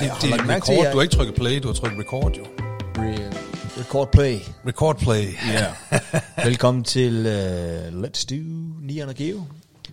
[0.00, 0.92] det- det, det, er til, record.
[0.92, 2.44] Du har ikke trykket play, du har trykket record, jo.
[2.44, 4.38] Re- record play.
[4.66, 5.24] Record play.
[5.52, 5.66] Ja.
[6.48, 8.34] Velkommen til uh, Let's Do
[8.82, 9.42] Nian og Geo.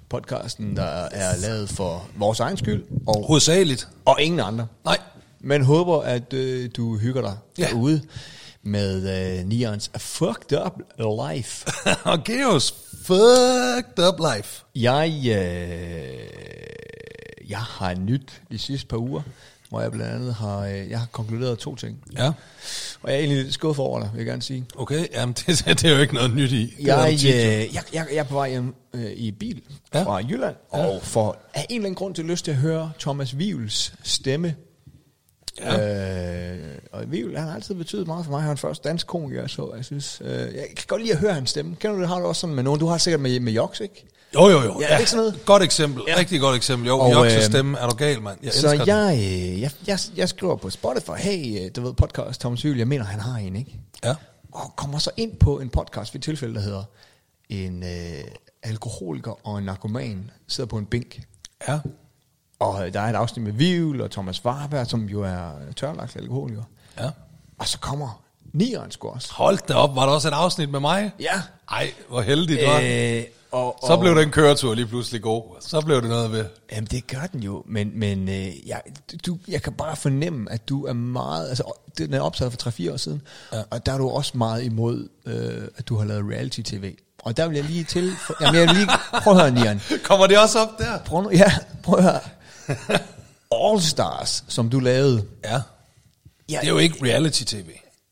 [0.09, 3.87] Podcasten, der er lavet for vores egen skyld og, Hovedsageligt.
[4.05, 4.67] og ingen andre.
[4.85, 4.97] Nej.
[5.39, 7.67] Men håber, at øh, du hygger dig Ja.
[7.67, 8.01] derude
[8.63, 10.73] med øh, Nians Fucked Up
[11.33, 11.71] Life.
[12.11, 12.73] og Geos
[13.05, 14.63] fucked up life.
[14.75, 16.19] Jeg, øh,
[17.49, 19.21] jeg har nyt de sidste par uger,
[19.73, 22.03] hvor jeg blandt andet har, øh, jeg har konkluderet to ting.
[22.17, 22.27] Ja.
[23.01, 24.65] Og jeg er egentlig lidt skuffet over dig, vil jeg gerne sige.
[24.75, 26.73] Okay, jamen det, det er jo ikke noget nyt i.
[26.81, 27.23] Jeg, øh,
[27.75, 29.61] jeg, jeg, jeg er på vej hjem øh, i bil
[29.93, 30.03] Ja.
[30.03, 30.85] fra Jylland, Ja.
[30.85, 34.55] og for af en eller anden grund til lyst til at høre Thomas Vivels stemme.
[35.59, 36.53] Ja.
[36.53, 36.59] Øh,
[36.91, 38.41] og Vivel, han har altid betydet meget for mig.
[38.41, 40.21] Han er den første dansk komiker, så jeg synes...
[40.25, 41.75] Øh, jeg kan godt lide at høre hans stemme.
[41.75, 42.09] Kender du det?
[42.09, 42.79] Har du også sådan med nogen?
[42.79, 44.05] Du har sikkert med, med Joks, ikke?
[44.35, 44.81] Jo, jo, jo.
[44.81, 45.45] Ja, det ikke sådan noget?
[45.45, 46.03] Godt eksempel.
[46.07, 46.17] Ja.
[46.17, 46.87] Rigtig godt eksempel.
[46.87, 47.77] Jo, Og, øh, stemme.
[47.79, 48.37] Er du gal, mand?
[48.43, 48.87] Jeg så den.
[48.87, 52.77] jeg, øh, jeg, jeg, jeg skriver på Spotify, hey, øh, du ved podcast Thomas Vivel,
[52.77, 53.79] jeg mener, han har en, ikke?
[54.03, 54.15] Ja.
[54.51, 56.83] og kommer så ind på en podcast ved et tilfælde, der hedder
[57.49, 58.23] en øh,
[58.63, 61.21] alkoholiker og en narkoman sidder på en bænk.
[61.67, 61.79] Ja.
[62.59, 66.15] Og øh, der er et afsnit med Vivl og Thomas Warberg, som jo er tørlagt
[66.15, 66.63] alkoholiker.
[66.99, 67.09] Ja.
[67.59, 68.23] Og så kommer
[68.53, 69.33] Nieren sgu også.
[69.33, 69.95] Hold da op.
[69.95, 71.11] Var der også et afsnit med mig?
[71.19, 71.41] Ja.
[71.71, 72.79] Ej, hvor heldigt, var.
[72.83, 75.43] Øh, og, Så blev den køretur lige pludselig god.
[75.59, 76.45] Så blev det noget ved.
[76.71, 78.81] Jamen det gør den jo, men, men øh, jeg,
[79.25, 81.63] du, jeg kan bare fornemme, at du er meget, altså
[81.97, 83.21] den er optaget for 3-4 år siden,
[83.53, 83.61] Ja.
[83.69, 86.93] og der er du også meget imod, øh, at du har lavet reality-tv.
[87.23, 88.87] Og der vil jeg lige til, for, jamen jeg vil lige,
[89.23, 90.99] prøv at høre Nieren, Kommer det også op der?
[90.99, 91.51] prøv nu, ja,
[91.83, 92.19] prøv at høre,
[93.69, 95.61] All Stars, som du lavede, Ja.
[96.49, 97.69] ja, Det er jo ikke reality-tv.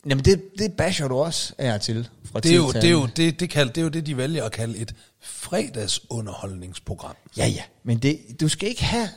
[0.10, 2.10] Jamen det, det basher du også af og til.
[2.32, 4.18] Fra Det er, jo, det, er jo, det, det, kald, det er jo det, de
[4.18, 7.16] vælger at kalde et fredagsunderholdningsprogram.
[7.38, 9.10] Ja, ja, men det, du skal ikke have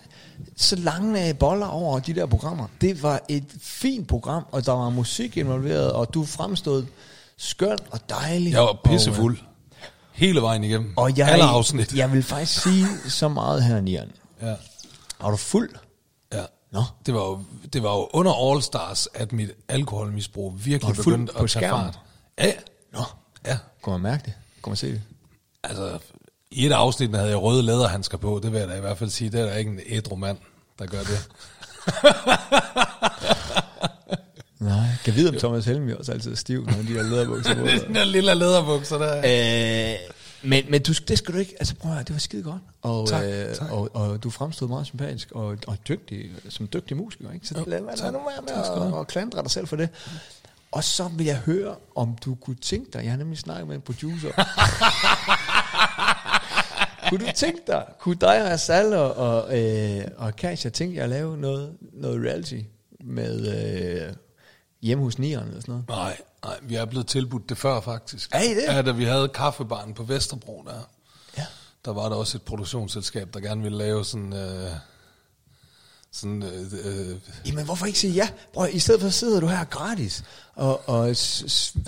[0.56, 2.66] så lange øh, boller over de der programmer.
[2.80, 6.84] Det var et fint program, og der var musik involveret, og du fremstod
[7.36, 8.52] skøn og dejlig.
[8.52, 9.38] Jeg var pissefuld.
[9.38, 9.44] Og,
[10.12, 10.88] Hele vejen igennem.
[10.88, 11.92] øh, og jeg, Alle afsnit.
[11.94, 14.08] jeg vil faktisk sige så meget her, Nian.
[14.42, 14.54] Ja.
[15.24, 15.70] Er du fuld?
[16.74, 16.82] Nå.
[17.06, 17.42] Det var, jo,
[17.72, 21.84] det var jo under All Stars, at mit alkoholmisbrug virkelig fuld begyndte at tage skærmen?
[21.84, 21.98] fart.
[22.38, 22.52] Ja,
[22.92, 23.02] Nå,
[23.46, 23.58] ja.
[23.84, 24.32] kan man mærke det?
[24.64, 25.02] Kan man se det?
[25.64, 25.98] Altså,
[26.50, 28.40] i et afsnit havde jeg røde læderhandsker på.
[28.42, 29.30] Det vil jeg da i hvert fald sige.
[29.30, 30.38] Det er der ikke en ædru mand,
[30.78, 31.28] der gør det.
[34.60, 34.86] Nej.
[35.04, 37.66] Kan vide, om Thomas Helmi også altid er stiv, når de der læderbukser på.
[37.86, 39.18] Den der lille læderbukser der.
[39.18, 39.98] Øh,
[40.44, 42.62] men, men du, det skal du ikke, altså prøv at høre, det var skide godt.
[42.82, 43.72] Og, Tak, øh, tak.
[43.72, 47.32] og, og du fremstod meget sympatisk og, og dygtig, som dygtig musiker.
[47.32, 47.47] Ikke?
[47.47, 48.12] Så Jo, lad, lad tak.
[48.12, 49.88] nu være med at, at klandre dig selv for det.
[50.72, 53.77] Og så vil jeg høre, om du kunne tænke dig, jeg har nemlig snakket med
[53.77, 54.28] en producer.
[57.09, 61.05] kunne du tænke dig, kunne dig og Asal og, og, øh, og Kasia tænke jer
[61.05, 62.61] at lave noget, noget reality
[63.05, 63.47] med
[64.09, 64.15] øh,
[64.82, 65.88] hjemme hos Nieren eller sådan noget?
[65.88, 68.31] Nej, nej, vi er blevet tilbudt det før faktisk.
[68.32, 68.62] Er I det?
[68.69, 70.88] Ja, da vi havde kaffebaren på Vesterbro der.
[71.38, 71.47] Ja.
[71.84, 74.32] Der var der også et produktionsselskab, der gerne ville lave sådan...
[74.32, 74.71] Øh,
[76.12, 77.16] sådan øh, øh,
[77.47, 78.28] Jamen, hvorfor ikke sige ja?
[78.53, 80.25] Prøv, I stedet for sidder du her gratis
[80.55, 81.16] og, og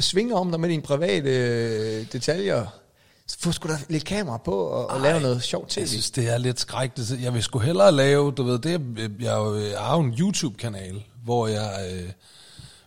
[0.01, 2.67] svinger om dig med dine private øh, detaljer.
[3.39, 5.81] Få sgu da lidt kamera på og, og lave noget sjovt tv.
[5.81, 7.23] Jeg synes, det er lidt skrækkeligt.
[7.23, 11.47] Jeg vil sgu hellere lave, du ved, det jeg, jeg har jo en YouTube-kanal, hvor
[11.47, 12.11] jeg, øh,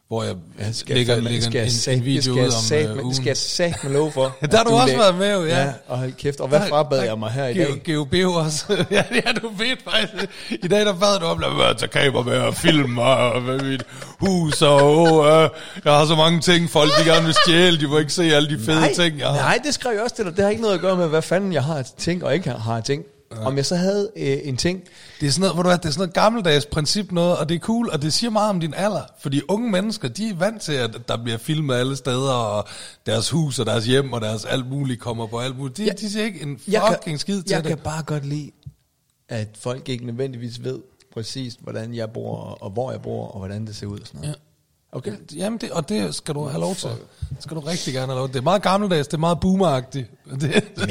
[0.10, 0.36] hvor jeg
[0.72, 2.52] skal lægger, jeg fandme- lægger skal jeg en, sat- en video skal ud jeg om
[2.52, 3.16] sat- øh, Det ugen.
[3.16, 4.24] skal jeg sagt med lov for.
[4.52, 5.64] Der har at du også været med, jo, ja.
[5.64, 5.72] ja.
[5.88, 6.40] og hold kæft.
[6.40, 7.82] Og hvad frabad jeg mig her i dag?
[7.96, 8.66] GOB også.
[8.92, 10.32] ja, ja, du ved faktisk.
[10.50, 13.60] I dag der bad du om, lad mig tage kamera med og filme og med
[13.60, 13.84] mit
[14.20, 15.50] hus og øh,
[15.86, 18.50] jeg har så mange ting, folk de gerne vil stjæle, de må ikke se alle
[18.50, 19.36] de fede nej, ting, jeg har.
[19.36, 20.36] Nej, det skrev jeg også til dig.
[20.36, 22.78] Det har ikke noget at gøre med, hvad fanden jeg har ting og ikke har
[22.78, 22.84] af
[23.32, 23.46] ting.
[23.46, 24.84] Om jeg så havde øh, en ting,
[25.20, 27.50] Det er sådan noget, hvor du er, det er sådan noget gammeldags princip noget, og
[27.50, 29.02] det er cool, og det siger meget om din alder.
[29.20, 32.68] Fordi unge mennesker, de er vant til, at der bliver filmet alle steder, og
[33.06, 35.78] deres hus og deres hjem og deres alt muligt kommer på alt muligt.
[35.78, 35.92] De, Ja.
[35.92, 37.68] de siger ikke en jeg fucking kan, skid til jeg det.
[37.70, 38.52] kan bare godt lide,
[39.30, 40.80] at folk ikke nødvendigvis ved
[41.14, 44.08] præcis, hvordan jeg bor, og, og hvor jeg bor, og hvordan det ser ud og
[44.08, 44.36] sådan noget.
[44.36, 44.40] Ja.
[44.92, 45.12] Okay.
[45.36, 46.90] Jamen, det, og det skal du have lov til.
[47.30, 48.34] Det skal du rigtig gerne have lov til.
[48.34, 50.08] Det er meget gammeldags, det er meget boomeragtigt.
[50.42, 50.42] Det,
[50.78, 50.90] Jamen,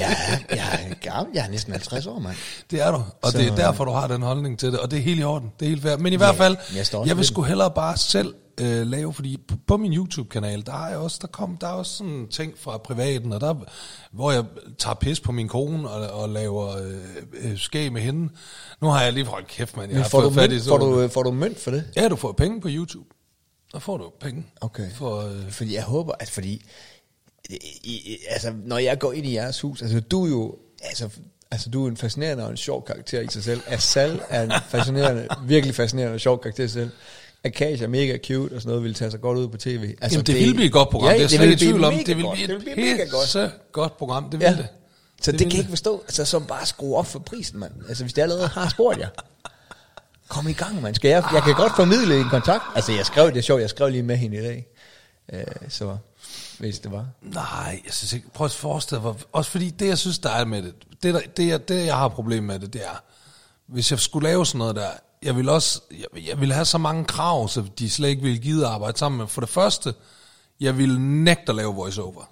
[0.50, 2.36] jeg, er, gammel, jeg er næsten 50 år, mand.
[2.70, 4.90] det er du, og Så- det er derfor, du har den holdning til det, og
[4.90, 5.52] det er helt i orden.
[5.60, 5.96] Det er helt fair.
[5.96, 9.54] Men i hvert fald, jeg jeg vil sgu hellere bare selv øh, lave, fordi på,
[9.66, 12.78] på min YouTube-kanal, der er jeg også, der kom, der er også sådan ting fra
[12.78, 13.54] privaten, og der,
[14.12, 14.44] hvor jeg
[14.78, 16.94] tager pis på min kone og, og laver øh,
[17.50, 18.28] øh, skæg med hende.
[18.80, 19.88] Nu har jeg lige holdt kæft, mand.
[19.90, 21.70] Jeg Men har får du, fået fat i sådan får, du, får du mønt for
[21.70, 21.84] det?
[21.96, 23.08] Ja, du får penge på YouTube.
[23.72, 24.46] Der får du penge.
[24.60, 24.90] Okay.
[24.94, 26.64] For, øh, Fordi jeg håber, at fordi,
[27.84, 31.08] i, altså, når jeg går ind i jeres hus, altså du er jo, altså,
[31.50, 33.60] Altså, du er en fascinerende og en sjov karakter i sig selv.
[33.66, 36.90] Asal er en fascinerende, virkelig fascinerende og sjov karakter i sig selv.
[37.44, 39.94] Akash er mega cute og sådan noget, vil tage sig godt ud på tv.
[40.00, 41.08] Altså, Jamen, det, vil blive et godt program.
[41.08, 41.94] Ja, det er det slet ikke tvivl om.
[41.94, 43.52] Det vil blive Det et vil blive mega godt.
[43.72, 44.30] godt program.
[44.30, 44.50] Det vil Ja.
[44.52, 44.66] det.
[45.22, 46.00] Så det, vil kan jeg ikke forstå.
[46.00, 47.72] Altså, så bare skrue op for prisen, mand.
[47.88, 49.08] Altså, hvis det allerede har spurgt jer.
[50.28, 50.94] Kom i gang, mand.
[50.94, 52.64] Skal jeg, jeg kan godt formidle en kontakt.
[52.74, 54.66] Altså, jeg skrev, det er sjovt, jeg skrev lige med hende i dag.
[55.32, 55.96] Øh, så,
[56.58, 57.06] hvis det var.
[57.22, 58.30] Nej, jeg synes ikke.
[58.30, 59.14] Prøv at forestille dig.
[59.32, 61.96] Også fordi det, jeg synes, der er med det, det, der, det, jeg, det jeg
[61.96, 63.02] har problem med det, det er,
[63.66, 64.90] hvis jeg skulle lave sådan noget der,
[65.22, 68.38] jeg vil også, jeg, jeg vil have så mange krav, så de slet ikke ville
[68.38, 69.26] gide at arbejde sammen med.
[69.26, 69.94] For det første,
[70.60, 72.30] jeg vil nægte at lave voiceover.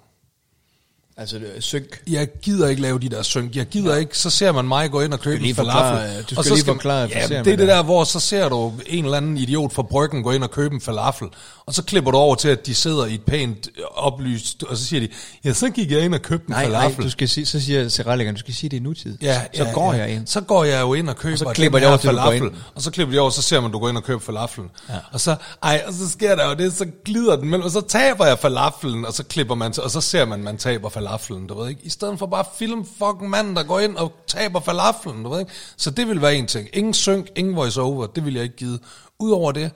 [1.19, 2.01] Altså, er synk.
[2.07, 3.55] Jeg gider ikke lave de der synk.
[3.55, 3.99] Jeg gider ja.
[3.99, 6.17] ikke, så ser man mig gå ind og købe en falafel.
[6.21, 7.65] du skal og så lige forklare for Ja, det er det der.
[7.65, 10.75] der, hvor så ser du en eller anden idiot fra bryggen gå ind og købe
[10.75, 11.27] en falafel.
[11.65, 14.85] Og så klipper du over til, at de sidder i et pænt oplyst, og så
[14.85, 15.07] siger de,
[15.45, 17.03] ja, så gik jeg ind og købte en Nej, nej, falafel.
[17.03, 19.17] du skal sige, så siger Seraligan, du skal sige, det er nutid.
[19.21, 19.99] Ja, så ja, går ja.
[19.99, 20.27] jeg ind.
[20.27, 22.49] Så går jeg jo ind og køber Og så klipper her over til, falafel.
[22.75, 24.69] Og så klipper de over, så ser man, du går ind og køber falafelen.
[24.89, 24.93] Ja.
[25.11, 27.81] Og så, ej, og så sker der jo det, så glider den mellem, og så
[27.81, 31.06] taber jeg falafelen, og så klipper man, og så ser man, man taber falafelen,
[31.47, 31.81] du ved ikke?
[31.83, 35.39] I stedet for bare film fucking manden, der går ind og taber falaflen, du ved
[35.39, 35.51] ikke?
[35.77, 36.69] Så det vil være en ting.
[36.73, 38.79] Ingen synk, ingen voice over, det vil jeg ikke give.
[39.19, 39.71] Udover det,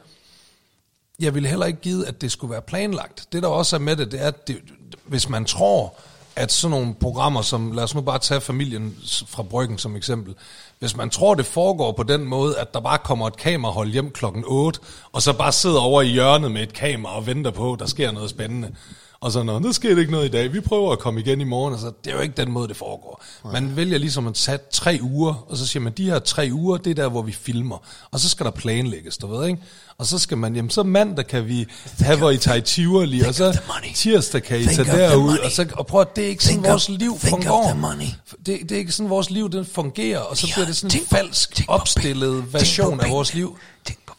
[1.19, 3.27] jeg ville heller ikke give, at det skulle være planlagt.
[3.31, 4.61] Det der også er med det, det er, at det,
[5.05, 5.95] hvis man tror,
[6.35, 8.97] at sådan nogle programmer som, lad os nu bare tage familien
[9.27, 10.35] fra Bryggen som eksempel,
[10.79, 14.11] hvis man tror, det foregår på den måde, at der bare kommer et kamerahold hjem
[14.11, 14.79] klokken 8,
[15.11, 17.85] og så bare sidder over i hjørnet med et kamera og venter på, at der
[17.85, 18.75] sker noget spændende,
[19.21, 21.41] og så, nå, nu sker det ikke noget i dag, vi prøver at komme igen
[21.41, 23.23] i morgen, og så, det er jo ikke den måde, det foregår.
[23.51, 26.77] Man vælger ligesom at tage tre uger, og så siger man, de her tre uger,
[26.77, 27.77] det er der, hvor vi filmer,
[28.11, 29.61] og så skal der planlægges, du ved, ikke?
[29.97, 31.65] Og så skal man, jamen så mandag kan vi
[31.99, 33.59] have, hvor I tager i Tivoli, og så
[33.95, 36.55] tirsdag kan I Think tage derud, og, så, og prøv at det er ikke sådan,
[36.57, 37.71] Think of- vores liv of fungerer.
[37.71, 38.05] the money.
[38.45, 40.99] Det, det er ikke sådan, vores liv den fungerer, og så Ja, bliver det sådan
[40.99, 43.57] en falsk, opstillet version af vores liv.
[43.85, 44.13] Tænk på.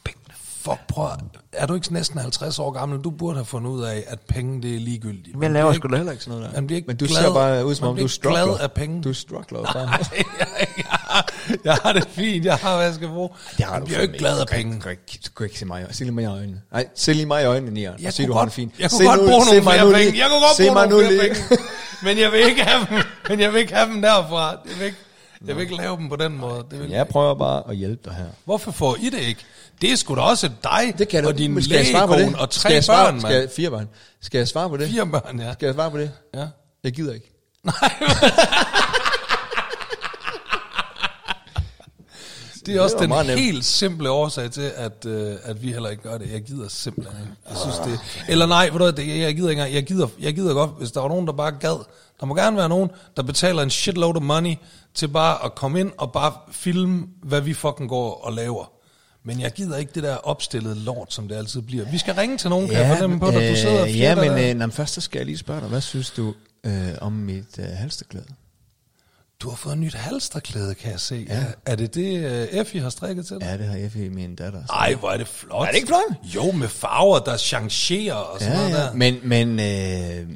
[0.64, 1.08] Fuck, prøv
[1.52, 2.98] er du ikke næsten 50 år gammel?
[3.00, 5.28] Du burde have fundet ud af, at penge det er ligegyldigt.
[5.36, 6.60] Men Man laver sgu da heller ikke sådan noget der.
[6.60, 8.58] Man bliver ikke Men du glad- ser bare ud som om, du ikke glad struggler.
[8.58, 9.02] af penge.
[9.02, 9.86] Du struggler bare.
[9.86, 11.24] Nej, jeg, jeg,
[11.64, 12.44] jeg har det fint.
[12.44, 13.28] Jeg har, hvad jeg skal bruge.
[13.56, 14.74] Det har jeg du bliver jo ikke glad af penge.
[14.76, 16.60] Du kan ikke, ikke se mig, se lige mig i øjnene.
[16.72, 17.92] Nej, se lige mig i øjnene, Nian.
[18.00, 18.74] Jeg se, kunne du har godt- det fint.
[18.78, 20.10] Jeg kunne se godt nu- bruge se nogle mig flere nu penge.
[20.10, 20.22] lige.
[20.22, 21.64] Jeg kunne godt se bruge mig nogle nu flere penge.
[22.02, 22.98] Men jeg vil ikke have dem.
[23.28, 24.48] Men jeg vil ikke have dem derfra.
[24.50, 24.98] Jeg vil ikke,
[25.46, 26.64] jeg vil ikke lave dem på den måde.
[26.70, 28.24] Det vil Jeg prøver bare at hjælpe dig her.
[28.44, 29.40] Hvorfor får I det ikke?
[29.82, 32.37] Det er sgu da også dig Det kan og din skal jeg svare på det?
[32.37, 33.50] og Skal tre jeg svare, børn, skal jeg, mand.
[33.50, 33.88] fire børn.
[34.20, 34.88] Skal jeg svare på det?
[34.90, 35.52] Fire børn, ja.
[35.52, 36.11] Skal jeg svare på det?
[36.34, 36.46] ja.
[36.84, 37.32] Jeg gider ikke.
[42.67, 43.40] Det er også den meget nemt.
[43.40, 46.32] helt simple årsag til, at, øh, at vi heller ikke gør det.
[46.32, 47.32] Jeg gider simpelthen ikke.
[47.49, 48.00] Jeg synes det...
[48.29, 49.62] Eller nej, ved du det, jeg gider ikke.
[49.62, 51.84] Jeg gider, jeg gider godt, hvis der var nogen, der bare gad.
[52.20, 54.55] Der må gerne være nogen, der betaler en shitload of money
[54.94, 58.73] til bare at komme ind og bare filme, hvad vi fucking går og laver.
[59.24, 61.91] Men jeg gider ikke det der opstillede lort, som det altid bliver.
[61.91, 63.50] Vi skal ringe til nogen, kan jeg fornemme på dig.
[63.50, 65.69] Du sidder og øh, ja, men øh, men først så skal jeg lige spørge dig,
[65.69, 68.26] hvad synes du øh, om mit øh, halsterklæde?
[69.41, 71.26] Du har fået et nyt halsterklæde, kan jeg se.
[71.29, 71.36] Ja.
[71.38, 71.44] Ja.
[71.67, 73.43] Er det det, uh, Effie har strikket til dig?
[73.46, 74.62] Ja, det har i min datter.
[74.67, 75.62] så- Ej, hvor er det flot.
[75.67, 76.34] Er det ikke flot?
[76.34, 78.82] Jo, med farver, der changerer og sådan Ja, noget ja.
[78.82, 78.93] der.
[78.94, 80.26] Men, men øh, øh,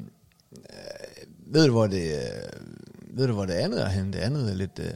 [1.47, 4.12] ved du, hvor det, øh, ved du, hvor det andet er henne?
[4.12, 4.90] Det andet er lidt øh,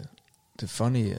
[0.60, 1.14] det funny.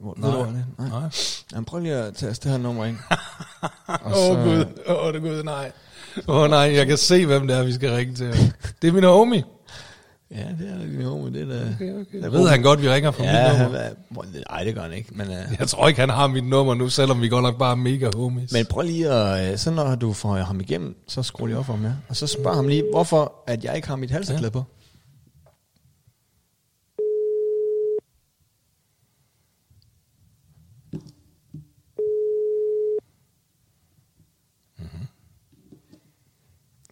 [0.00, 1.00] Hvor, ved du, hvor det er?
[1.00, 1.10] Nej.
[1.52, 2.96] Jamen, prøv lige at tage det her nummer ind.
[4.06, 5.72] Åh oh, gud, åh oh, det gud, nej.
[6.28, 8.54] Åh oh, nej, jeg kan se, hvem det er, vi skal ringe til.
[8.82, 9.44] Det er min homie.
[10.30, 11.60] Ja, det er din homie, det er da...
[11.74, 12.22] Okay, okay.
[12.22, 13.78] Jeg ved han godt, vi ringer fra Ja, mit nummer.
[13.78, 13.92] er-
[14.50, 15.08] nej, det gør han ikke.
[15.12, 17.70] Men, øh, Jeg tror ikke, han har mit nummer nu, selvom vi godt nok bare
[17.70, 18.52] er mega homies.
[18.52, 19.52] men prøv lige at...
[19.52, 21.90] øh, Så når du får ham igennem, så skruer lige op for ham, ja.
[22.08, 24.64] Og så spørg ham lige, hvorfor at jeg ikke har mit halserklæde på.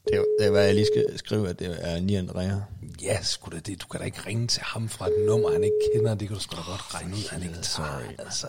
[0.05, 2.61] Det er, det er, hvad jeg lige skal skrive, at det er Nian Rea.
[3.03, 3.83] ja, sgu da det.
[3.83, 6.15] Du kan da ikke ringe til ham fra et nummer, han ikke kender.
[6.15, 8.01] Det kan du sgu da godt regne ud, han ikke tager.
[8.19, 8.47] Altså,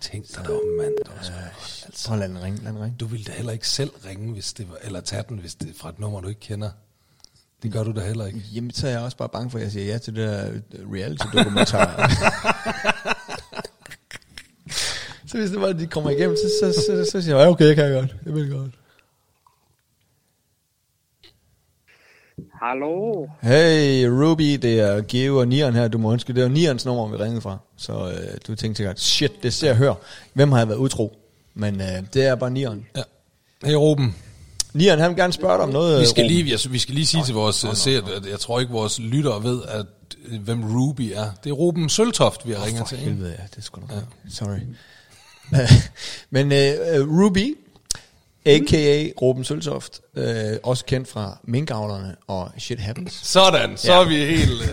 [0.00, 0.94] tænk dig da om, mand.
[0.98, 2.06] Det var da godt, altså.
[2.08, 2.96] Prøv at lade den ringe, lad den ringe.
[3.00, 5.68] Du ville da heller ikke selv ringe, hvis det var, eller tage den, hvis det
[5.70, 6.70] er fra et nummer, du ikke kender.
[7.62, 8.42] Det gør du da heller ikke.
[8.54, 10.50] Jamen, så er jeg også bare bange for, at jeg siger ja til det der
[10.94, 12.10] reality-dokumentar.
[15.28, 17.48] så hvis det var, at de kommer igennem, så, så, så, så, så siger jeg,
[17.48, 18.16] okay, jeg kan godt.
[18.26, 18.70] Jeg vil godt.
[22.62, 23.26] Hallo?
[23.42, 26.32] Hey Ruby, det er Geo og Nian her, du må ønske.
[26.32, 27.58] Det er jo Nians nummer, vi ringede fra.
[27.76, 29.94] Så øh, du tænkte sikkert, shit, det ser jeg hør.
[30.34, 31.16] Hvem har jeg været utro?
[31.54, 32.86] Men øh, det er bare Nian.
[32.96, 33.02] Ja.
[33.64, 34.14] Hey Ruben.
[34.74, 36.00] Nian, han vil gerne spørge dig om noget.
[36.00, 36.36] Vi skal Ruben.
[36.36, 38.98] lige, altså, vi skal lige sige til vores uh, seere, at jeg tror ikke, vores
[38.98, 39.86] lyttere ved, at,
[40.28, 41.26] øh, hvem Ruby er.
[41.44, 42.98] Det er Ruben Søltoft, vi har ringet For til.
[42.98, 43.90] helvede, ja, det er sgu nok.
[43.92, 43.96] Ja.
[44.30, 44.58] Sorry.
[46.30, 47.56] Men uh, Ruby,
[48.46, 49.08] a.k.a.
[49.22, 50.22] Ruben Søltoft, uh,
[50.62, 53.12] også kendt fra minkavlerne og Shit Happens.
[53.22, 54.00] Sådan, så Ja.
[54.00, 54.50] er vi helt...
[54.50, 54.70] Is this?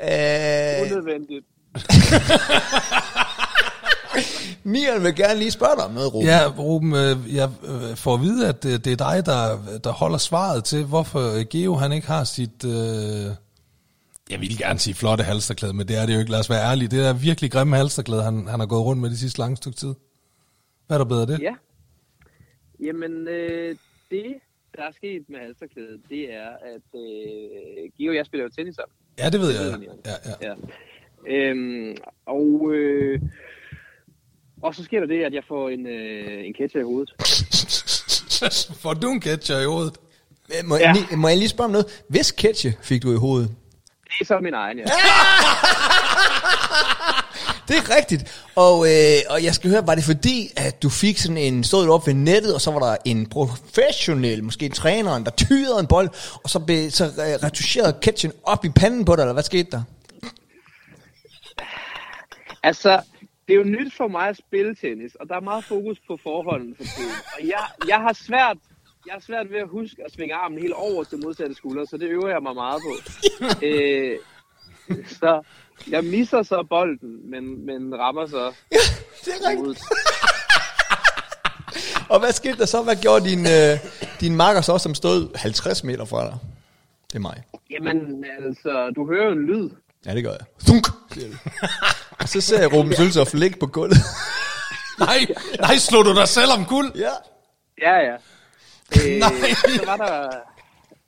[0.00, 0.06] Uh,
[0.92, 1.44] Unødvendigt.
[4.64, 6.28] Nian vil gerne lige spørge dig om noget, Ruben.
[6.28, 10.18] ja, Ruben, øh, jeg øh, får at vide, at det, er dig, der, der holder
[10.18, 12.64] svaret til, hvorfor øh, Geo han ikke har sit...
[12.64, 13.26] Øh,
[14.30, 16.30] jeg vil gerne sige flotte halsterklæde, men det er det jo ikke.
[16.30, 16.88] Lad os være ærlige.
[16.88, 19.78] Det er virkelig grimme halsterklæde, han, han har gået rundt med de sidste lange stykke
[19.78, 19.94] tid.
[20.92, 21.40] Hvad er der af det?
[21.40, 21.54] Ja.
[22.80, 23.76] Jamen, øh,
[24.10, 24.34] det,
[24.76, 28.74] der er sket med halsterklædet, det er, at øh, Gio og jeg spiller jo tennis
[28.74, 28.94] sammen.
[29.18, 29.80] Ja, det ved jeg.
[29.80, 29.88] Jeg.
[30.06, 30.54] Ja, ja.
[31.28, 31.48] Ja.
[31.50, 31.96] Øhm,
[32.26, 33.20] og, øh,
[34.62, 37.10] og så sker der det, at jeg får en, øh, en ketcher i hovedet.
[38.82, 39.98] Får du en catcher i hovedet?
[40.64, 40.88] Må, Ja.
[40.88, 40.92] ja.
[40.92, 42.04] Ni, må jeg lige spørge om noget?
[42.08, 43.48] Hvis ketche fik du i hovedet?
[44.04, 44.84] Det er så min egen, ja.
[47.68, 48.46] Det er rigtigt.
[48.56, 51.86] Og, øh, og jeg skal høre, var det fordi, at du fik sådan en, stod
[51.86, 55.80] du op ved nettet, og så var der en professionel, måske en træner, der tyrede
[55.80, 56.08] en bold,
[56.44, 59.70] og så, blev, så øh, retuscherede ketchen op i panden på dig, eller hvad skete
[59.70, 59.82] der?
[62.62, 63.00] Altså,
[63.48, 66.18] det er jo nyt for mig at spille tennis, og der er meget fokus på
[66.22, 67.16] forholdene for tiden.
[67.38, 68.56] Og jeg, jeg har svært
[69.06, 71.96] jeg har svært ved at huske at svinge armen helt over til modsatte skulder, så
[71.96, 72.92] det øver jeg mig meget på.
[73.66, 74.18] øh,
[75.06, 75.42] så
[75.90, 78.76] jeg misser så bolden, men, men rammer så Ja,
[79.24, 79.84] det er rigtigt.
[82.08, 82.82] Og hvad skete der så?
[82.82, 83.78] Hvad gjorde din, øh,
[84.20, 86.38] din makker så, som stod 50 meter fra dig?
[87.08, 87.42] Det er mig.
[87.70, 89.70] Jamen, altså, du hører en lyd.
[90.06, 90.46] Ja, det gør jeg.
[90.66, 90.86] Thunk.
[92.20, 93.96] Og så ser jeg Ruben Søltoft ligge på gulvet.
[94.98, 95.26] Nej,
[95.60, 96.92] nej, slog du dig selv om kul?
[96.94, 97.10] ja.
[97.82, 98.16] Ja, ja.
[99.06, 99.30] Øh, Nej.
[99.76, 100.28] Så var der,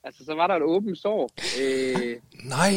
[0.05, 1.31] altså, så var der et åbent sår.
[1.61, 2.73] Øh, Nej.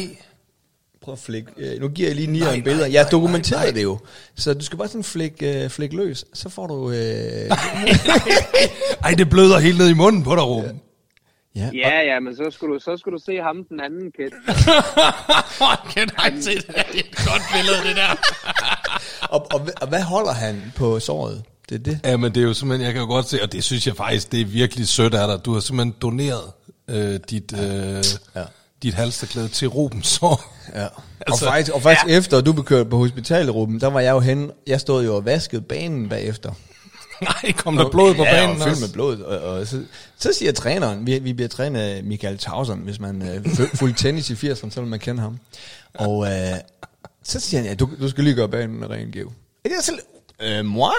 [1.08, 1.50] Prøv at flække.
[1.56, 2.86] Øh, nu giver jeg lige Nej, Nier en nej, billeder.
[2.86, 3.74] nej, Jeg dokumenterede nej, nej.
[3.76, 3.98] det jo.
[4.36, 6.24] Så du skal bare sådan flække, øh, flække løs.
[6.34, 6.90] Så får du...
[6.90, 6.96] Øh,
[9.04, 10.80] Ej, det bløder helt ned i munden på dig, Ruben.
[11.56, 11.70] ja.
[11.74, 14.32] ja, ja, men så skulle du, så skulle du se ham, den anden kæt.
[15.94, 16.66] kan jeg se det?
[16.66, 18.16] Det er et godt billede, det der.
[19.34, 21.42] Og, og, og, hvad holder han på såret?
[21.68, 22.00] Det er det.
[22.04, 23.96] Ja, men det er jo simpelthen, jeg kan jo godt se, og det synes jeg
[23.96, 25.44] faktisk, det er virkelig sødt af dig.
[25.44, 26.42] Du har simpelthen doneret
[26.88, 28.04] øh, dit, øh,
[28.36, 28.42] Ja.
[28.82, 30.54] Dit halsterklæde til Ruben Sår.
[30.74, 30.86] Ja.
[31.26, 32.18] Altså, og faktisk, og faktisk ja.
[32.18, 34.50] efter du blev kørt på hospitalet, Ruben, der var jeg jo hen.
[34.66, 36.52] Jeg stod jo og vaskede banen bagefter.
[37.42, 38.80] Nej, kom der blod på ja, banen også?
[38.80, 39.20] med blod.
[39.20, 39.82] Og, og så,
[40.18, 44.02] så siger træneren, vi, vi bliver trænet af Michael Tauson, hvis man øh, fu- fulgte
[44.02, 45.38] tennis i 80'erne, så vil man kende ham.
[45.94, 46.54] Og øh,
[47.24, 49.32] så siger han, ja, du, du skal lige gøre banen ren, Geo.
[49.64, 50.04] Er det så lidt,
[50.42, 50.92] øh, moi?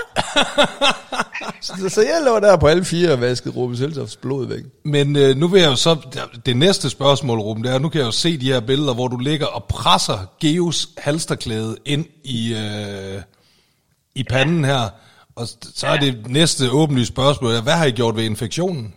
[1.62, 4.64] så, så jeg lå der på alle fire og vaskede Ruben Søltofts blod væk.
[4.86, 5.98] Men øh, nu vil jeg jo så,
[6.46, 9.08] det næste spørgsmål, Ruben, det er, nu kan jeg jo se de her billeder, hvor
[9.08, 13.22] du ligger og presser Geos halsterklæde ind i, øh,
[14.16, 14.90] i panden her.
[15.36, 18.94] Og så er det næste åbenlyse spørgsmål, er, hvad har I gjort ved infektionen?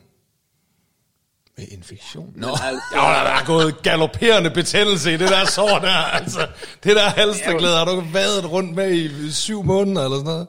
[1.62, 2.32] Med infektion?
[2.36, 2.46] Nå.
[2.48, 5.98] Altså, Ja, der er gået galopperende betændelse i det der sår der.
[6.18, 6.40] Altså,
[6.84, 10.46] det der halsterklæde har du vadet rundt med i syv måneder eller sådan noget.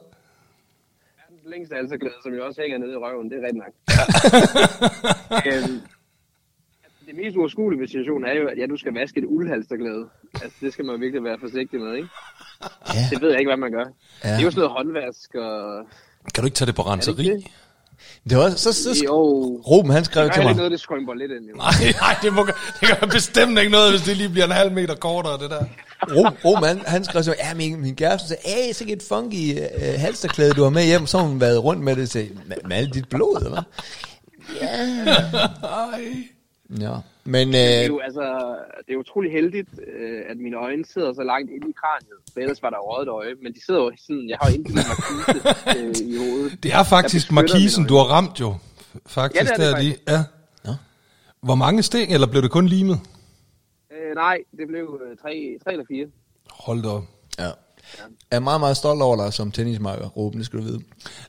[1.18, 3.74] verdens længste halserklæde, som jo også hænger nede i røven, det er rigtig nok.
[5.50, 5.80] øhm,
[7.06, 10.04] det mest uoverskuelige ved situationen er jo, at ja, du skal vaske et uldhalsterklæde.
[10.42, 12.08] Altså, det skal man virkelig være forsigtig med, ikke?
[12.94, 13.00] Ja.
[13.10, 13.86] Det ved jeg ikke, hvad man gør.
[14.24, 14.28] Ja.
[14.32, 15.84] Det er jo sådan noget håndvask og...
[16.34, 17.46] Kan du ikke tage det på Er det renseri?
[18.24, 18.30] Det?
[18.30, 19.20] Det var, så, så, Jo,
[19.66, 20.54] Ruben, han skrev det er til mig.
[20.54, 21.48] noget, det skrømper lidt ind.
[21.50, 21.54] Jo.
[21.56, 22.46] Nej, nej, det, må,
[22.80, 25.64] det gør bestemt ikke noget, hvis det lige bliver en halv meter kortere, det der.
[26.16, 29.58] Ruben, Ruben han, han skrev så, ja, min, min kæreste sagde, hey, så et funky
[29.58, 32.56] øh, halsterklæde, du har med hjem, så har hun været rundt med det, til med,
[32.68, 33.62] med alt dit blod, eller hvad?
[35.62, 36.33] Ej.
[36.80, 40.84] Ja, men Det er øh, jo altså, det er utrolig heldigt, øh, at mine øjne
[40.84, 42.18] sidder så langt inde i kraniet.
[42.32, 43.34] For ellers var der røget et øje.
[43.42, 45.48] Men de sidder jo sådan, jeg har jo indtil en markise
[46.04, 46.62] øh, i hovedet.
[46.62, 48.54] Det er faktisk markisen, du har ramt jo.
[49.06, 49.96] Faktisk, Ja, det er det der lige.
[50.08, 50.20] Ja.
[51.40, 53.00] Hvor mange sting, eller blev det kun limet?
[53.92, 56.06] Øh, nej, det blev øh, tre, tre eller fire.
[56.50, 57.04] Hold da op.
[57.38, 57.50] ja.
[58.30, 60.80] Jeg er meget, meget stolt over dig som tennismarker, Ruben, det skal du vide.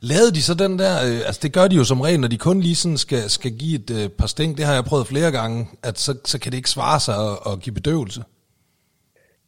[0.01, 2.37] Lavede de så den der, øh, altså det gør de jo som regel, når de
[2.37, 5.31] kun lige sådan skal, skal give et øh, par sting, det har jeg prøvet flere
[5.31, 8.23] gange, at så, så kan det ikke svare sig at, at give bedøvelse.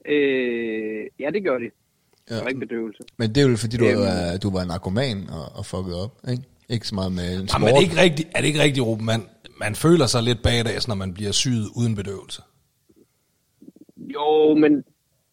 [0.10, 1.70] Øh, ja, det gør de.
[2.30, 2.36] Ja.
[2.36, 3.00] Det var ikke bedøvelse.
[3.18, 4.04] Men det er jo fordi, du, Jamen.
[4.08, 6.44] er, du var narkoman og, og fucket op, ikke?
[6.70, 7.62] Ikke så meget med en Ja, sport.
[7.62, 9.06] men er det ikke rigtigt, er det ikke rigtigt, Ruben?
[9.06, 9.24] Man,
[9.60, 12.42] man føler sig lidt bagdags, når man bliver syet uden bedøvelse.
[13.98, 14.84] Jo, men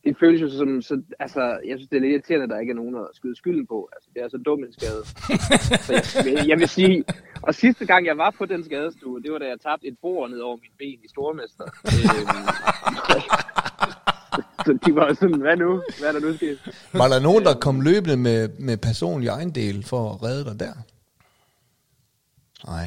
[0.05, 2.71] det føles jo som, så, altså, jeg synes, det er lidt irriterende, at der ikke
[2.71, 3.89] er nogen at skyde skylden på.
[3.93, 5.03] Altså, det er så dum en skade.
[5.87, 7.05] så jeg, jeg, jeg, vil sige,
[7.43, 10.31] og sidste gang, jeg var på den skadestue, det var da jeg tabte et bord
[10.31, 11.65] ned over mit ben i Stormester.
[11.65, 12.47] øhm,
[14.67, 15.83] så de var sådan, hvad nu?
[15.99, 16.59] Hvad er der nu sket?
[16.93, 20.75] Var der nogen, der kom løbende med, med personlig ejendel for at redde dig der?
[22.67, 22.87] Nej.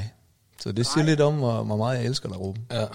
[0.60, 1.10] Så det siger Nej.
[1.10, 2.68] lidt om, hvor, hvor meget jeg elsker dig, Ruben.
[2.72, 2.86] Ja.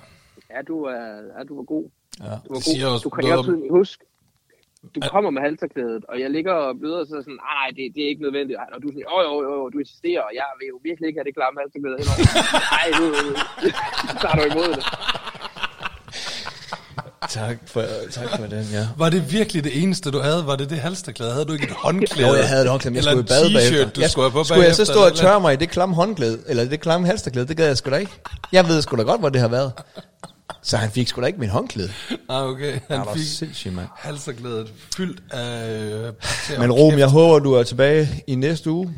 [0.50, 1.04] Ja, du er,
[1.38, 1.84] ja, du var god.
[2.20, 2.24] Ja.
[2.24, 2.92] Du var Det siger god.
[2.92, 4.04] også Du kan tydeligt huske,
[4.94, 7.82] du kommer med halsterklædet, og jeg ligger og bløder, og så sådan, "Ah, nej, det,
[7.94, 8.56] det er ikke nødvendigt.
[8.62, 11.06] Ej, Og du er sådan, jo, jo, jo, du insisterer, og jeg vil jo virkelig
[11.08, 12.18] ikke have det klamme halsterklæde henover.
[12.76, 13.06] Nej, nu,
[14.10, 14.84] så tager du imod det.
[17.28, 18.84] Tak for, tak for den, ja.
[19.02, 20.40] Var det virkelig det eneste, du havde?
[20.46, 21.32] Var det det halsterklæde?
[21.32, 22.28] Havde du ikke et håndklæde?
[22.28, 23.90] Jo, jeg havde et håndklæde, men jeg skulle i bad bagefter.
[23.96, 26.38] du jeg, skulle på Skulle jeg så stå og tørre mig i det klamme håndklæde,
[26.48, 28.12] eller det klamme halsterklæde, det gad jeg sgu da ikke.
[28.52, 29.72] Jeg ved sgu da godt, hvor det har været.
[30.62, 31.88] Så han fik sgu da ikke min håndklæde.
[32.28, 32.80] Ah, okay.
[32.88, 33.88] Han var fik sindssygt, mand.
[33.96, 36.12] halsterklædet fyldt af øh.
[36.60, 38.94] Men Ruben, jeg håber, du er tilbage i næste uge.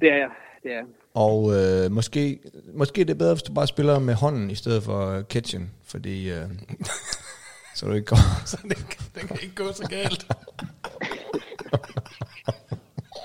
[0.00, 0.28] Det er jeg.
[0.62, 0.84] Det er jeg.
[1.14, 2.38] Og øh, måske,
[2.74, 5.70] måske det er bedre, hvis du bare spiller med hånden i stedet for øh, kitchen,
[5.86, 6.44] fordi øh,
[7.74, 8.16] så du ikke går.
[8.46, 8.78] Så det,
[9.14, 10.26] det kan ikke gå så galt.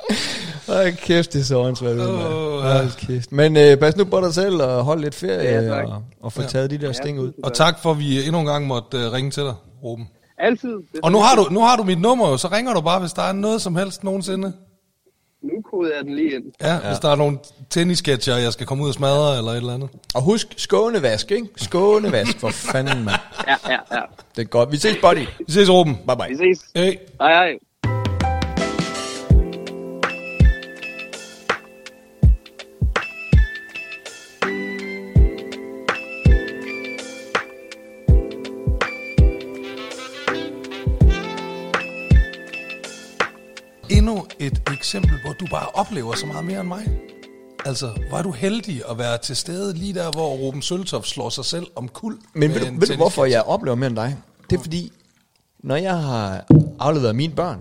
[0.67, 1.99] Ej, kæft, det er så åndssvagt.
[1.99, 2.19] Åh,
[2.61, 3.05] Hold ja.
[3.07, 3.31] kæft.
[3.31, 6.41] Men øh, pas nu på dig selv og hold lidt ferie Ja, og, og få
[6.41, 7.31] taget de der sting ud.
[7.43, 10.07] Og tak for, at vi endnu en gang måtte uh, ringe til dig, Ruben.
[10.37, 10.69] Altid.
[10.69, 12.99] Det Og nu har, du, nu har du mit nummer, jo, så ringer du bare,
[12.99, 14.53] hvis der er noget som helst nogensinde.
[15.43, 16.43] Nu koder jeg den lige ind.
[16.61, 16.87] Ja, ja.
[16.87, 17.37] hvis der er nogle
[17.69, 19.89] tennisketcher, jeg skal komme ud og smadre, eller et eller andet.
[20.15, 21.47] Og husk, skånevask, ikke?
[21.55, 23.21] Skånevask, for fanden, mand.
[23.47, 24.01] Ja, ja, ja.
[24.35, 24.71] Det er godt.
[24.71, 25.25] Vi ses, buddy.
[25.47, 25.95] Vi ses, Ruben.
[25.95, 26.37] Bye bye.
[26.37, 26.65] Vi ses.
[26.75, 26.93] Hey.
[27.21, 27.59] Hej, hej.
[45.47, 46.87] Du bare oplever så meget mere end mig.
[47.65, 51.45] Altså, var du heldig at være til stede lige der, hvor Ruben Søltoft slår sig
[51.45, 54.17] selv om kul Men ved du, ved du, hvorfor jeg oplever mere end dig?
[54.49, 54.91] Det er fordi,
[55.59, 56.45] når jeg har
[56.79, 57.59] afleveret mine børn,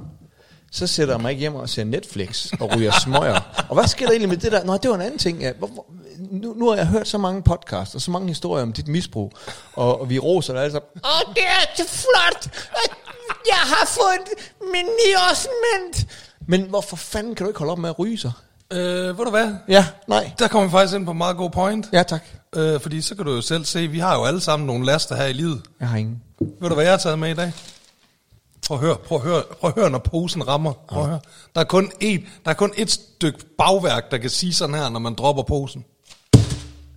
[0.73, 3.41] så sætter jeg mig ikke hjem og ser Netflix og ryger smøger.
[3.69, 4.65] Og hvad sker der egentlig med det der?
[4.65, 5.41] Nå, det var en anden ting.
[5.41, 5.53] Ja.
[5.53, 5.87] Hvor, hvor,
[6.31, 9.33] nu, nu har jeg hørt så mange podcasts og så mange historier om dit misbrug,
[9.73, 10.81] og, og vi roser dig altså.
[10.95, 12.55] Åh, det er så flot!
[13.47, 14.29] Jeg har fået
[14.61, 16.07] min niårsmænd!
[16.47, 18.31] Men hvorfor fanden kan du ikke holde op med at ryge så?
[18.73, 19.55] Øh, ved du hvad?
[19.69, 20.33] Ja, nej.
[20.39, 21.87] Der kommer vi faktisk ind på en meget god point.
[21.93, 22.23] Ja, tak.
[22.57, 25.17] Øh, fordi så kan du jo selv se, vi har jo alle sammen nogle laster
[25.17, 25.63] her i livet.
[25.81, 26.23] Jeg har ingen.
[26.39, 27.53] Ved du, hvad jeg har taget med i dag?
[28.67, 30.73] Prøv at høre, prøv at høre, prøv at høre når posen rammer.
[30.89, 31.21] Prøv at høre.
[31.55, 34.89] Der er kun et, der er kun et stykke bagværk, der kan sige sådan her,
[34.89, 35.85] når man dropper posen.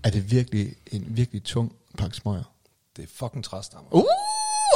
[0.04, 2.44] Er det virkelig en virkelig tung pakke smøger?
[2.98, 3.88] Det er fucking træstammer.
[3.92, 4.04] Uh,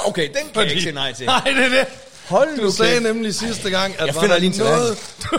[0.08, 1.26] okay, den kan jeg ikke sige nej til.
[1.36, 1.88] Nej, det er det.
[2.28, 3.04] Hold Du sagde kæft.
[3.04, 5.38] nemlig sidste gang, at Jeg var finder der lige noget, du,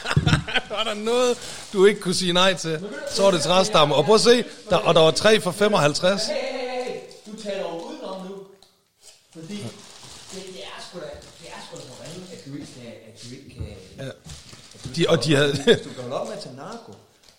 [0.74, 1.38] var der noget,
[1.72, 3.94] du ikke kunne sige nej til, så var det træstammer.
[3.96, 6.22] Og prøv at se, der, og der var tre for 55.
[6.26, 8.34] Hey, hey, hey, du taler jo udenom nu.
[9.32, 11.04] Fordi det, det er sgu da,
[11.40, 14.10] det er sgu da for ringe, at du ikke kan, at du ikke kan, Ja.
[14.96, 16.92] De, og de havde, hvis du kan holde op med at tage narko,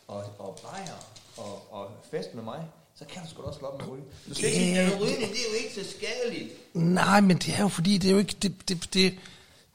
[0.08, 1.00] og, og bajer,
[1.38, 2.60] og, og fest med mig,
[3.00, 4.04] så kan du sgu da også slå op med ryge.
[4.30, 6.52] Du skal ikke sige, at rygning, det er jo ikke så skadeligt.
[6.76, 9.14] Nej, men det er jo fordi, det er jo ikke, det, det, det,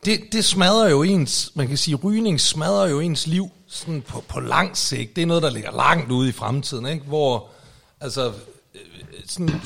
[0.05, 4.25] det, det smadrer jo ens, man kan sige, rygning smadrer jo ens liv sådan på,
[4.29, 5.17] på lang sigt.
[5.17, 7.05] Det er noget, der ligger langt ude i fremtiden, ikke?
[7.05, 7.49] Hvor,
[8.01, 8.33] altså,
[8.75, 8.81] øh,
[9.27, 9.61] sådan,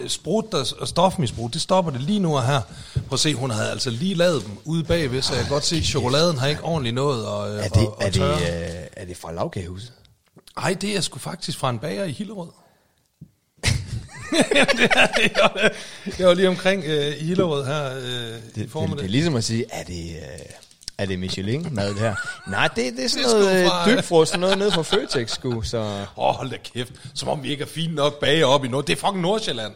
[0.00, 2.60] øh, sprut og, og stofmisbrug, det stopper det lige nu og her.
[2.94, 5.64] Prøv at se, hun havde altså lige lavet dem ude bagved, så jeg kan godt
[5.64, 8.86] se, at chokoladen har ikke ordentligt nået øh, Er det, at, er at det, øh,
[8.92, 9.92] er det fra lavkagehuset?
[10.56, 12.48] Ej, det er sgu faktisk fra en bager i Hillerød.
[15.16, 15.32] det
[16.18, 18.98] jeg, var, lige omkring øh, i Hillerød her øh, Det, i det, formiddag.
[18.98, 20.46] det, er ligesom at sige, er det, øh,
[20.98, 22.14] er det Michelin-mad det her?
[22.50, 25.30] Nej, det, det er sådan Det er noget fra, øh, dybfrost, noget nede fra Føtex,
[25.30, 25.78] sgu, så...
[25.78, 26.92] Åh, oh, hold da kæft.
[27.14, 28.86] Som om vi ikke er fine nok bage op i noget.
[28.86, 29.72] Det er fucking Nordsjælland.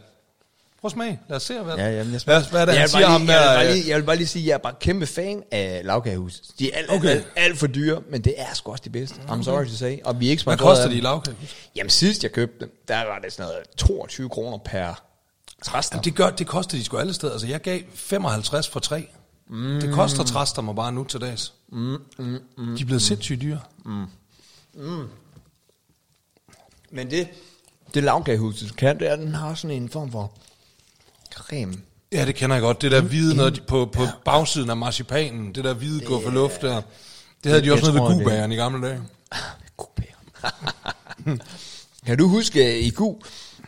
[0.81, 1.19] Prøv at smage.
[1.29, 3.11] Lad os se, hvad, Ja, jamen, jeg hvad, hvad er det, jeg han siger bare
[3.11, 3.55] ham lige, jeg, vil der?
[3.55, 5.81] bare øh, lige, jeg vil bare lige sige, at jeg er bare kæmpe fan af
[5.83, 6.41] lavkagehus.
[6.59, 7.07] De er alt, Okay.
[7.09, 9.15] alt, alt for dyre, men det er sgu også de bedste.
[9.27, 9.97] I'm sorry to say.
[10.05, 11.03] Og vi er ikke Hvad koster de i dem.
[11.03, 11.37] lavkage?
[11.75, 15.03] Jamen sidst jeg købte dem, der var det sådan noget 22 kroner per
[15.63, 15.97] træstam.
[15.97, 17.31] Jamen, det, gør, det koster de sgu alle steder.
[17.33, 19.07] Altså, jeg gav 55 for tre.
[19.49, 19.79] Mm.
[19.81, 21.53] Det koster træster mig bare nu til dags.
[21.71, 21.77] Mm,
[22.17, 23.59] mm, mm, de er blevet sindssygt dyre.
[26.91, 27.27] Men det,
[27.93, 30.31] det lavkagehuset kan, det er, at den har sådan en form for
[31.33, 31.73] creme.
[32.11, 32.81] Ja, det kender jeg godt.
[32.81, 35.55] Det der hvide noget på, på bagsiden af marcipanen.
[35.55, 36.81] Det der hvide gå for luft der.
[37.43, 39.01] Det havde de jeg også noget ved det- gubageren i gamle dage.
[42.05, 43.19] kan du huske øh, i Gu,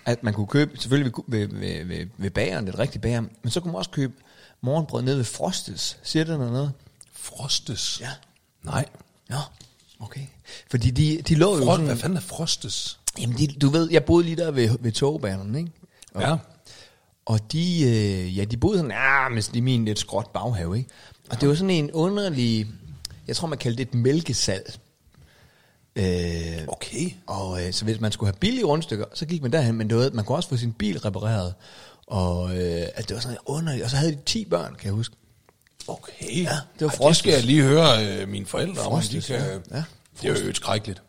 [0.06, 3.60] at man kunne købe, selvfølgelig ved, ved, ved, ved, bageren, det rigtige bager, men så
[3.60, 4.14] kunne man også købe
[4.62, 5.98] morgenbrød nede ved Frostes.
[6.04, 6.72] Siger det noget?
[7.14, 8.02] Frostes?
[8.02, 8.10] Ja.
[8.64, 8.86] Nej.
[9.30, 9.40] Ja,
[10.00, 10.22] okay.
[10.72, 11.86] Fordi de, de lå jo Frost, sådan...
[11.86, 13.00] hvad fanden er Frostes?
[13.20, 15.72] Jamen, de, du ved, jeg boede lige der ved, ved togbanerne, ikke?
[16.14, 16.36] Og, Ja.
[17.26, 20.90] Og de, øh, ja, de boede sådan, ja, men i min lidt skråt baghave, ikke?
[21.30, 22.68] Og det var sådan en underlig,
[23.28, 24.64] jeg tror man kaldte det et mælkesal.
[25.96, 26.04] Øh,
[26.68, 27.10] Okay.
[27.28, 29.98] og øh, så hvis man skulle have billige rundstykker, så gik man derhen, men det
[29.98, 31.54] var, man kunne også få sin bil repareret.
[32.08, 33.84] Og øh, altså, det var sådan underligt.
[33.84, 35.16] Og så havde de 10 børn, kan jeg huske.
[35.88, 36.44] Okay.
[36.44, 37.08] Ja, det var Ej, Frostes.
[37.08, 38.88] det skal jeg lige høre øh, mine forældre om.
[38.94, 39.76] om De Frostes, kan, ja.
[39.78, 39.84] Ja,
[40.22, 41.02] det er jo skrækkeligt.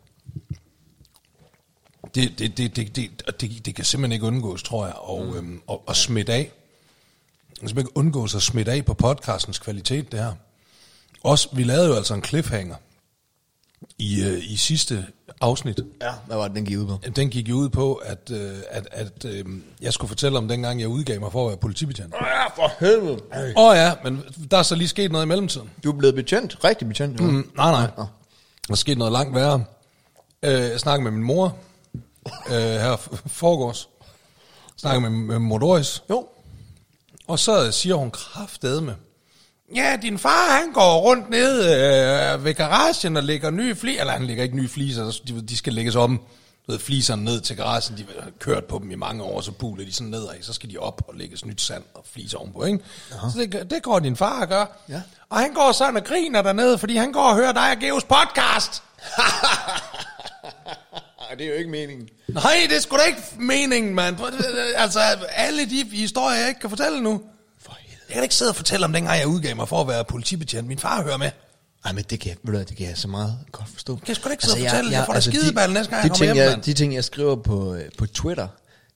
[2.15, 5.37] Det, det, det, det, det, det, det kan simpelthen ikke undgås, tror jeg, og, mm.
[5.37, 6.51] øhm, og, og smitte af.
[7.49, 10.33] Det kan simpelthen ikke undgås at smitte af på podcastens kvalitet, det her.
[11.23, 12.75] Også, vi lavede jo altså en cliffhanger
[13.97, 15.05] i, øh, i sidste
[15.41, 15.79] afsnit.
[16.01, 16.11] Ja.
[16.27, 16.99] Hvad var det, den gik ud på?
[17.15, 19.45] Den gik jo ud på, at, øh, at, at øh,
[19.81, 22.13] jeg skulle fortælle om dengang, jeg udgav mig for at være politibetjent.
[22.13, 23.21] Ja, for helvede.
[23.57, 25.69] Åh oh, ja, men der er så lige sket noget i mellemtiden.
[25.83, 27.19] Du er blevet betjent, rigtig betjent.
[27.19, 27.89] Mm, nej, nej.
[27.97, 28.05] Der
[28.69, 29.63] er sket noget langt værre.
[30.43, 31.57] Øh, jeg snakkede med min mor
[32.47, 33.89] øh, her f- forgårs.
[34.77, 36.03] Snakkede med, med mor Doris.
[36.09, 36.27] Jo.
[37.27, 38.95] Og så siger hun kraftedme.
[39.75, 43.99] Ja, din far, han går rundt ned øh, ved garagen og lægger nye fliser.
[44.01, 46.17] Eller han lægger ikke nye fliser, de, de skal lægges om.
[46.67, 49.51] Du ved, fliserne ned til garagen, de har kørt på dem i mange år, så
[49.51, 52.63] buler de sådan nedad, så skal de op og lægges nyt sand og fliser ovenpå,
[52.63, 52.79] ikke?
[53.09, 54.67] Så det, det går din far at gøre.
[54.89, 55.01] Ja.
[55.29, 58.03] Og han går sådan og griner dernede, fordi han går og hører dig og Geos
[58.03, 58.83] podcast.
[61.35, 62.07] Ej, det er jo ikke meningen.
[62.27, 64.17] Nej, det er sgu da ikke meningen, mand.
[64.75, 64.99] Altså,
[65.35, 67.21] alle de historier, jeg ikke kan fortælle nu.
[67.61, 68.03] For helvede.
[68.09, 70.67] Jeg kan ikke sidde og fortælle om dengang, jeg udgav mig for at være politibetjent.
[70.67, 71.31] Min far hører med.
[71.85, 73.93] Ej, men det kan, jeg- ved du, det kan jeg så meget godt forstå.
[73.93, 74.91] Altså, kan jeg sgu da ikke sidde og fortælle.
[74.91, 76.65] Jeg får da de- skideball næste gang, de jeg kommer ting, hjem, jeg.
[76.65, 78.47] De ting, jeg skriver på, øh, på Twitter,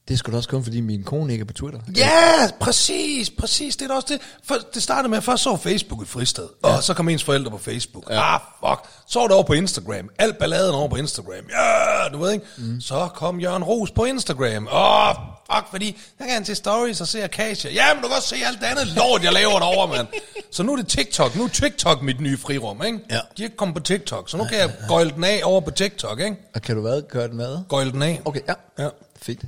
[0.10, 1.80] det sgu da også kun, fordi min kone ikke er på Twitter.
[1.96, 3.76] Ja, præcis, præcis.
[3.76, 4.22] Det er da også det.
[4.44, 6.76] For, det startede med, at jeg først så Facebook i Fristed, ja.
[6.76, 8.10] og så kom ens forældre på Facebook.
[8.10, 8.36] Ja.
[8.36, 8.90] Ah, fuck.
[9.08, 10.10] Så var det over på Instagram.
[10.20, 11.46] Alt balladen over på Instagram.
[11.52, 12.46] Ja, du ved ikke.
[12.58, 12.82] Mm.
[12.82, 14.68] Så kom Jørgen Ros på Instagram.
[14.68, 15.16] Åh, oh,
[15.54, 17.72] fuck, fordi der kan han se stories og se Akasia.
[17.72, 20.08] Ja, men du kan også se alt det andet lort, jeg laver derovre, mand.
[20.52, 21.36] Så nu er det TikTok.
[21.36, 23.00] Nu er TikTok mit nye frirum, ikke?
[23.10, 23.16] Ja.
[23.16, 25.72] De er ikke kommet på TikTok, så nu kan jeg gøjle den af over på
[25.72, 26.36] TikTok, ikke?
[26.56, 27.02] Og kan du hvad?
[27.02, 27.58] Gøre den hvad?
[27.70, 28.22] Gøjle den af.
[28.26, 28.54] Okay, ja.
[28.84, 28.90] Ja.
[29.22, 29.42] Fedt.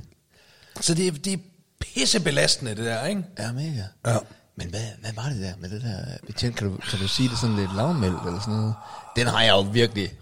[0.82, 1.36] Så det, er- det er
[1.80, 3.22] pissebelastende, det der, ikke?
[3.38, 3.82] Ja, mega.
[4.06, 4.16] Ja.
[4.56, 6.56] Men hvad, hvad var det der med det der betjent?
[6.56, 8.74] Kan du, kan du sige det sådan lidt lavmældt eller sådan noget?
[9.16, 10.12] Den har jeg jo virkelig...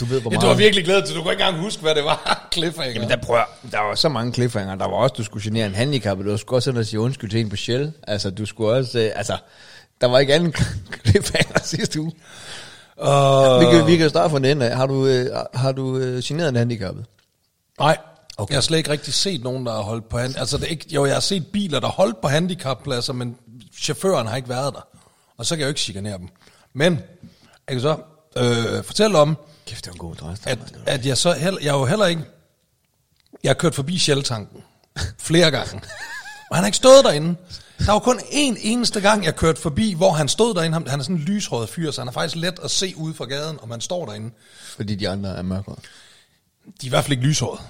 [0.00, 0.42] Du ved, hvor Ja, meget...
[0.42, 2.48] du var virkelig glad til, du kunne ikke engang huske, hvad det var.
[2.52, 2.92] Cliffhanger.
[2.94, 4.74] Jamen, der, prøver, der var så mange cliffhanger.
[4.74, 7.00] Der var også, du skulle genere en handicap, og du skulle også sådan at sige
[7.00, 7.92] undskyld til en på Shell.
[8.06, 8.98] Altså, du skulle også...
[8.98, 9.36] Øh, altså,
[10.00, 10.54] der var ikke anden
[11.06, 12.12] cliffhanger sidste uge.
[12.96, 14.76] Uh, Vi kan, vi kan starte fra den ende af.
[14.76, 17.04] Har du, øh, har du øh, generet en handicappet?
[17.80, 17.96] Nej,
[18.40, 18.52] okay.
[18.52, 20.36] jeg har slet ikke rigtig set nogen, der har holdt på hand.
[20.36, 23.36] Altså, det er ikke, jo, jeg har set biler, der holdt på handicappladser, men
[23.78, 24.86] chaufføren har ikke været der.
[25.36, 26.28] Og så kan jeg jo ikke chikanere dem.
[26.72, 26.92] Men,
[27.68, 27.96] jeg kan så
[28.36, 30.48] øh, fortælle om, Kæft, det var en god adresse.
[30.48, 32.22] at, at jeg så heller, jeg er jo heller ikke...
[33.42, 34.62] Jeg har kørt forbi Shell-tanken
[35.18, 35.80] flere gange.
[36.50, 37.36] Og han har ikke stået derinde.
[37.86, 40.74] Der var kun én eneste gang, jeg kørte forbi, hvor han stod derinde.
[40.90, 43.24] Han er sådan en lyshåret fyr, så han er faktisk let at se ude fra
[43.24, 44.30] gaden, om han står derinde.
[44.76, 45.76] Fordi de andre er mørkere.
[46.64, 47.60] De er i hvert fald ikke lyshåret.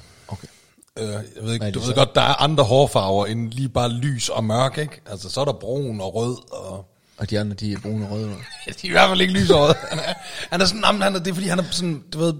[0.98, 1.94] Øh, jeg ved ikke, du ved så?
[1.94, 5.00] godt, der er andre hårfarver end lige bare lys og mørk, ikke?
[5.10, 6.86] Altså, så er der brun og rød, og
[7.18, 8.26] Og de andre, de er brune og røde.
[8.28, 8.34] de
[8.66, 9.76] er i hvert fald ikke lyshåret.
[9.90, 10.12] han, er,
[10.50, 12.32] han er sådan, jamen, han er, det er fordi, han er sådan, du ved,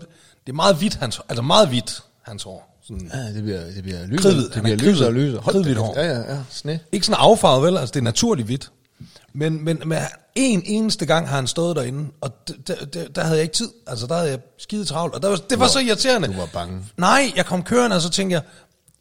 [0.47, 1.21] det er meget hvidt, hans.
[1.29, 2.79] Altså meget hvidt, hans hår.
[2.83, 3.99] Sådan, Ja, det bliver, det bliver.
[4.19, 4.49] Kridhvid.
[4.49, 5.41] Det bliver er lysere og lysere.
[5.41, 5.95] Hold Kridhvidt hår.
[5.99, 6.39] Ja, ja, ja.
[6.51, 6.81] Sne.
[6.93, 7.77] ikke sådan affarvet, vel?
[7.79, 8.71] Altså, det er naturligt hvidt.
[9.33, 9.99] Men, men, men
[10.35, 13.55] en eneste gang har han stået derinde, og d- d- d- der havde jeg ikke
[13.55, 13.69] tid.
[13.87, 16.29] Altså, der havde jeg skide travlt, og der var, det var, var- så irriterende.
[16.29, 16.85] du var bange.
[16.97, 18.43] Nej, jeg kom kørende, og så tænkte jeg,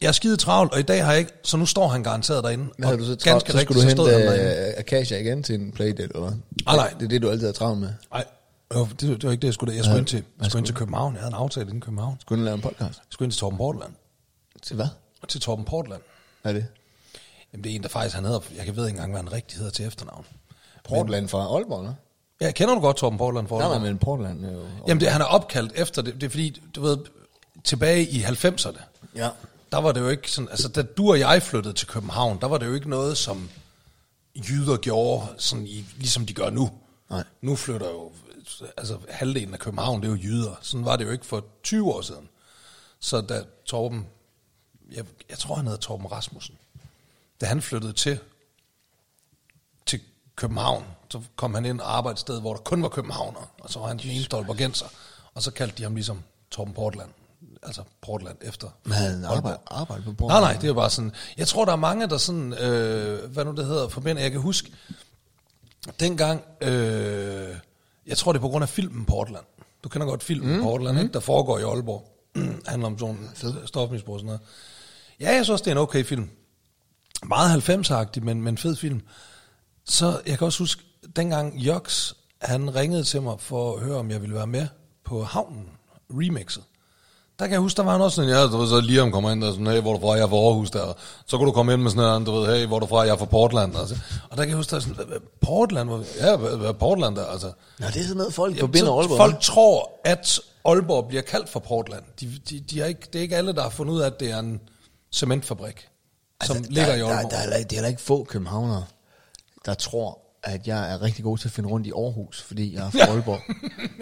[0.01, 2.43] jeg er skide travlt, og i dag har jeg ikke, så nu står han garanteret
[2.43, 2.65] derinde.
[2.77, 3.47] Hvad havde Og du så ganske travlt?
[3.51, 6.31] Så rigtigt, skulle du hente uh, Akasia igen til en playdate, eller hvad?
[6.67, 6.93] Ah, nej.
[6.99, 7.89] Det er det, du altid har travlt med.
[8.12, 8.25] Nej,
[8.73, 9.75] det, det var ikke det, jeg skulle.
[9.75, 11.13] Jeg skulle Hvad- ind til, jeg skulle ind til skulle København.
[11.13, 12.15] Jeg havde en aftale inden København.
[12.21, 12.81] Skulle du lave en podcast?
[12.81, 13.91] Jeg skulle ind til Torben Portland.
[14.63, 14.88] Til hvad?
[15.27, 16.01] Til Torben Portland.
[16.41, 16.65] Hvad er det?
[17.53, 19.31] Jamen, det er en, der faktisk, han hedder, jeg kan ved ikke engang, hvad han
[19.31, 20.25] rigtig hedder til efternavn.
[20.83, 21.93] Portland fra Aalborg, eller?
[22.41, 23.43] Ja, kender du godt Torben Portland?
[23.43, 23.73] Nej, Portland?
[23.81, 24.65] nej, men Portland er jo...
[24.88, 26.13] Jamen, det, han er opkaldt efter det.
[26.13, 26.97] Det er fordi, du ved,
[27.63, 28.79] tilbage i 90'erne,
[29.15, 29.29] Ja.
[29.71, 32.47] der var det jo ikke sådan, altså da du og jeg flyttede til København, der
[32.47, 33.49] var det jo ikke noget, som
[34.49, 36.69] jyder gjorde, sådan i, ligesom de gør nu.
[37.09, 37.23] Nej.
[37.41, 38.12] Nu flytter jo,
[38.77, 40.55] altså halvdelen af København, det er jo jyder.
[40.62, 42.29] Sådan var det jo ikke for 20 år siden.
[42.99, 44.07] Så da Torben,
[44.95, 46.55] jeg, jeg tror han hedder Torben Rasmussen,
[47.41, 48.19] da han flyttede til,
[49.86, 49.99] til
[50.36, 53.69] København, så kom han ind og arbejdede et sted, hvor der kun var københavner, og
[53.69, 54.86] så var han den eneste aalborgenser,
[55.34, 57.10] og så kaldte de ham ligesom Torben Portland.
[57.63, 58.67] altså Portland efter.
[58.91, 60.43] Havde arbejde, arbejde på Nej, Portland.
[60.43, 63.52] nej, det er bare sådan, jeg tror, der er mange, der sådan, øh, hvad nu
[63.52, 64.71] det hedder, forbinder, jeg kan huske,
[65.99, 67.56] dengang, øh,
[68.08, 69.45] jeg tror, det er på grund af filmen Portland.
[69.84, 70.62] Du kender godt filmen mm.
[70.63, 71.13] Portland, ikke?
[71.13, 72.15] der foregår i Aalborg.
[72.67, 73.30] handler om sådan
[73.65, 74.41] stofmisbrug og sådan noget.
[75.19, 76.30] Ja, jeg synes, det er en okay film.
[77.27, 79.01] Meget 90-agtig, men, men fed film.
[79.86, 80.82] Så jeg kan også huske,
[81.15, 84.67] dengang Joks, han ringede til mig for at høre, om jeg ville være med
[85.05, 85.65] på Havnen
[86.10, 86.63] remixet.
[87.39, 89.12] Der kan jeg huske, der var han også sådan, ja, du ved, så lige om
[89.12, 90.93] kommer ind og sådan, hey, hvor er du fra, jeg er fra Aarhus der.
[91.25, 92.99] Så kunne du komme ind med sådan noget, du ved, hey, hvor er du fra,
[92.99, 93.77] jeg er fra Portland.
[93.77, 93.95] Altså.
[94.29, 95.89] Og der kan jeg huske, der er sådan, "Hvad- hvad, Portland?
[95.89, 97.25] Hvor- Ja, hvad, er Portland der?
[97.25, 97.51] Altså.
[97.79, 99.17] Nå, det er sådan noget, folk Jamen, forbinder Aalborg.
[99.17, 102.03] Folk tror, at Aalborg bliver kaldt for Portland.
[102.19, 104.19] De, de, de er ikke, det er ikke alle, der har fundet ud af, at
[104.19, 104.62] det er en
[105.12, 105.88] cementfabrik,
[106.43, 107.32] som Altså, ligger der, i der, Aalborg.
[107.32, 108.86] der, er, heller ikke- det er heller ikke få københavnere,
[109.65, 112.86] der tror, at jeg er rigtig god til at finde rundt i Aarhus, fordi jeg
[112.86, 113.39] er fra Aalborg.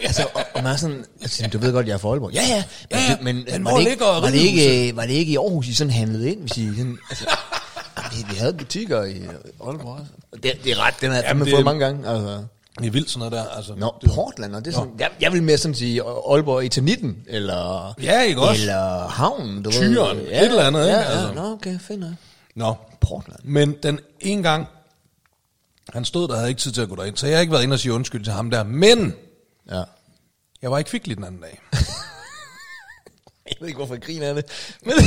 [0.02, 2.32] altså, og, og man er sådan, altså, du ved godt, jeg er fra Aalborg.
[2.32, 5.12] Ja, ja, men, Ja, ja, men, men var, det ikke, var, det ikke, var det
[5.12, 7.24] ikke i Aarhus, I sådan handlede ind, hvis I sådan, altså,
[8.12, 9.22] vi, vi havde butikker i
[9.66, 10.04] Aalborg også.
[10.42, 12.08] Det, det er ret, den har jeg fandme det- fået mange gange.
[12.08, 12.44] Altså.
[12.78, 13.56] Det er vildt sådan noget der.
[13.56, 16.80] Altså, Nå, Portland, og det er sådan, jeg, jeg vil mere sådan sige Aalborg i
[16.80, 18.60] 19 eller, Ja, ikke også?
[18.60, 20.24] eller Havnen, du Tyren, ved.
[20.26, 21.10] et eller andet, ja, ikke?
[21.10, 21.32] Ja, Altså.
[21.34, 22.10] Nå, okay, nok.
[22.54, 23.40] Nå, Portland.
[23.44, 24.66] Men den ene gang,
[25.92, 27.62] han stod der, havde ikke tid til at gå derind, så jeg har ikke været
[27.62, 28.62] inde og sige undskyld til ham der.
[28.62, 29.14] Men
[29.70, 29.82] Ja.
[30.62, 31.60] jeg var ikke kvicklig den anden dag.
[33.48, 34.44] Jeg ved ikke, hvorfor jeg griner af det.
[34.84, 34.94] Men,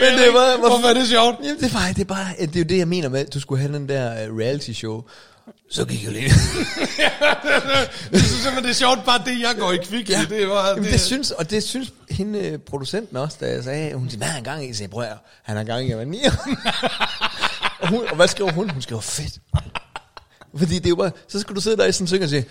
[0.00, 0.56] men det var...
[0.58, 1.36] Hvorfor er det sjovt?
[1.42, 3.40] Jamen, det, var, det, er bare, det er jo det, jeg mener med, at du
[3.40, 5.02] skulle have den der uh, reality show.
[5.70, 6.24] Så gik jeg lige...
[8.12, 10.16] Jeg synes simpelthen, det er sjovt, bare det, jeg går i kvicklig.
[10.30, 10.36] Ja.
[10.36, 13.94] Det var, Jamen, det synes, og det synes hende, øh, producenten også, da jeg sagde,
[13.94, 14.74] hun siger, hvad har han gang i?
[14.80, 16.32] Jeg prøver, han har gang i at være nier.
[17.80, 18.70] og, hun, og hvad skriver hun?
[18.70, 19.38] Hun skriver, fedt.
[20.56, 22.28] Fordi det er jo bare, så skal du sidde der i sådan en syng og
[22.28, 22.44] sige,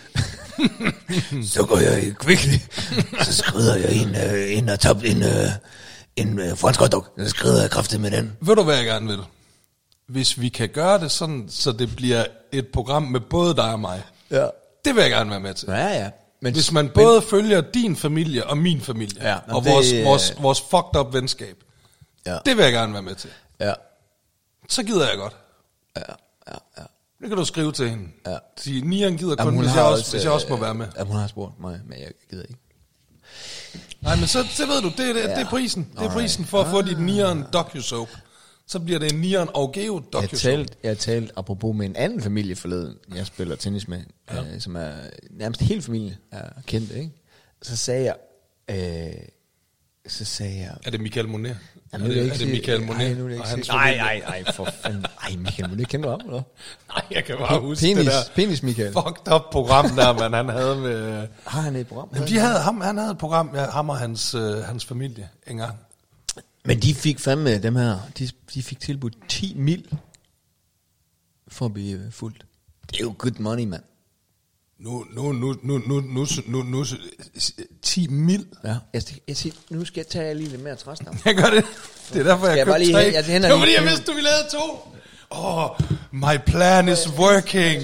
[1.53, 2.57] så går jeg i quickly,
[3.23, 5.49] så skrider jeg en, øh, en, top, en, øh,
[6.15, 8.37] en øh, fransk hotdog, så skrider jeg kraftigt med den.
[8.41, 9.19] Ved du, hvad jeg gerne vil?
[10.07, 13.79] Hvis vi kan gøre det sådan, så det bliver et program med både dig og
[13.79, 14.03] mig.
[14.31, 14.47] Ja.
[14.85, 15.67] Det vil jeg gerne være med til.
[15.69, 16.09] Ja, ja.
[16.45, 20.33] Men, Hvis man både følger din familie og min familie, Ja, og det- vores, vores,
[20.39, 21.55] vores fucked up venskab,
[22.25, 22.37] Ja.
[22.45, 23.29] det vil jeg gerne være med til.
[23.59, 23.73] Ja,
[24.69, 25.35] Så gider jeg godt.
[25.97, 26.01] ja,
[26.47, 26.83] ja, ja.
[27.21, 28.03] Det kan du skrive til hende.
[28.27, 28.37] Ja.
[28.57, 30.87] Sige, Nian gider kun, Jamen, hvis, jeg også, hvis jeg øh, også må være med.
[30.97, 32.59] Jamen, hun har spurgt mig, men jeg gider ikke.
[34.01, 35.89] Nej, men så det ved du, det, er- det, det er prisen.
[35.99, 38.09] Det er prisen for at få dit Nian docu-soap.
[38.67, 42.21] Så bliver det en Nian og Geo Jeg talte, jeg talte apropos med en anden
[42.21, 43.99] familie forleden, jeg spiller tennis med,
[44.31, 44.41] ja.
[44.41, 44.91] øh, som er
[45.29, 47.11] nærmest hele familie er kendt, ikke?
[47.61, 48.15] Så sagde jeg,
[48.69, 49.13] øh,
[50.07, 51.57] så sagde jeg, Er det Michael Monet?
[51.93, 53.83] Ja, er, det, jeg er ikke det Michael Monet Nej, nu jeg og ikke nej,
[53.83, 53.97] familie?
[53.97, 55.05] nej, nej, for fanden.
[55.23, 56.41] Ej, Michael Monet, kender du ham, eller?
[56.95, 58.93] Nej, jeg kan bare huske Penis, det der penis Michael.
[58.93, 61.27] fucked up program der, man han havde med...
[61.45, 62.09] Har han et program?
[62.15, 65.29] Jamen, de havde, ham, han havde et program, ja, ham og hans, øh, hans familie
[65.47, 65.79] engang.
[66.65, 69.87] Men de fik fandme dem her, de, de fik tilbudt 10 mil
[71.47, 72.45] for at blive fuldt.
[72.91, 73.83] Det er jo good money, mand.
[74.79, 76.85] Nu, nu, nu, nu, nu, nu, nu, nu,
[77.81, 78.47] 10 mil.
[78.63, 78.75] Ja.
[78.93, 81.17] Jeg, jeg siger, nu skal jeg tage lige lidt mere træstam.
[81.25, 81.65] Jeg gør det.
[82.13, 83.11] Det er derfor, jeg, jeg købte tre.
[83.13, 84.93] jeg henter det var fordi, jeg vidste, du ville have to.
[85.31, 85.69] Åh, oh,
[86.11, 87.81] my plan is working.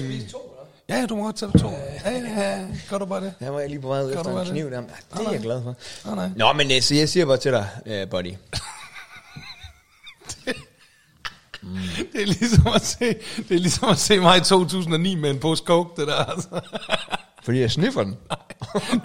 [0.92, 1.70] Ja, du må godt tage to.
[2.04, 2.66] Ja, ja, ja.
[2.90, 3.34] Gør du bare det?
[3.40, 4.46] Der var jeg lige på vej ud efter en det?
[4.46, 4.76] kniv der.
[4.76, 5.74] Ja, Det er jeg glad for.
[6.04, 6.28] Nej, nej.
[6.36, 8.32] Nå, men øh, så jeg siger bare til dig, uh, buddy.
[12.12, 13.04] Det er ligesom at se,
[13.36, 16.14] det er ligesom at se mig i 2009 med en pose coke, det der.
[16.14, 16.60] Altså.
[17.44, 18.16] Fordi jeg sniffer den.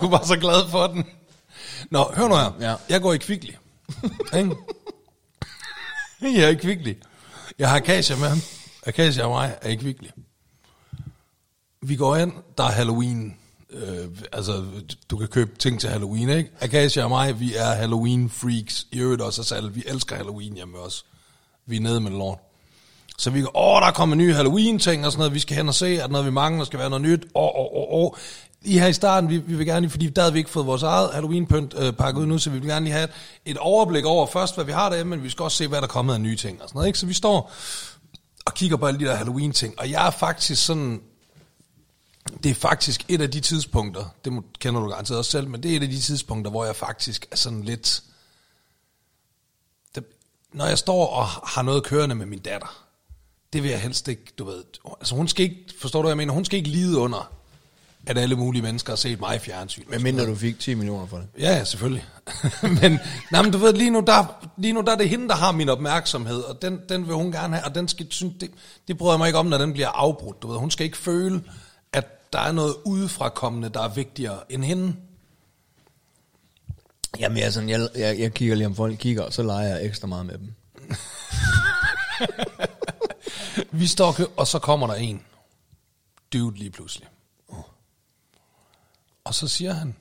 [0.02, 1.06] Du var så glad for den.
[1.92, 2.70] Nå, hør nu her.
[2.70, 2.76] Ja.
[2.90, 3.52] Jeg går i kvickly.
[6.22, 6.94] Jeg er i kvickly.
[7.60, 8.32] Jeg har Akasia med.
[8.86, 10.08] Akasia og mig er i kvickly.
[11.88, 13.36] Vi går ind, der er Halloween.
[13.70, 14.64] Øh, altså,
[15.10, 16.50] du kan købe ting til Halloween, ikke?
[16.62, 18.88] Akasia og mig, vi er Halloween-freaks.
[18.92, 19.74] I øvrigt også os alle.
[19.74, 21.06] Vi elsker Halloween hjemme med os.
[21.66, 22.40] Vi er nede med lort.
[23.18, 25.76] Så vi går, åh, der kommer nye Halloween-ting og sådan noget, vi skal hen og
[25.76, 28.12] se, at noget vi mangler, skal være noget nyt, åh, åh, åh, åh.
[28.62, 30.66] I her i starten, vi, vi vil gerne lige, fordi der havde vi ikke fået
[30.66, 33.12] vores eget Halloween-pynt øh, pakket ud nu, så vi vil gerne lige have et,
[33.46, 35.84] et overblik over først, hvad vi har derhjemme, men vi skal også se, hvad der
[35.84, 37.00] er kommet af nye ting og sådan noget, ikke?
[37.00, 37.52] Så vi står
[38.46, 41.02] og kigger på alle de der Halloween-ting, og jeg er faktisk sådan,
[42.44, 45.64] det er faktisk et af de tidspunkter, det må, kender du garanteret også selv, men
[45.64, 48.04] det er et af de tidspunkter, hvor jeg faktisk er sådan lidt,
[49.96, 50.04] det,
[50.54, 52.88] når jeg står og har noget kørende med min datter,
[53.54, 54.64] det vil jeg helst ikke, du ved,
[55.00, 57.32] altså hun skal ikke, forstår du hvad jeg mener, hun skal ikke lide under,
[58.08, 59.84] at alle mulige mennesker har set mig i fjernsyn.
[59.90, 61.28] Men mindre du fik 10 millioner for det.
[61.40, 62.06] Ja, selvfølgelig.
[62.82, 63.00] men,
[63.32, 65.52] nej, men du ved, lige nu, der, lige nu der er det hende, der har
[65.52, 68.52] min opmærksomhed, og den, den vil hun gerne have, og den skal, synes, det,
[68.88, 70.42] det bryder jeg mig ikke om, når den bliver afbrudt.
[70.42, 71.44] Du ved, hun skal ikke føle,
[72.34, 74.96] der er noget udefrakommende, der er vigtigere end hende.
[77.20, 79.86] Jamen, jeg, sådan, jeg, jeg, jeg kigger lige om folk kigger, og så leger jeg
[79.86, 80.54] ekstra meget med dem.
[83.80, 85.26] Vi står og så kommer der en.
[86.34, 87.08] Dude lige pludselig.
[89.24, 89.96] Og så siger han,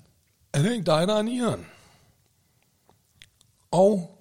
[0.53, 1.67] er det ikke dig, der er nieren?
[3.71, 4.19] Og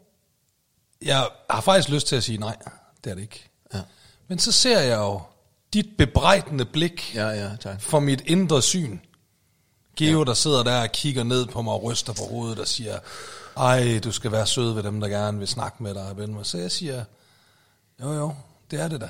[1.01, 2.57] jeg har faktisk lyst til at sige nej,
[3.03, 3.49] det er det ikke.
[3.73, 3.81] Ja.
[4.27, 5.21] Men så ser jeg jo
[5.73, 7.81] dit bebrejdende blik Ja, ja, tak.
[7.81, 8.97] for mit indre syn.
[9.97, 12.99] Geo, der sidder der og kigger ned på mig og ryster på hovedet og siger,
[13.57, 16.45] ej, du skal være sød ved dem, der gerne vil snakke med dig og mig.
[16.45, 17.03] Så jeg siger,
[18.01, 18.35] jo jo,
[18.71, 19.09] det er det da.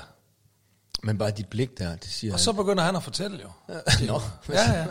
[1.02, 2.32] Men bare dit blik der, det siger...
[2.32, 3.74] Og så begynder han at fortælle jo.
[4.06, 4.86] Nå, Ja, ja.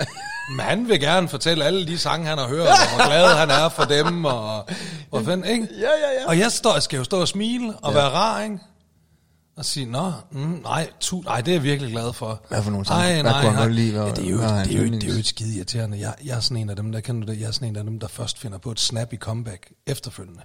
[0.49, 3.49] Men han vil gerne fortælle alle de sange, han har hørt, og hvor glad han
[3.49, 4.69] er for dem, og
[5.10, 5.67] hvor fanden, ikke?
[5.80, 6.28] Ja, ja, ja.
[6.28, 7.97] Og jeg står, skal jo stå og smile og ja.
[7.99, 8.60] være rar, ikke?
[9.58, 12.44] Og sige, nå, mm, nej, tu, nej, det er jeg virkelig glad for.
[12.50, 13.02] Hvad for nogle sange?
[13.02, 13.68] Nej, nej, nej.
[13.68, 13.91] lide?
[13.91, 15.26] Hvad- Ja, det er jo, hvad er det hans er jo, det er jo et
[15.28, 16.00] skide irriterende.
[16.00, 17.76] Jeg, jeg er sådan en af dem, der kender du det, jeg er sådan en
[17.76, 20.41] af dem, der først finder på et snappy comeback efterfølgende.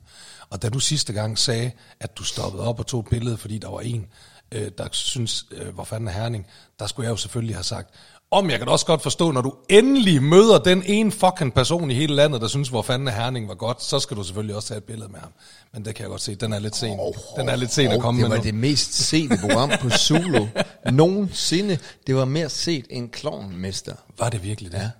[0.50, 1.70] Og da du sidste gang sagde,
[2.00, 4.06] at du stoppede op og tog billede, fordi der var en,
[4.52, 6.46] øh, der synes, øh, hvor fanden er Herning,
[6.78, 7.90] der skulle jeg jo selvfølgelig have sagt,
[8.30, 11.90] om jeg kan da også godt forstå, når du endelig møder den ene fucking person
[11.90, 14.56] i hele landet, der synes, hvor fanden er Herning var godt, så skal du selvfølgelig
[14.56, 15.32] også tage et billede med ham.
[15.72, 16.98] Men det kan jeg godt se, den er lidt sen.
[17.36, 18.46] den er lidt sen at Og komme det med var nu.
[18.46, 20.46] det mest sete program på Zulu
[20.92, 21.78] nogensinde.
[22.06, 23.94] Det var mere set end Klovnmester.
[24.18, 24.78] Var det virkelig det?
[24.78, 24.90] Ja.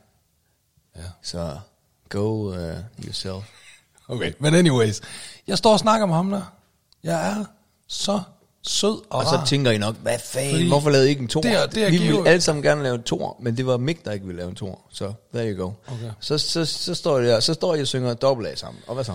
[0.97, 1.07] ja.
[1.23, 1.57] Så
[2.09, 2.57] go uh,
[3.05, 3.45] yourself.
[4.09, 5.01] Okay, men anyways.
[5.47, 6.43] Jeg står og snakker med ham der.
[7.05, 7.45] Jeg er
[7.89, 8.21] så
[8.63, 9.45] sød og, Og rar.
[9.45, 11.41] så tænker I nok, hvad fanden, Fordi hvorfor lavede I ikke en tor?
[11.41, 13.77] det er- det er Vi ville alle sammen gerne lave en tor, men det var
[13.77, 14.81] Mick, der ikke ville lave en tor.
[14.93, 15.73] Så there you go.
[15.87, 16.11] Okay.
[16.21, 18.83] Så, så, så, står jeg der, så står jeg og synger dobbelt A sammen.
[18.87, 19.15] Og hvad så?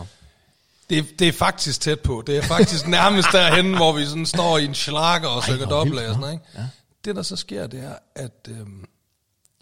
[0.89, 2.23] det, det er faktisk tæt på.
[2.27, 5.99] Det er faktisk nærmest derhen, hvor vi sådan står i en slager og synger dobbelt
[5.99, 6.31] og sådan.
[6.33, 6.43] Ikke?
[6.55, 6.63] Ja.
[7.05, 8.85] Det, der så sker, det er, at øhm,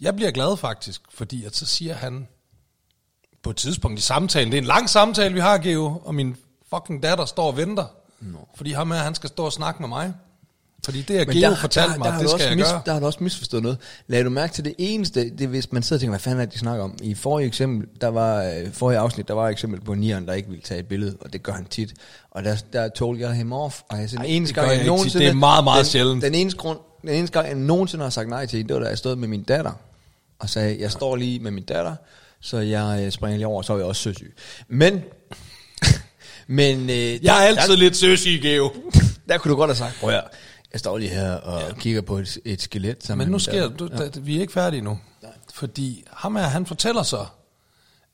[0.00, 2.28] jeg bliver glad faktisk, fordi at så siger han
[3.42, 6.36] på et tidspunkt i samtalen, det er en lang samtale, vi har, Geo, og min
[6.74, 7.84] fucking datter står og venter,
[8.32, 8.38] no.
[8.56, 10.12] fordi ham her, han skal stå og snakke med mig.
[10.84, 12.82] Fordi det, at Geo fortalte mig, har det du skal jeg mis, gøre.
[12.86, 13.78] Der har du også misforstået noget.
[14.06, 16.40] Lad du mærke til det eneste, det er, hvis man sidder og tænker, hvad fanden
[16.40, 16.96] er det, de snakker om.
[17.02, 20.32] I forrige eksempel, der var, øh, forrige afsnit, der var et eksempel på Nieren, der
[20.32, 21.94] ikke ville tage et billede, og det gør han tit.
[22.30, 25.24] Og der, der told jeg ham off, og jeg sagde, eneste det gang, jeg nogensinde...
[25.24, 26.22] Det er meget, meget den, sjældent.
[26.22, 28.82] Den eneste, grund, den eneste gang, jeg nogensinde har sagt nej til en, det var
[28.82, 29.72] da jeg stod med min datter,
[30.38, 31.94] og sagde, jeg står lige med min datter,
[32.40, 34.34] så jeg øh, springer lige over, så er jeg også søsyg.
[34.68, 35.02] Men...
[36.46, 38.72] men øh, Jeg er altid lidt søsyg, Geo.
[39.28, 40.24] der kunne du godt have sagt, prøv at
[40.72, 41.74] jeg står lige her og ja.
[41.74, 43.04] kigger på et, et skelet.
[43.04, 44.10] Sammen Men nu sker du, datter.
[44.10, 44.98] da, vi er ikke færdige nu.
[45.54, 47.26] Fordi ham her, han fortæller så,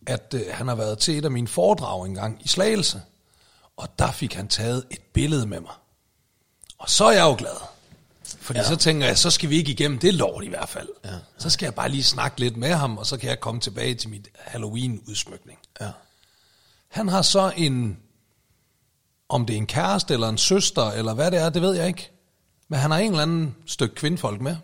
[0.06, 3.02] at øh, han har været til et af mine foredrag engang i Slagelse.
[3.76, 5.72] Og der fik han taget et billede med mig.
[6.78, 7.56] Og så er jeg jo glad.
[8.38, 8.64] Fordi ja.
[8.64, 10.88] så tænker jeg, så skal vi ikke igennem det lort i hvert fald.
[11.04, 11.10] Ja.
[11.38, 13.94] Så skal jeg bare lige snakke lidt med ham, og så kan jeg komme tilbage
[13.94, 15.58] til mit Halloween-udsmykning.
[15.80, 15.90] Ja.
[16.88, 17.98] Han har så en,
[19.30, 21.86] om det er en kæreste eller en søster, eller hvad det er, det ved jeg
[21.86, 22.10] ikke.
[22.68, 24.56] Men han har en eller anden stykke kvindfolk med.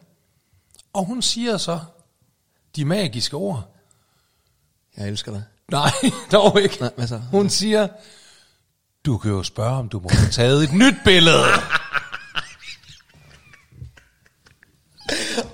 [0.92, 1.80] Og hun siger så
[2.76, 3.74] de magiske ord.
[4.96, 5.42] Jeg elsker dig.
[5.70, 5.90] Nej,
[6.32, 6.76] dog ikke.
[6.80, 7.20] Nej, hvad så?
[7.30, 7.88] Hun siger,
[9.04, 11.44] du kan jo spørge, om du må få taget et nyt billede.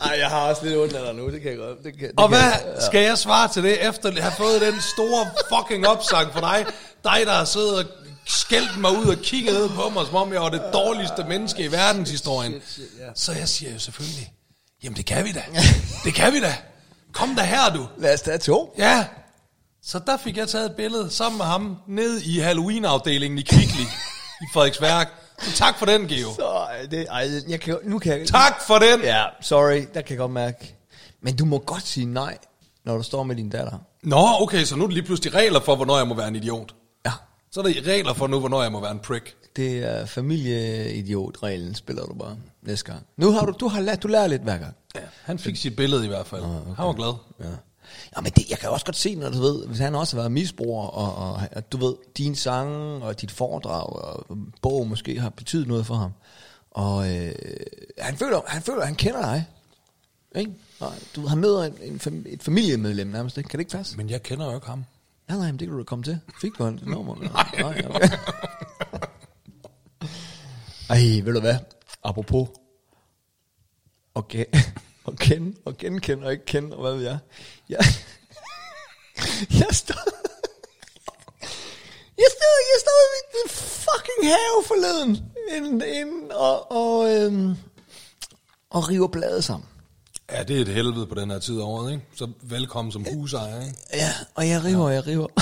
[0.02, 1.84] Ej, jeg har også lidt ondt af dig nu, det kan jeg godt.
[1.84, 4.60] Det kan, det Og kan, hvad skal jeg svare til det, efter at have fået
[4.60, 6.66] den store fucking opsang for dig?
[7.04, 7.84] Dig, der har siddet og
[8.26, 11.64] skældt mig ud og kigget ned på mig, som om jeg var det dårligste menneske
[11.64, 12.52] i verdenshistorien.
[12.52, 13.10] Shit, shit, ja.
[13.14, 14.32] Så jeg siger jo selvfølgelig,
[14.82, 15.42] jamen det kan vi da.
[16.04, 16.54] Det kan vi da.
[17.12, 17.88] Kom da her, du.
[17.98, 18.74] Lad os tage to.
[18.78, 19.06] Ja.
[19.82, 23.82] Så der fik jeg taget et billede sammen med ham ned i Halloween-afdelingen i Kvickly
[24.40, 25.08] i Frederiksværk.
[25.42, 26.34] Så tak for den, Geo.
[26.34, 28.28] Så ej, det, ej, jeg kan, nu kan jeg...
[28.28, 29.00] Tak for den.
[29.00, 30.76] Ja, sorry, der kan jeg godt mærke.
[31.22, 32.38] Men du må godt sige nej,
[32.84, 33.78] når du står med din datter.
[34.02, 36.36] Nå, okay, så nu er det lige pludselig regler for, hvornår jeg må være en
[36.36, 36.74] idiot.
[37.52, 39.36] Så er der regler for nu, hvornår jeg må være en prick.
[39.56, 43.06] Det er familieidiot-reglen, spiller du bare næste gang.
[43.16, 44.74] Nu har du, du har lært, du lærer lidt hver gang.
[44.94, 46.42] Ja, han fik sit billede i hvert fald.
[46.42, 46.74] Okay.
[46.76, 47.14] Han var glad.
[47.40, 47.56] Ja.
[48.16, 50.22] Ja, men det, jeg kan også godt se, når du ved, hvis han også har
[50.22, 55.20] været misbruger, og, og at du ved, dine sange og dit foredrag og bog måske
[55.20, 56.10] har betydet noget for ham.
[56.70, 57.34] Og øh,
[57.98, 59.46] han føler, han føler, han kender dig.
[60.36, 60.52] Ikke?
[60.80, 63.48] Og du har møder en, en, et familiemedlem nærmest, ikke?
[63.48, 63.96] Kan det ikke passe?
[63.96, 64.84] Men jeg kender jo ikke ham.
[65.32, 66.20] Ja, nej, men det kan du komme til.
[66.40, 67.14] Fik du et nummer?
[67.16, 67.50] nej.
[67.58, 68.08] nej okay.
[70.90, 71.56] Ej, ved du hvad?
[72.04, 72.48] Apropos
[74.28, 74.46] gen,
[75.04, 77.18] og kende, og genkende, og ikke kende, og hvad ved jeg.
[77.68, 77.78] Jeg,
[79.60, 80.12] jeg stod...
[82.18, 87.54] Jeg stod, jeg stod i min fucking have forleden, inden, inden og, og, øhm,
[88.70, 89.68] og river bladet sammen.
[90.32, 92.04] Ja, det er et helvede på den her tid af året, ikke?
[92.16, 93.76] Så velkommen som husejer, ikke?
[93.92, 95.26] Ja, og jeg river, og jeg river.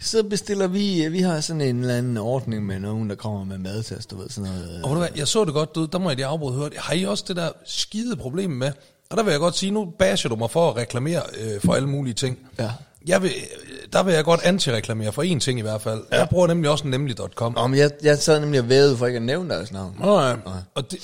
[0.00, 3.58] Så bestiller vi, vi har sådan en eller anden ordning med nogen, der kommer med
[3.58, 4.82] mad til os, du ved, sådan noget.
[4.84, 6.72] Og du hvad, jeg så det godt, du, der må jeg lige afbryde hørt.
[6.76, 8.72] Har I også det der skide problem med?
[9.10, 11.74] Og der vil jeg godt sige, nu basher du mig for at reklamere øh, for
[11.74, 12.38] alle mulige ting.
[12.58, 12.70] Ja.
[13.06, 13.30] Jeg vil,
[13.92, 16.02] der vil jeg godt anti-reklamere for én ting i hvert fald.
[16.12, 16.18] Ja.
[16.18, 17.56] Jeg bruger nemlig også nemlig.com.
[17.56, 19.96] Om jeg, jeg sad nemlig og vævede for ikke at nævne deres navn.
[20.00, 20.34] Nå, ja.
[20.74, 20.98] Og det,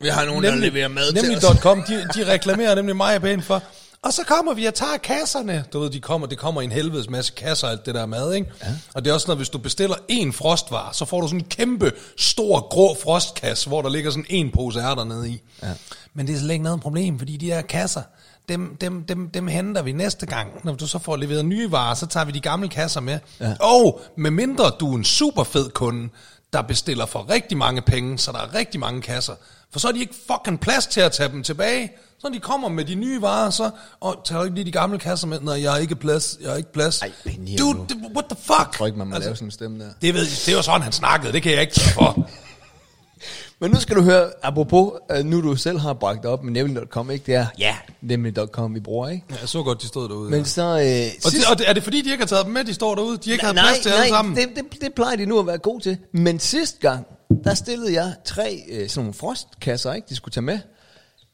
[0.00, 1.42] Vi har nogen, der leverer mad til os.
[1.44, 3.62] Nemlig.com, de, de reklamerer nemlig mig pænt for.
[4.02, 5.64] Og så kommer vi og tager kasserne.
[5.72, 8.32] Du ved, de kommer, det kommer i en helvedes masse kasser, alt det der mad,
[8.34, 8.50] ikke?
[8.62, 8.66] Ja.
[8.94, 11.40] Og det er også sådan, at hvis du bestiller en frostvar, så får du sådan
[11.40, 15.42] en kæmpe, stor, grå frostkasse, hvor der ligger sådan en pose ærter nede i.
[15.62, 15.68] Ja.
[16.14, 18.02] Men det er slet ikke noget problem, fordi de her kasser,
[18.48, 20.50] dem, dem, dem, dem henter vi næste gang.
[20.64, 23.18] Når du så får leveret nye varer, så tager vi de gamle kasser med.
[23.40, 23.54] Ja.
[23.60, 26.08] Og med mindre du er en super fed kunde,
[26.52, 29.34] der bestiller for rigtig mange penge, så der er rigtig mange kasser.
[29.76, 31.92] For så er de ikke fucking plads til at tage dem tilbage.
[32.18, 33.70] Så når de kommer med de nye varer, så
[34.00, 35.40] og tager ikke lige de gamle kasser med.
[35.40, 36.38] Nej, jeg har ikke plads.
[36.40, 37.02] Jeg har ikke plads.
[37.02, 37.12] Ej,
[37.58, 37.86] Dude, nu.
[37.88, 38.58] det, what the fuck?
[38.58, 39.90] Jeg tror ikke, man må altså, lave sådan en stemme der.
[40.02, 41.32] Det, ved, det var sådan, han snakkede.
[41.32, 42.16] Det kan jeg ikke tage for.
[43.60, 47.10] Men nu skal du høre, apropos, uh, nu du selv har bragt op med nemlig.com,
[47.10, 47.26] ikke?
[47.26, 49.24] Det er, ja, nemlig.com, vi bruger, ikke?
[49.30, 50.30] Ja, jeg så godt, de stod derude.
[50.30, 50.44] Men ja.
[50.44, 50.62] så...
[50.62, 52.74] Uh, og, det, og det, er det fordi, de ikke har taget dem med, de
[52.74, 53.16] står derude?
[53.16, 54.36] De ikke har plads til alle sammen?
[54.36, 55.98] det, det, det plejer de nu at være gode til.
[56.12, 57.06] Men sidste gang,
[57.44, 60.06] der stillede jeg tre uh, sådan nogle frostkasser, ikke?
[60.08, 60.58] De skulle tage med.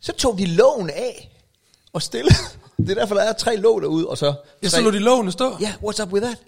[0.00, 1.38] Så tog de lågen af
[1.92, 2.34] og stillede.
[2.76, 4.34] Det er derfor, der er tre låg derude, og så...
[4.62, 5.56] Ja, så tre- lå de lågene stå?
[5.60, 6.38] Ja, what's up with that?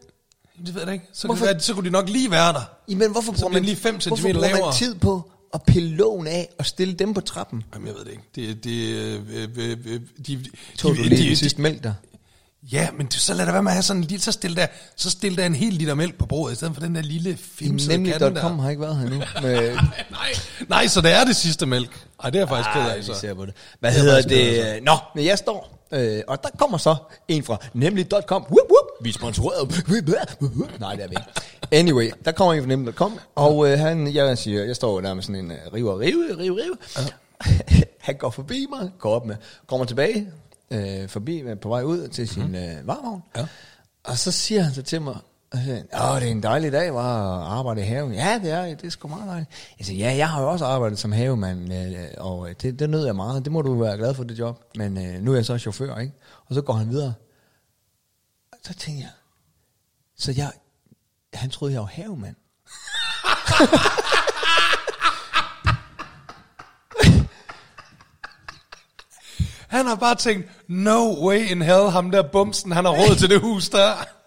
[0.66, 1.06] Det ved jeg ikke.
[1.12, 1.46] Så, Hvorfor?
[1.46, 2.60] kan, så kunne de nok lige være der.
[2.88, 4.74] Jamen, hvorfor bruger, man, lige fem hvorfor centimeter bruger man lavere?
[4.74, 7.62] tid på at pille lågen af og stille dem på trappen?
[7.74, 8.24] Jamen, jeg ved det ikke.
[8.34, 10.44] Det, det, øh, øh, øh, øh, de, de,
[10.78, 11.94] Tog du de, lige de, sidste mælk der?
[12.72, 14.56] Ja, men du, så lad det være med at have sådan en lille, så stil
[14.56, 17.02] der, så stil der en hel liter mælk på bordet, i stedet for den der
[17.02, 18.30] lille fimsede katte der.
[18.30, 19.16] Nemlig.com har ikke været her nu.
[19.42, 19.74] Med,
[20.10, 20.32] nej,
[20.68, 22.06] nej, så det er det sidste mælk.
[22.24, 23.14] Ej, det er jeg faktisk ked af, vi så.
[23.14, 23.54] ser på det.
[23.80, 24.22] Hvad Det er hedder
[24.74, 24.82] det?
[24.82, 26.96] Nå, men jeg står, øh, og der kommer så
[27.28, 28.42] en fra nemlig.com.
[28.42, 28.86] Whoop, whoop.
[29.00, 29.84] Vi er sponsoreret.
[30.80, 31.30] Nej, det er vi ikke.
[31.72, 35.22] Anyway, der kommer en fra nemlig.com, og øh, han, jeg siger, jeg står der med
[35.22, 36.76] sådan en øh, rive og rive, rive, rive.
[38.00, 39.36] han går forbi mig, går op med,
[39.66, 40.28] kommer tilbage,
[40.70, 43.22] øh, forbi, øh, på vej ud til sin øh, varevogn.
[43.36, 43.46] Ja.
[44.04, 45.16] Og så siger han så til mig,
[45.54, 48.12] Åh, det er en dejlig dag, var at arbejde i haven.
[48.12, 49.50] Ja, det er, det er sgu meget dejligt.
[49.78, 53.04] Jeg siger, ja, jeg har jo også arbejdet som havemand, øh, og det, det nød
[53.04, 53.44] jeg meget.
[53.44, 54.64] Det må du være glad for, det job.
[54.76, 56.12] Men øh, nu er jeg så chauffør, ikke?
[56.46, 57.14] Og så går han videre.
[58.52, 59.10] Og så tænker jeg,
[60.16, 60.52] så jeg,
[61.34, 62.36] han troede, jeg var havemand.
[69.74, 73.30] Han har bare tænkt, no way in hell, ham der bumsen, han har råd til
[73.30, 73.86] det hus der.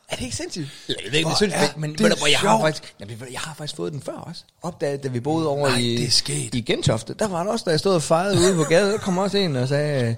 [0.10, 0.68] Er det ikke sindssygt?
[0.88, 3.28] Jeg ved ikke, jeg synes, er men, men, det hvad, jeg har faktisk, jeg, ved-
[3.32, 4.42] jeg har faktisk fået den før også.
[4.62, 6.56] Opdaget, da vi boede over Nej, i, det er sket.
[6.56, 7.14] i Gentofte.
[7.20, 9.38] Der var der også, da jeg stod og fejrede ude på gaden, der kom også
[9.38, 10.16] en og sagde,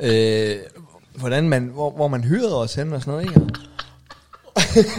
[0.00, 0.56] øh,
[1.14, 3.40] hvordan man, hvor, hvor man hyrede os hen og sådan noget, ikke?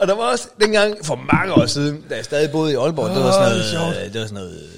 [0.00, 3.10] og der var også dengang, for mange år siden, da jeg stadig boede i Aalborg,
[3.10, 4.68] det var sådan noget, det var sådan noget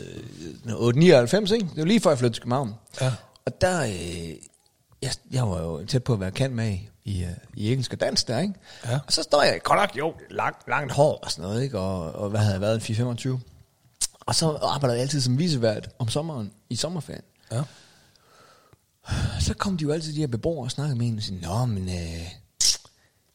[0.64, 1.66] 899, ikke?
[1.66, 2.74] Det var lige før jeg flyttede til København.
[3.00, 3.12] Ja.
[3.46, 4.30] Og der, øh,
[5.02, 7.92] jeg, jeg var jo tæt på at være kendt med i, i, øh, i engelsk
[7.92, 8.54] og dansk der, ikke?
[8.84, 8.98] Ja.
[9.06, 11.78] Og så står jeg, godt nok, jo, langt, langt hår og sådan noget, ikke?
[11.78, 13.38] Og, og hvad havde jeg været, 4-25?
[14.20, 17.24] Og så arbejdede jeg altid som visevært om sommeren, i sommerferien.
[17.52, 17.62] Ja.
[19.40, 21.66] Så kom de jo altid de her beboere og snakkede med en og sagde, Nå,
[21.66, 22.26] men øh,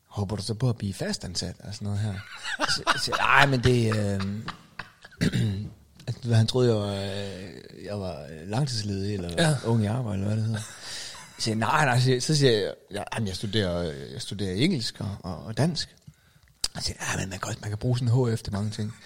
[0.07, 2.13] håber du så på at blive fastansat og sådan noget her?
[2.69, 3.95] Så, siger, nej, men det...
[3.95, 4.21] Øh,
[6.07, 9.55] altså, han troede, jeg var, øh, jeg var langtidsledig, eller Ja.
[9.65, 10.59] ung i arbejde, eller hvad det hedder.
[11.37, 13.81] Jeg siger, nej, nej, så siger- så siger jeg, ja, jamen, jeg, studerer,
[14.13, 15.95] jeg studerer engelsk og, og, og dansk.
[16.75, 18.71] Jeg siger, ja, men man kan, også, man kan bruge sådan en HF til mange
[18.71, 18.95] ting.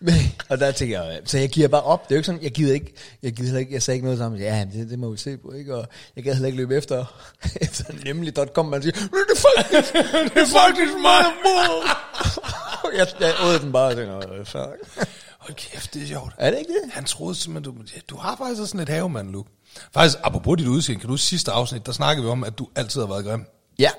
[0.00, 0.14] Men,
[0.52, 2.08] og der tænker jeg, så jeg giver bare op.
[2.08, 4.18] Det er jo ikke sådan, jeg gider ikke, jeg gider ikke, jeg sagde ikke noget
[4.18, 4.40] sammen.
[4.40, 5.74] Ja, det, det må vi se på, ikke?
[5.76, 5.86] Og
[6.16, 7.04] jeg gad heller ikke løbe efter,
[7.60, 9.92] efter nemlig.com, man siger, "Men det er faktisk,
[10.34, 11.88] det er faktisk mig, mor.
[12.98, 15.06] jeg, jeg åd den bare, og tænkte, "Åh, fuck.
[15.38, 16.32] Hold kæft, det er sjovt.
[16.38, 16.92] Er det ikke det?
[16.92, 19.46] Han troede simpelthen, du, du har faktisk sådan et havemand-look.
[19.94, 22.68] Faktisk, apropos dit udseende, kan du huske sidste afsnit, der snakkede vi om, at du
[22.76, 23.44] altid har været grim.
[23.78, 23.90] Ja,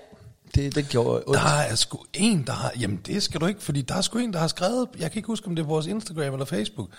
[0.56, 1.39] det, det gjorde ondt.
[1.39, 2.72] Der er sgu en, der har...
[2.80, 4.89] Jamen, det skal du ikke, fordi der er sgu en, der har skrevet...
[4.99, 6.89] Jeg kan ikke huske, om det er vores Instagram eller Facebook.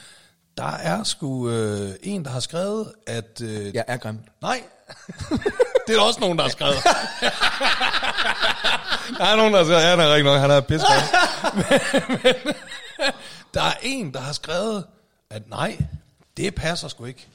[0.57, 3.41] Der er sgu øh, en, der har skrevet, at...
[3.43, 4.19] Øh, Jeg er grim.
[4.43, 4.63] Nej.
[5.87, 6.75] det er der også nogen, der har skrevet.
[9.19, 10.87] der er nogen, der siger, ja, det er rigtig nok, han er pisse
[11.55, 11.65] men,
[12.23, 12.55] men,
[13.55, 14.85] Der er en, der har skrevet,
[15.31, 15.79] at nej,
[16.37, 17.29] det passer sgu ikke.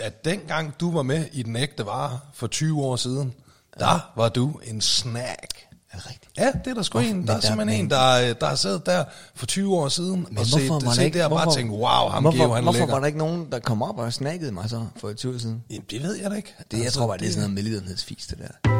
[0.00, 3.34] At dengang du var med i den ægte vare for 20 år siden,
[3.78, 5.68] der var du en snack.
[5.92, 6.32] Er det rigtigt?
[6.38, 7.26] Ja, det er der sgu oh, en.
[7.26, 9.04] Der er simpelthen men, en, der, øh, der har siddet der
[9.34, 12.08] for 20 år siden men og set, var set ikke, der og bare tænkt, wow,
[12.08, 12.94] ham hvorfor, Geo, han Hvorfor lækker.
[12.94, 15.64] var der ikke nogen, der kom op og snakkede mig så for 20 år siden?
[15.70, 16.54] Jamen, det ved jeg da ikke.
[16.58, 18.70] Det, altså, jeg tror bare, det er sådan noget medlidenhedsfis, det der.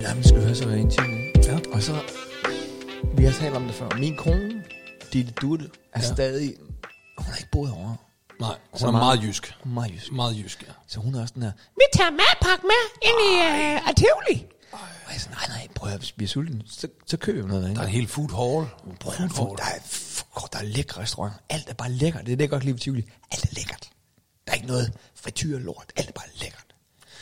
[0.00, 1.04] Jamen, skal vi høre så være intim,
[1.46, 1.58] Ja.
[1.72, 1.92] Og så,
[3.16, 4.62] vi har talt om det før, min kone
[5.14, 6.06] Ditte Dutte, er ja.
[6.14, 6.54] stadig,
[7.18, 7.96] hun har ikke boet herovre.
[8.40, 9.54] Nej, hun Så er meget- meget jysk.
[9.64, 10.12] Meget jysk.
[10.12, 10.72] Meget jysk, ja.
[10.86, 13.30] Så hun er også den her, Vi tager madpakke med ind i
[13.88, 14.46] uh, Tivoli.
[14.72, 16.62] og jeg er sådan, nej, nej, prøv at vi er sulten.
[16.66, 17.76] Så, så køber vi noget derinde.
[17.80, 18.96] Der er en hel food hall.
[19.00, 21.38] Prøv at høre, der er, fuck, der er lækre restauranter.
[21.50, 22.26] Alt er bare lækkert.
[22.26, 23.04] Det er det, jeg godt lide ved Tivoli.
[23.32, 23.88] Alt er lækkert.
[24.46, 24.92] Der er ikke noget
[25.22, 25.92] frityr lort.
[25.96, 26.64] Alt er bare lækkert.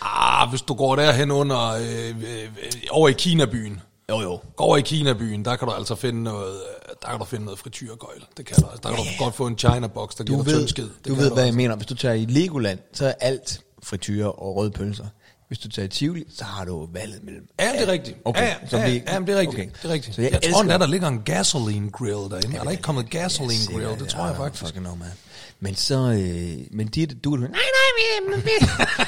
[0.03, 2.49] Ah, hvis du går derhen under, øh, øh,
[2.91, 3.81] over i Kinabyen.
[4.13, 4.41] Jo, jo.
[4.57, 7.45] Gå over i Kinabyen, der kan du altså finde noget, øh, der kan du finde
[7.45, 8.25] noget frityrgøjl.
[8.37, 8.67] Det kan du.
[8.67, 10.69] Altså, der kan du godt få en China box, der Du giver dig ved, tynd
[10.69, 10.85] skid.
[10.85, 11.57] Det du ved hvad jeg altså.
[11.57, 11.77] mener.
[11.77, 15.07] Hvis du tager i Legoland, så er alt frityre og røde pølser.
[15.49, 17.47] Hvis du tager i Tivoli, så har du valget mellem...
[17.61, 18.17] Ja, det er rigtigt.
[18.25, 19.49] Okay, ja, så ja, vi- ja, det er rigtigt.
[19.49, 19.69] okay.
[19.83, 20.15] Det er rigtigt.
[20.17, 22.57] Så jeg, jeg jeg tror endda, der ligger en gasoline grill derinde.
[22.57, 23.99] Er der ikke kommet gasoline grill?
[24.01, 24.65] Det tror jeg faktisk.
[24.65, 25.09] Fucking no, man.
[25.63, 25.95] Men så...
[25.95, 27.37] Øh, men Ditte, du...
[27.37, 28.41] Nej, Nej, nej, vi, vi,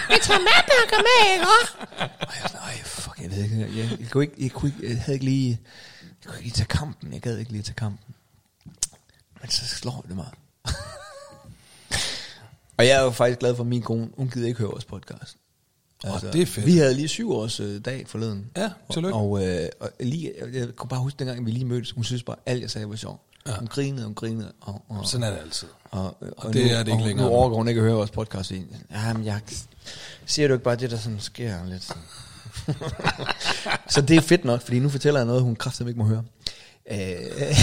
[0.09, 1.47] vi tager madpakker med, ikke?
[2.21, 4.51] Og jeg var sådan, ej, fuck, jeg ved ikke, jeg, jeg, jeg, kunne ikke, jeg,
[4.51, 5.61] kunne ikke, jeg havde ikke lige,
[6.05, 8.15] jeg kunne ikke lige tage kampen, jeg gad ikke lige tage kampen.
[9.41, 10.31] Men så slår det mig.
[12.79, 14.85] og jeg er jo faktisk glad for, at min kone, hun gider ikke høre vores
[14.85, 15.37] podcast.
[16.05, 16.67] Altså, Åh, det er fedt.
[16.67, 18.51] Vi havde lige syv års øh, dag forleden.
[18.57, 19.17] Ja, tillykke.
[19.17, 22.05] Og, og, øh, og lige, jeg, jeg kunne bare huske, dengang vi lige mødtes, hun
[22.05, 23.21] synes bare, alt jeg sagde var sjovt.
[23.49, 23.53] Ja.
[23.59, 24.53] Hun grinede, hun grinede.
[24.61, 25.69] Og, og, Sådan er det altid.
[25.91, 27.95] og, og, det nu, er det ikke og længere Nu overgår hun ikke at høre
[27.97, 28.51] vores podcast.
[28.51, 28.67] i.
[28.91, 29.41] Jamen, jeg
[30.27, 32.03] siger du ikke bare det, der sådan sker lidt sådan.
[33.95, 36.23] så det er fedt nok, fordi nu fortæller jeg noget, hun kraftigt ikke må høre.
[36.91, 37.57] Øh,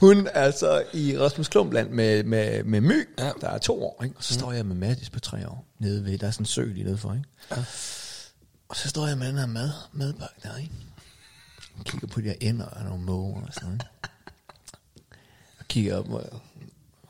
[0.00, 3.30] hun er så i Rasmus Klumpland med, med, med My, ja.
[3.40, 4.16] Der er to år, ikke?
[4.16, 6.46] og så står jeg med Mathis på tre år, nede ved, der er sådan en
[6.46, 7.24] sø lige nede for, ikke?
[7.50, 7.64] Ja.
[8.68, 10.72] Og så står jeg med den her mad, madbakke der, ikke?
[11.78, 13.82] Og kigger på de her ender og nogle måger og sådan noget?
[15.58, 16.40] Og kigger op, og,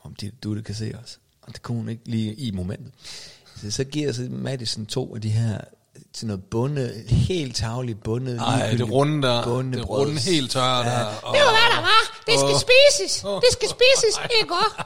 [0.03, 1.19] om de, du det kan se os.
[1.41, 2.91] Og det kunne hun ikke lige i momentet.
[3.61, 5.61] Så, så giver så Madison to af de her
[6.13, 8.37] til noget bunde, helt tavligt bundet.
[8.39, 9.99] Ej, ligegyldigt det runde der, bunde det brød.
[10.07, 11.05] runde helt tørre der.
[11.05, 12.21] Og, Det var hvad der var.
[12.25, 12.59] Det skal Åh.
[12.59, 13.21] spises.
[13.21, 14.53] Det skal spises, ikke?
[14.53, 14.83] også?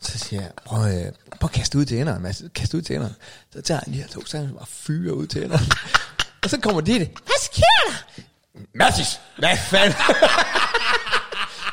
[0.00, 2.42] Så siger jeg, prøv, øh, prøv at kaste ud til enderne, Mads.
[2.54, 3.14] Kaste ud til enderne.
[3.52, 5.66] Så tager han de her to, så han bare fyre ud til enderne.
[6.42, 7.08] og så kommer de det.
[7.08, 8.22] Hvad sker der?
[8.74, 9.98] Mathis, hvad fanden?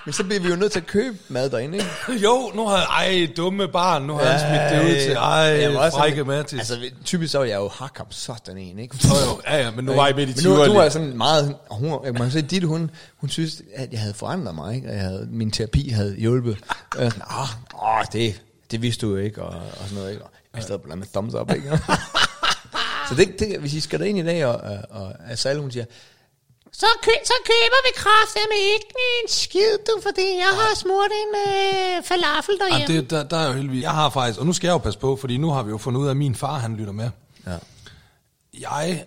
[0.05, 1.89] Men så bliver vi jo nødt til at købe mad derinde, ikke?
[2.25, 5.79] jo, nu har ej, dumme barn, nu har han smidt det ud til, Jeg var
[5.79, 6.59] ej, også frække Mattis.
[6.59, 8.97] Altså, typisk så er jeg jo hakkam sådan en, ikke?
[9.03, 10.79] Jo, jo, ja, ja, men nu var I midt i Men nu, er Tivoli.
[10.79, 11.55] jeg sådan meget...
[11.71, 14.87] Hun, jeg må sige, Ditte, hun, hun synes, at jeg havde forandret mig, ikke?
[14.87, 16.57] Og jeg havde, min terapi havde hjulpet.
[16.95, 20.11] Og jeg sådan, ah, åh, det, det vidste du jo ikke, og, og sådan noget,
[20.11, 20.23] ikke?
[20.23, 21.69] Og jeg stod bare med thumbs up, ikke?
[23.09, 25.85] så det, det, hvis I skal derind i dag, og, og, og Asal, hun siger,
[26.79, 31.35] Så, kø, så køber vi kraftedeme ikke en skid, du, fordi jeg har smurt en
[31.47, 32.95] øh, falafel Ja, derhjemme.
[33.01, 34.99] det, der, der er jo heldigvis, jeg har faktisk, og nu skal jeg jo passe
[34.99, 37.09] på, fordi nu har vi jo fundet ud af, at min far, han lytter med.
[37.47, 37.57] ja,
[38.59, 39.05] Jeg,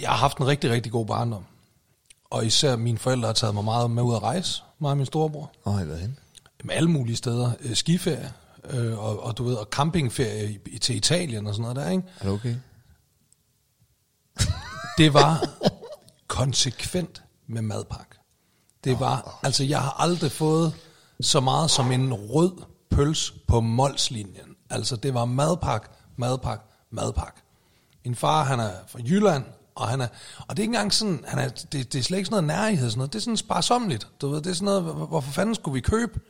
[0.00, 1.44] jeg, har haft en rigtig, rigtig god barndom.
[2.30, 5.06] Og især mine forældre har taget mig meget med ud at rejse, mig og min
[5.06, 5.52] storebror.
[5.62, 6.16] hvor har I været henne?
[6.64, 7.50] Med alle mulige steder.
[7.60, 8.32] Øh, Skiferie,
[8.70, 12.02] øh, og, og du ved, og campingferie i, til Italien og sådan noget der, ikke?
[12.20, 12.54] Er det okay?
[14.98, 15.48] Det var
[16.36, 18.14] konsekvent med madpakke.
[18.84, 20.74] Det var, altså jeg har aldrig fået
[21.20, 24.56] så meget som en rød pøls på målslinjen.
[24.70, 27.40] Altså det var madpakke, madpakke, madpakke.
[28.04, 30.06] Min far, han er fra Jylland, og han er,
[30.48, 32.60] og det er ikke engang sådan, han er, det, det er slet ikke sådan noget
[32.60, 33.12] nærhed, sådan noget.
[33.12, 35.80] det er sådan sparsomligt, du ved, det er sådan noget, hvor- hvorfor fanden skulle vi
[35.80, 36.20] købe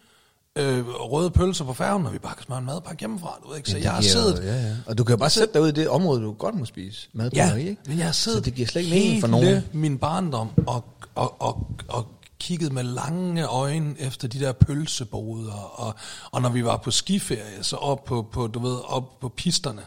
[0.57, 3.57] øh, røde pølser på færgen, når vi bare kan smøre en madpakke hjemmefra, du ved
[3.57, 4.77] ikke, så jeg har giver siddet, Ja, ja.
[4.87, 7.09] Og du kan jo bare sætte dig ud i det område, du godt må spise
[7.13, 7.77] mad på, Ja, ikke?
[7.87, 9.63] men jeg har siddet Så det giver slet ikke mening for nogen.
[9.73, 10.85] min barndom og,
[11.15, 12.07] og, og, og
[12.41, 15.95] kigget med lange øjne efter de der pølseboder, og,
[16.31, 19.83] og når vi var på skiferie, så op på, på du ved, op på pisterne,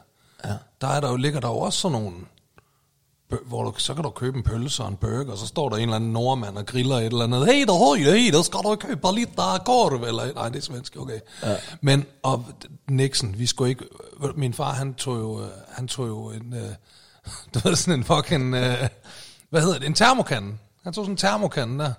[0.46, 0.54] ja.
[0.82, 2.16] der er der jo, ligger der jo også sådan nogle,
[3.46, 5.76] hvor du, så kan du købe en pølse og en burger, og så står der
[5.76, 7.46] en eller anden nordmand og griller et eller andet.
[7.46, 10.62] Hey, der højde, hey, der skal du købe lidt der korv, eller nej, det er
[10.62, 11.20] svensk, okay.
[11.44, 11.56] Ja.
[11.82, 12.46] Men, og
[12.90, 13.86] Nixon, vi skulle ikke,
[14.36, 16.70] min far, han tog jo, øh, han tog jo en, øh,
[17.54, 18.88] du ved, sådan en fucking, øh,
[19.50, 20.58] hvad hedder det, en termokande.
[20.84, 21.94] Han tog sådan en termokande der,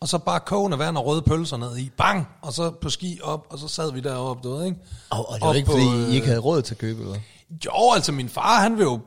[0.00, 3.20] og så bare kogende vand og røde pølser ned i, bang, og så på ski
[3.22, 4.78] op, og så sad vi deroppe, du ved, ikke?
[5.10, 6.78] Og, og det var Op ikke, på, fordi øh, I ikke havde råd til at
[6.78, 7.18] købe, eller?
[7.64, 9.00] jo, altså min far, han vil jo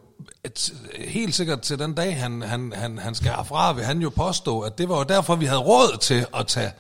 [0.46, 0.74] et,
[1.08, 4.60] helt sikkert til den dag, han, han, han, han skal herfra, vil han jo påstå,
[4.60, 6.72] at det var jo derfor, vi havde råd til at tage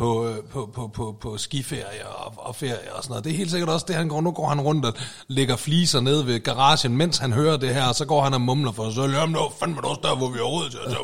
[0.00, 3.24] på, øh, på, på, på, på skiferie og, og ferie og sådan noget.
[3.24, 4.20] Det er helt sikkert også det, han går.
[4.20, 4.94] Nu går han rundt og
[5.28, 8.40] lægger fliser ned ved garagen, mens han hører det her, og så går han og
[8.40, 9.12] mumler for sig selv.
[9.12, 10.96] Jamen, det var fandme også der, hvor vi har råd til at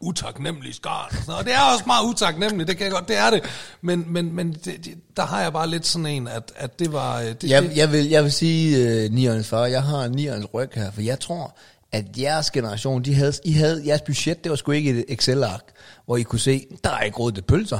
[0.00, 1.16] utaknemmelig skarn.
[1.28, 3.42] Og, og det er også meget utaknemmeligt, det kan jeg godt, det er det.
[3.80, 6.92] Men, men, men det, det, der har jeg bare lidt sådan en, at, at det
[6.92, 7.20] var...
[7.20, 10.46] øh, Det, Jeg, det, jeg, vil, jeg vil sige, uh, Nierens far, jeg har Nierens
[10.54, 11.56] ryg her, for jeg tror,
[11.92, 15.64] at jeres generation, de havde, I havde, jeres budget, det var sgu ikke et Excel-ark,
[16.06, 17.78] hvor I kunne se, der er ikke råd til pølser.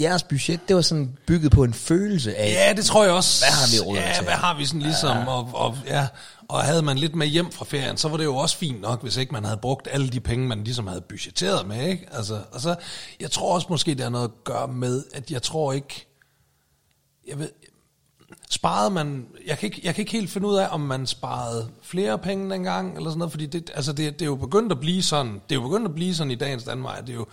[0.00, 3.44] Jeres budget, det var sådan bygget på en følelse af, Ja, det tror jeg også.
[3.44, 4.24] Hvad har vi råd Ja, til?
[4.24, 5.26] hvad har vi sådan ligesom, ja.
[5.26, 6.06] Og, og, ja,
[6.48, 9.02] og havde man lidt med hjem fra ferien, så var det jo også fint nok,
[9.02, 12.06] hvis ikke man havde brugt alle de penge, man ligesom havde budgetteret med, ikke?
[12.12, 12.74] Altså, og så,
[13.20, 16.06] jeg tror også måske, det har noget at gøre med, at jeg tror ikke,
[17.28, 17.48] jeg ved,
[18.52, 21.68] sparede man, jeg kan, ikke, jeg kan ikke helt finde ud af, om man sparede
[21.82, 24.80] flere penge dengang, eller sådan noget, fordi det, altså det, det er jo begyndt at
[24.80, 27.26] blive sådan, det er jo begyndt at blive sådan i dagens Danmark, det er jo,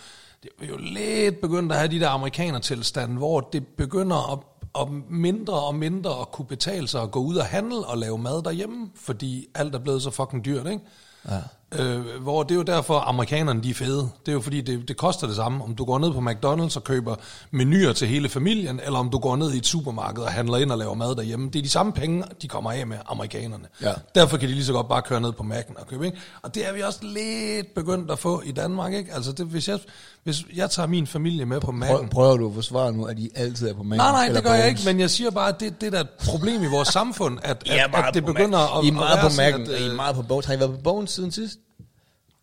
[0.43, 4.39] det er jo lidt begyndt at have de der amerikanertilstande, hvor det begynder at,
[4.81, 8.17] at mindre og mindre at kunne betale sig at gå ud og handle og lave
[8.17, 10.83] mad derhjemme, fordi alt er blevet så fucking dyrt, ikke?
[11.29, 11.39] Ja.
[11.75, 14.09] Øh, hvor det er jo derfor, amerikanerne de er fede.
[14.25, 16.75] Det er jo fordi, det, det koster det samme, om du går ned på McDonald's
[16.75, 17.15] og køber
[17.51, 20.71] menuer til hele familien, eller om du går ned i et supermarked og handler ind
[20.71, 21.49] og laver mad derhjemme.
[21.49, 23.63] Det er de samme penge, de kommer af med, amerikanerne.
[23.81, 23.93] Ja.
[24.15, 26.17] Derfor kan de lige så godt bare køre ned på Mac'en og købe, ikke?
[26.41, 29.13] Og det er vi også lidt begyndt at få i Danmark, ikke?
[29.13, 29.79] Altså, det, hvis, jeg,
[30.23, 31.87] hvis jeg tager min familie med på Mac'en...
[31.87, 33.97] Prøv, prøver du at forsvare nu, at I altid er på manden?
[33.97, 35.99] Nej, nej, det gør jeg ikke, men jeg siger bare, at det, det er da
[35.99, 38.77] et problem i vores samfund, at, at, meget at det på begynder Mac'en.
[38.77, 40.21] at, I er meget at på være sådan, Mac'en, at, I er øh, meget på
[40.21, 40.45] Bones.
[40.45, 41.58] Har I været på Bones siden sidst?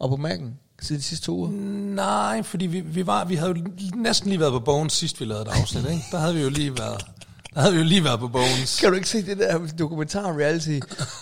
[0.01, 0.45] Og på Mac'en?
[0.83, 1.51] Siden de sidste to uger?
[1.95, 3.57] Nej, fordi vi, vi, var, vi havde jo
[3.95, 6.05] næsten lige været på Bones sidst vi lavede et afsnit, ikke?
[6.11, 7.07] Der havde vi jo lige været,
[7.55, 8.81] der havde vi jo lige været på Bones.
[8.81, 10.79] Kan du ikke se det der dokumentar reality?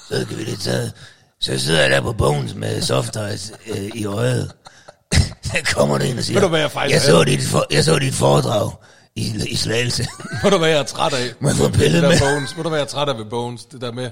[0.09, 0.93] Så kan vi lige tage...
[1.41, 4.53] Så sidder jeg der på Bones med soft ice øh, i øjet.
[5.43, 7.67] Så kommer det ind og siger, Ved du, hvad jeg faktisk jeg, så dit for,
[7.71, 8.71] jeg så dit foredrag
[9.17, 10.07] i, i Slagelse.
[10.43, 11.33] Ved du, hvad jeg er træt af?
[11.41, 12.19] Må jeg få Det pille der med?
[12.21, 12.57] Bones.
[12.57, 13.65] Ved du, hvad jeg er træt af ved Bones?
[13.65, 14.11] Det der med,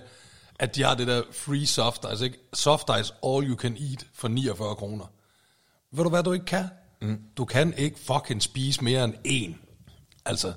[0.62, 2.38] at de har det der free soft ice, ikke?
[2.54, 5.04] Soft ice all you can eat for 49 kroner.
[5.92, 6.64] Ved du, hvad du ikke kan?
[7.00, 7.18] Mm.
[7.36, 9.56] Du kan ikke fucking spise mere end én.
[10.24, 10.52] Altså,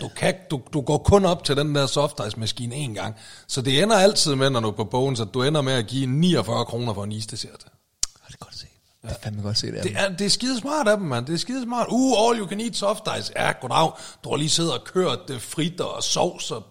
[0.00, 3.16] du, kan, du, du går kun op til den der soft ice maskine én gang.
[3.46, 5.86] Så det ender altid med, når du er på Bones, at du ender med at
[5.86, 7.64] give 49 kroner for en isdessert.
[8.28, 8.66] Det er godt se.
[9.02, 9.82] Det er fandme godt se det.
[9.82, 11.26] Det er, det er skide smart af dem, mand.
[11.26, 11.86] Det er skide smart.
[11.90, 13.32] Uh, all you can eat soft ice.
[13.36, 13.90] Ja, goddag.
[14.24, 16.66] Du har lige siddet og kørt uh, fritter og sovs og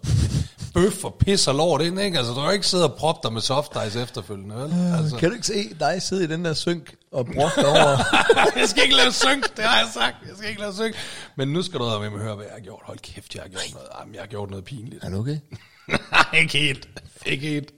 [0.73, 2.17] bøf og pis og lort ind, ikke?
[2.17, 4.73] Altså, du har ikke siddet og proppet dig med soft ice efterfølgende, vel?
[4.97, 5.15] Altså.
[5.17, 7.97] Kan du ikke se dig sidde i den der synk og brokke over?
[8.59, 10.15] jeg skal ikke lave synk, det har jeg sagt.
[10.27, 10.95] Jeg skal ikke lave synk.
[11.37, 12.81] Men nu skal du have med mig høre, hvad jeg har gjort.
[12.83, 13.87] Hold kæft, jeg har gjort noget.
[13.99, 15.03] Jamen, jeg har gjort noget pinligt.
[15.03, 15.37] er du okay?
[16.11, 16.89] Nej, ikke helt.
[17.25, 17.69] Ikke helt.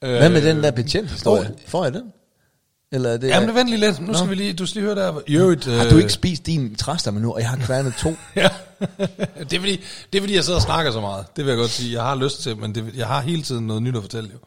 [0.00, 1.54] Hvad med den der betjenthistorie?
[1.66, 2.12] Får jeg den?
[2.92, 4.00] Eller er det, Jamen, vent lige lidt.
[4.00, 5.20] Nu skal vi lige, du skal lige høre der.
[5.26, 8.14] I øvrigt, har du øh, ikke spist din træstamme nu, og jeg har kværnet to?
[8.36, 8.48] Ja.
[9.38, 9.80] det, er fordi,
[10.12, 11.36] det er fordi, jeg sidder og snakker så meget.
[11.36, 11.92] Det vil jeg godt sige.
[11.92, 14.38] Jeg har lyst til, men det, jeg har hele tiden noget nyt at fortælle jo.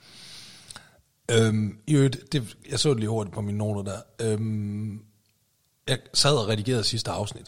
[1.32, 4.00] Øhm, I øvrigt, det, jeg så det lige hurtigt på mine noter der.
[4.22, 5.00] Øhm,
[5.88, 7.46] jeg sad og redigerede sidste afsnit.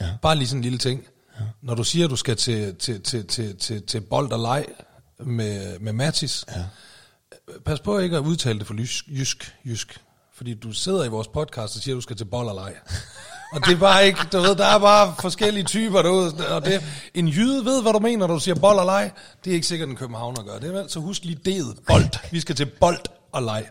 [0.00, 0.10] Ja.
[0.22, 1.04] Bare lige sådan en lille ting.
[1.40, 1.44] Ja.
[1.62, 4.66] Når du siger, at du skal til, til, til, til, til, til bold og leg
[5.18, 6.64] med, med Mathis, ja.
[7.64, 10.00] pas på ikke at udtale det for jysk, jysk, jysk.
[10.44, 12.70] Fordi du sidder i vores podcast og siger, at du skal til bold og
[13.66, 16.82] det er bare ikke, du ved, der er bare forskellige typer derude, og det,
[17.14, 19.10] en jyde ved, hvad du mener, når du siger bold og leg.
[19.44, 20.58] Det er ikke sikkert, en københavner gør.
[20.58, 22.30] Det er vel, så husk lige det, bold.
[22.30, 22.98] Vi skal til bold
[23.32, 23.64] og leg.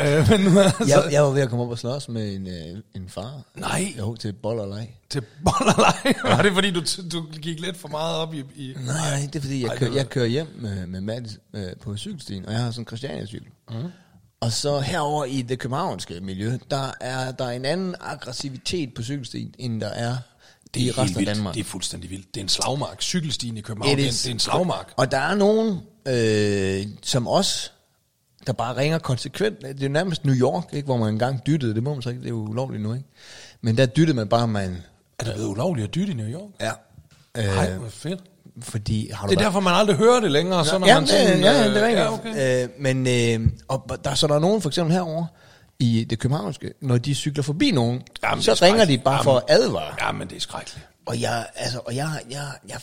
[0.00, 2.82] Øh, men altså, Jeg, jeg var ved at komme op og slås med en, øh,
[2.94, 3.42] en far.
[3.54, 3.94] Nej.
[3.98, 4.98] Jo, til bold og leg.
[5.10, 6.14] til bold og leg.
[6.36, 6.82] Var det fordi, du,
[7.12, 8.38] du gik lidt for meget op i...
[8.38, 11.76] i Nej, det er fordi, jeg, Ej, kører, jeg kører hjem med, med Mads øh,
[11.82, 13.48] på cykelstien, og jeg har sådan en Christiania-cykel.
[13.70, 13.76] Mm.
[14.40, 19.54] Og så herover i det københavnske miljø, der er der en anden aggressivitet på cykelstien,
[19.58, 20.16] end der er
[20.74, 21.34] det er i resten af.
[21.34, 21.54] Danmark.
[21.54, 22.34] Det er fuldstændig vildt.
[22.34, 23.02] Det er en slagmark.
[23.02, 24.92] Cykelstien i København, det er, det er en slagmark.
[24.96, 27.72] Og der er nogen, øh, som os,
[28.46, 29.60] der bare ringer konsekvent.
[29.62, 31.74] Det er jo nærmest New York, ikke, hvor man engang dyttede.
[31.74, 33.06] Det må man så ikke, det er jo ulovligt nu, ikke?
[33.60, 34.82] Men der dyttede man bare, man...
[35.18, 36.50] Er det blevet ulovligt at dytte i New York?
[36.60, 36.72] Ja.
[37.36, 38.20] Nej, Øh, hvor fedt.
[38.62, 40.64] Fordi har du Det er derfor, man aldrig hører det længere.
[40.64, 42.00] Så når ja, man sådan, ja, øh, det er rigtigt.
[42.00, 42.64] Ja, okay.
[42.64, 43.06] øh, men
[43.44, 45.26] øh, og der, så der er nogen, for eksempel herover
[45.78, 49.24] i det københavnske, når de cykler forbi nogen, Jamen, så det er ringer de bare
[49.24, 49.94] for at advare.
[50.06, 50.88] Ja, men det er skrækkeligt.
[51.06, 52.76] Og jeg, altså, og jeg, jeg, jeg,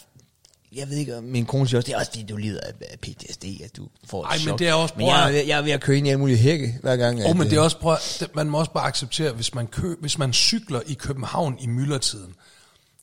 [0.75, 2.59] jeg ved ikke, min kone siger også, det er også fordi, du lider
[2.91, 4.59] af PTSD, at du får et Ej, men chok.
[4.59, 6.37] det er også- Men jeg, jeg, jeg er ved at køre ind i alle mulige
[6.37, 7.23] hække, hver gang.
[7.23, 9.53] Og at, men det er øh, også, prøv, det, man må også bare acceptere, hvis
[9.55, 12.33] man, kø, hvis man cykler i København i myldretiden,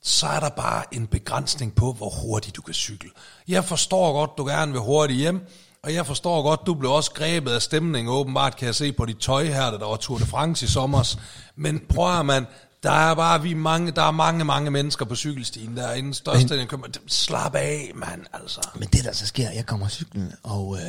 [0.03, 3.11] så er der bare en begrænsning på, hvor hurtigt du kan cykle.
[3.49, 5.47] Jeg forstår godt, du gerne vil hurtigt hjem,
[5.83, 9.05] og jeg forstår godt, du blev også grebet af stemningen, åbenbart kan jeg se på
[9.05, 11.17] dit tøj her, der var Tour de France i sommer.
[11.57, 12.47] Men prøv at man,
[12.83, 15.77] Der er bare vi mange, der er mange, mange mennesker på cykelstien.
[15.77, 16.87] Der er inden største den kommer.
[17.09, 18.61] Slap af, mand, altså.
[18.75, 20.83] Men det der så sker, jeg kommer cyklen, og øh,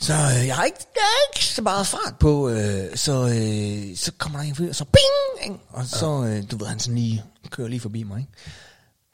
[0.00, 3.96] så øh, jeg har ikke, jeg har ikke så meget fart på, øh, så, øh,
[3.96, 5.64] så kommer der en fyr, og så bing, ikke?
[5.68, 8.32] og så, øh, du ved, han sådan lige kører lige forbi mig, ikke?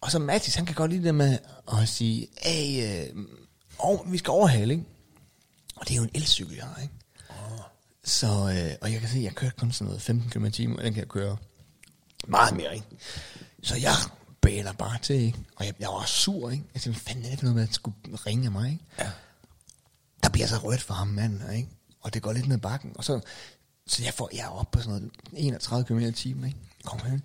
[0.01, 1.39] Og så Mathis, han kan godt lide det med
[1.73, 3.25] at sige, hey, øh,
[3.79, 4.85] over, vi skal overhale, ikke?
[5.77, 6.95] Og det er jo en elcykel, jeg har, ikke?
[8.05, 10.51] Så, øh, og jeg kan se, at jeg kører kun sådan noget 15 km i
[10.51, 11.37] timen, og den kan jeg køre
[12.29, 12.87] meget mere, ikke?
[13.63, 13.93] Så jeg
[14.41, 15.39] baler bare til, ikke?
[15.57, 16.65] Og jeg, jeg var sur, ikke?
[16.75, 18.85] Jeg tænkte, fanden er det for noget med, at skulle ringe af mig, ikke?
[18.99, 19.11] Ja.
[20.23, 21.69] Der bliver så rødt for ham, manden, ikke?
[22.01, 23.21] Og det går lidt ned bakken, og så,
[23.87, 26.59] så jeg får, jeg er oppe på sådan noget 31 km i timen, ikke?
[26.85, 27.23] Kommer hen.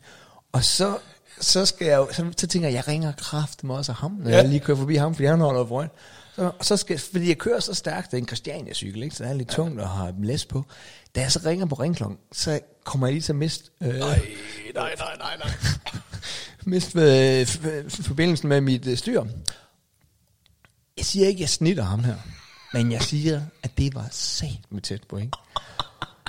[0.51, 0.97] Og så,
[1.41, 4.29] så skal jeg jo, så, så tænker jeg, jeg ringer kraft med også ham, når
[4.29, 4.35] Ja.
[4.35, 4.41] ja.
[4.41, 5.91] jeg lige kører forbi ham, fordi han holder rødt.
[6.35, 9.15] Så, og så skal, fordi jeg kører så stærkt, det er en Christiania-cykel, ikke?
[9.15, 10.65] så det er lidt tungt at have læs på.
[11.15, 14.21] Da jeg så ringer på ringklokken, så kommer jeg lige til at miste, øh, Nej,
[14.75, 15.51] nej, nej, nej, nej.
[16.65, 19.23] miste øh, f- forbindelsen med mit øh, styr.
[20.97, 22.15] Jeg siger ikke, jeg snitter ham her,
[22.73, 25.31] men jeg siger, at det var sat med tæt på, ikke?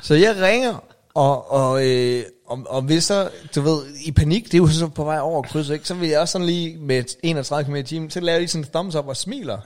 [0.03, 0.85] Så jeg ringer,
[1.15, 4.89] og, og, øh, og, og hvis så, du ved, i panik, det er jo så
[4.89, 5.89] på vej over krydset, ikke?
[5.89, 8.49] så vil jeg også sådan lige med 31 km i timen, så laver jeg lige
[8.49, 9.59] sådan en thumbs up og smiler.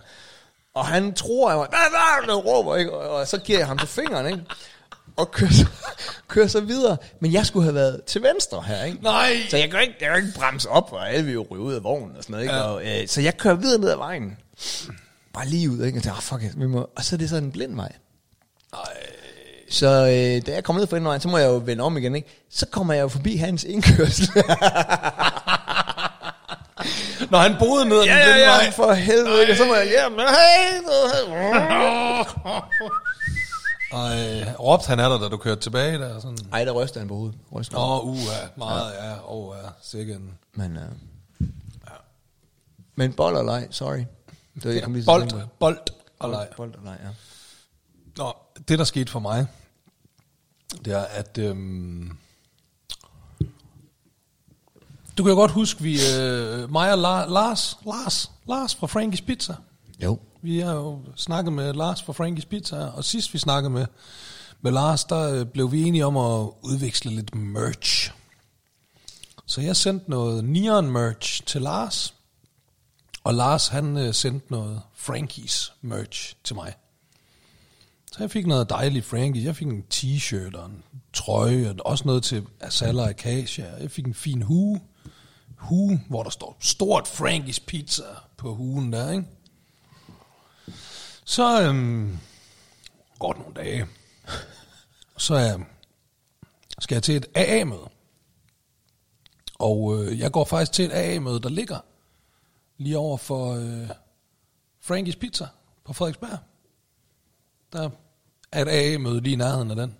[0.74, 2.92] Og han tror, jeg var, nej, nej, råber, ikke?
[2.92, 4.42] Og, og, så giver jeg ham på fingeren, ikke?
[5.16, 5.66] Og kører så,
[6.28, 6.96] kører så videre.
[7.20, 9.02] Men jeg skulle have været til venstre her, ikke?
[9.02, 9.36] Nej.
[9.50, 11.74] Så jeg kan ikke, jeg kan ikke bremse op, og alle vil jo ryge ud
[11.74, 12.54] af vognen og sådan noget, ikke?
[12.54, 12.62] Ja.
[12.62, 14.38] Og, øh, så jeg kører videre ned ad vejen.
[15.33, 15.99] Bare lige ud, ikke?
[15.99, 16.91] Og tænker, ah, fuck it, vi må...
[16.97, 17.93] Og så er det sådan en blind vej.
[19.70, 22.14] Så øh, da jeg kommer ned fra indvejen, så må jeg jo vende om igen,
[22.14, 22.47] ikke?
[22.51, 24.28] Så kommer jeg jo forbi hans indkørsel.
[27.30, 28.70] Når han boede ned ad ja, den ja, blinde ja, vej.
[28.70, 29.53] for helvede, ikke?
[29.53, 30.18] Og så må jeg hjem.
[30.18, 30.83] Hey,
[33.93, 36.20] Ej, råbte han af dig, da du kørte tilbage der?
[36.20, 36.39] Sådan.
[36.53, 37.39] Ej, der ryster han på hovedet.
[37.55, 40.83] Ryster Åh, oh, uha, meget, ja, åh, oh, ja, sikkert en Men, øh,
[42.95, 44.05] men bold og leg, sorry.
[44.55, 45.38] Det var, jeg kom lige bold, på.
[45.59, 45.78] bold
[46.18, 46.48] og leg.
[46.57, 47.09] Bold og leg, ja.
[48.16, 48.32] Nå,
[48.68, 49.46] det der skete for mig,
[50.84, 52.18] det er, at øhm,
[55.18, 59.24] du kan jo godt huske, vi, øh, mig og La- Lars, Lars, Lars fra Frankie's
[59.26, 59.55] Pizza,
[60.03, 60.18] Jo.
[60.42, 63.86] vi har jo snakket med Lars fra Frankie's Pizza, og sidst vi snakkede med,
[64.61, 68.11] med Lars, der øh, blev vi enige om at udveksle lidt merch.
[69.46, 72.14] Så jeg sendte noget Neon merch til Lars,
[73.24, 76.74] og Lars han øh, sendte noget Frankies merch til mig.
[78.12, 79.44] Så jeg fik noget dejligt Frankie.
[79.44, 83.76] Jeg fik en t-shirt og en trøje, og også noget til Asala Acacia.
[83.80, 84.80] Jeg fik en fin hue,
[85.56, 88.02] hue, hvor der står stort Frankies Pizza
[88.36, 89.24] på huen der, ikke?
[91.24, 92.18] Så øhm,
[93.18, 93.86] går nogle dage.
[95.16, 95.58] Så er,
[96.78, 97.88] skal jeg til et AA-møde.
[99.58, 101.78] Og øh, jeg går faktisk til et AA-møde, der ligger
[102.78, 103.88] lige over for øh,
[104.80, 105.46] Frankies Pizza
[105.84, 106.38] på Frederiksberg.
[107.72, 107.90] Der
[108.52, 109.96] er et AA-møde lige i nærheden af den.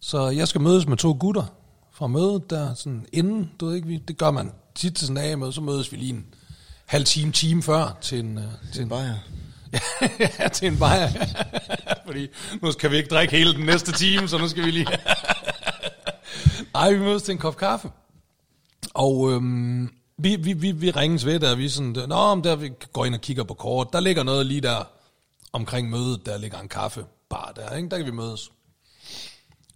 [0.00, 1.54] Så jeg skal mødes med to gutter
[1.92, 5.30] fra mødet der, sådan inden, du ved ikke, det gør man tit til sådan en
[5.30, 6.34] AA-møde, så mødes vi lige en
[6.86, 9.16] halv time, time før til en, øh, til en Bajer.
[10.38, 11.08] ja, til en bajer.
[12.06, 12.28] Fordi
[12.62, 14.86] nu kan vi ikke drikke hele den næste time, så nu skal vi lige...
[16.74, 17.90] Ej, vi mødes til en kop kaffe.
[18.94, 19.90] Og øhm,
[20.22, 23.04] vi, vi, vi, vi ringes ved der, vi er sådan, Nå, men der vi går
[23.04, 23.92] ind og kigger på kort.
[23.92, 24.84] Der ligger noget lige der
[25.52, 27.88] omkring mødet, der ligger en kaffe bar der, ikke?
[27.88, 28.50] der kan vi mødes.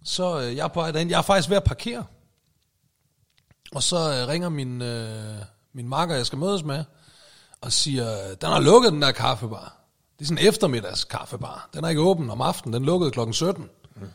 [0.03, 1.09] Så øh, jeg er på vej derind.
[1.09, 2.05] Jeg er faktisk ved at parkere.
[3.75, 5.35] Og så øh, ringer min, øh,
[5.73, 6.83] min makker, jeg skal mødes med,
[7.61, 9.77] og siger, den har lukket den der kaffebar.
[10.19, 11.69] Det er sådan en eftermiddags kaffebar.
[11.73, 13.69] Den er ikke åben om aftenen, den lukkede klokken 17.
[13.95, 14.07] Mm.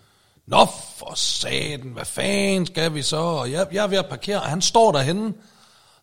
[0.46, 0.66] Nå
[0.96, 3.16] for satan, hvad fanden skal vi så?
[3.16, 5.34] Og jeg, jeg er ved at parkere, og han står derhenne.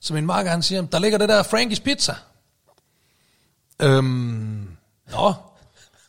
[0.02, 2.16] Så min makker, han siger, der ligger det der Frankies Pizza.
[3.82, 4.78] Øhm,
[5.12, 5.34] nå,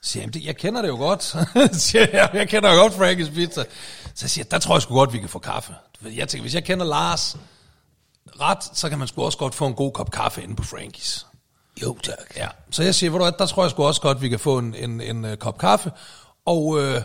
[0.02, 1.22] siger jeg, "Det- jeg kender det jo godt.
[1.86, 3.64] siger jeg, jeg kender jo godt Frankies Pizza.
[4.14, 5.74] Så jeg siger, der tror jeg sgu godt, vi kan få kaffe.
[6.04, 7.36] Jeg tænker, hvis jeg kender Lars
[8.40, 11.26] ret, så kan man sgu også godt få en god kop kaffe inde på Frankies.
[11.82, 12.36] Jo, tak.
[12.36, 14.38] Ja, så jeg siger, ved du hvad, der tror jeg sgu også godt, vi kan
[14.38, 15.92] få en, en, en uh, kop kaffe,
[16.44, 17.02] og øh,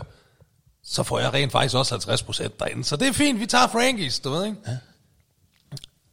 [0.84, 2.84] så får jeg rent faktisk også 50 procent derinde.
[2.84, 4.56] Så det er fint, vi tager Frankies, du ved, ikke?
[4.66, 4.76] Ja.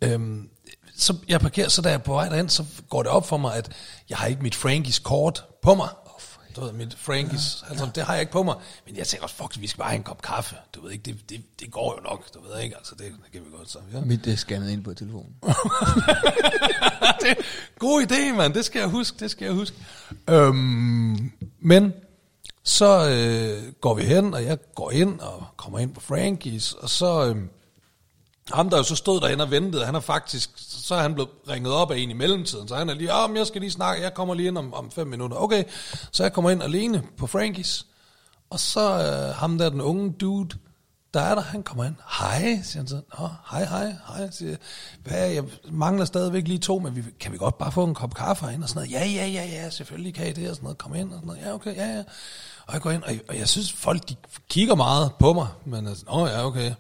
[0.08, 0.50] Øhm,
[1.02, 3.38] så jeg parkerer, så da jeg er på vej derhen, så går det op for
[3.38, 3.72] mig, at
[4.10, 5.89] jeg har ikke mit Frankies kort på mig.
[6.56, 8.56] Du ved, mit Frankies, ja, altså, det har jeg ikke på mig.
[8.86, 10.56] Men jeg tænker også, fuck, vi skal bare have en kop kaffe.
[10.76, 13.32] Du ved ikke, det, det, det går jo nok, du ved ikke, altså det, det
[13.32, 13.80] kan vi godt så.
[13.93, 14.02] Ja.
[14.02, 15.36] Mit er scannet ind på telefonen.
[17.22, 17.38] det,
[17.80, 18.54] god idé, mand.
[18.54, 19.78] Det skal jeg huske, det skal jeg huske.
[20.30, 21.93] Øhm, men
[22.64, 26.89] Så øh, går vi hen, og jeg går ind og kommer ind på Frankies, og
[26.89, 27.26] så...
[27.26, 27.36] Øh,
[28.54, 31.30] ham, der jo så stod derinde og ventede, han er faktisk, så er han blevet
[31.50, 33.72] ringet op af en i mellemtiden, så han er lige, ah, om jeg skal lige
[33.72, 35.38] snakke, jeg kommer lige ind om, om fem minutter.
[35.38, 35.64] Okay,
[36.12, 37.86] så jeg kommer ind alene på Frankies,
[38.50, 40.58] og så øh, ham der, den unge dude,
[41.14, 41.96] der er der, han kommer ind.
[42.20, 43.02] Hej, siger han så.
[43.20, 44.58] Nå, hej, hej, hej, siger jeg.
[45.04, 48.14] Hvad, jeg mangler stadigvæk lige to, men vi, kan vi godt bare få en kop
[48.14, 48.92] kaffe herinde og sådan noget?
[48.92, 50.78] Ja, ja, ja, ja, selvfølgelig kan I det og sådan noget.
[50.78, 51.42] Kom ind og sådan noget.
[51.42, 52.04] Ja, okay, ja, ja.
[52.68, 54.16] Og jeg går ind, og jeg, og jeg synes, folk de
[54.50, 56.74] kigger meget på mig, men altså, åh ja, okay.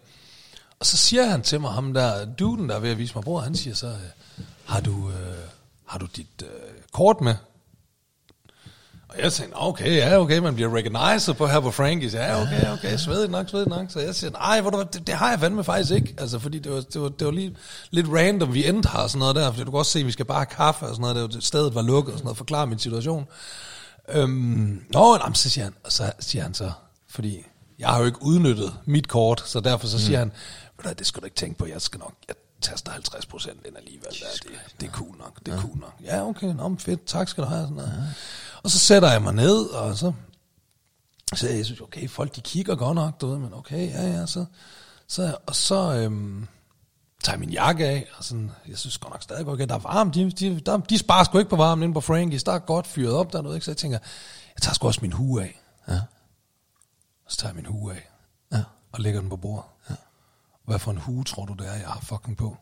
[0.81, 3.23] Og så siger han til mig, ham der, duden der er ved at vise mig
[3.23, 5.37] bror, han siger så, øh, har du, øh,
[5.85, 6.47] har du dit øh,
[6.93, 7.35] kort med?
[9.09, 12.13] Og jeg tænkte, okay, ja, okay, man bliver recognized på her på Frankies.
[12.13, 13.85] Ja, okay, okay, svedigt nok, svedigt nok.
[13.89, 16.15] Så jeg siger, nej, hvor det, det har jeg fandme faktisk ikke.
[16.17, 17.55] Altså, fordi det var, det var, det var lige
[17.91, 19.51] lidt random, vi endte her og sådan noget der.
[19.51, 21.15] Fordi du kan også se, at vi skal bare have kaffe og sådan noget.
[21.15, 22.37] Det var, stedet var lukket og sådan noget.
[22.37, 23.25] Forklare min situation.
[24.09, 26.71] Øhm, nå, jamen, så siger han, og så siger han så,
[27.09, 27.45] fordi
[27.79, 30.35] jeg har jo ikke udnyttet mit kort, så derfor så siger han, ved
[30.83, 33.77] du, det skal du ikke tænke på, jeg skal nok, jeg taster 50 procent ind
[33.77, 34.09] alligevel.
[34.09, 34.25] Der.
[34.43, 35.93] Det, det er cool nok, det er cool nok.
[36.03, 37.61] Ja, okay, nå, men fedt, tak skal du have.
[37.61, 38.15] Sådan noget.
[38.63, 40.13] Og så sætter jeg mig ned, og så,
[41.35, 44.25] så jeg synes, okay, folk de kigger godt nok, du ved, men okay, ja, ja,
[44.25, 44.45] så,
[45.07, 46.47] så og så øhm,
[47.23, 49.79] tager jeg min jakke af, og sådan, jeg synes godt nok stadig, okay, der er
[49.79, 52.59] varmt, de, de, der, de sparer sgu ikke på varmen inde på Frankies, der er
[52.59, 53.65] godt fyret op der, noget, ikke?
[53.65, 53.97] så jeg tænker,
[54.55, 55.61] jeg tager sgu også min hue af.
[55.87, 55.99] Ja.
[57.25, 58.09] Og så tager jeg min hue af,
[58.51, 58.63] Ja.
[58.91, 59.65] og lægger den på bordet.
[59.89, 59.95] Ja.
[60.71, 62.57] Hvad for en hue tror du, det er, jeg har fucking på?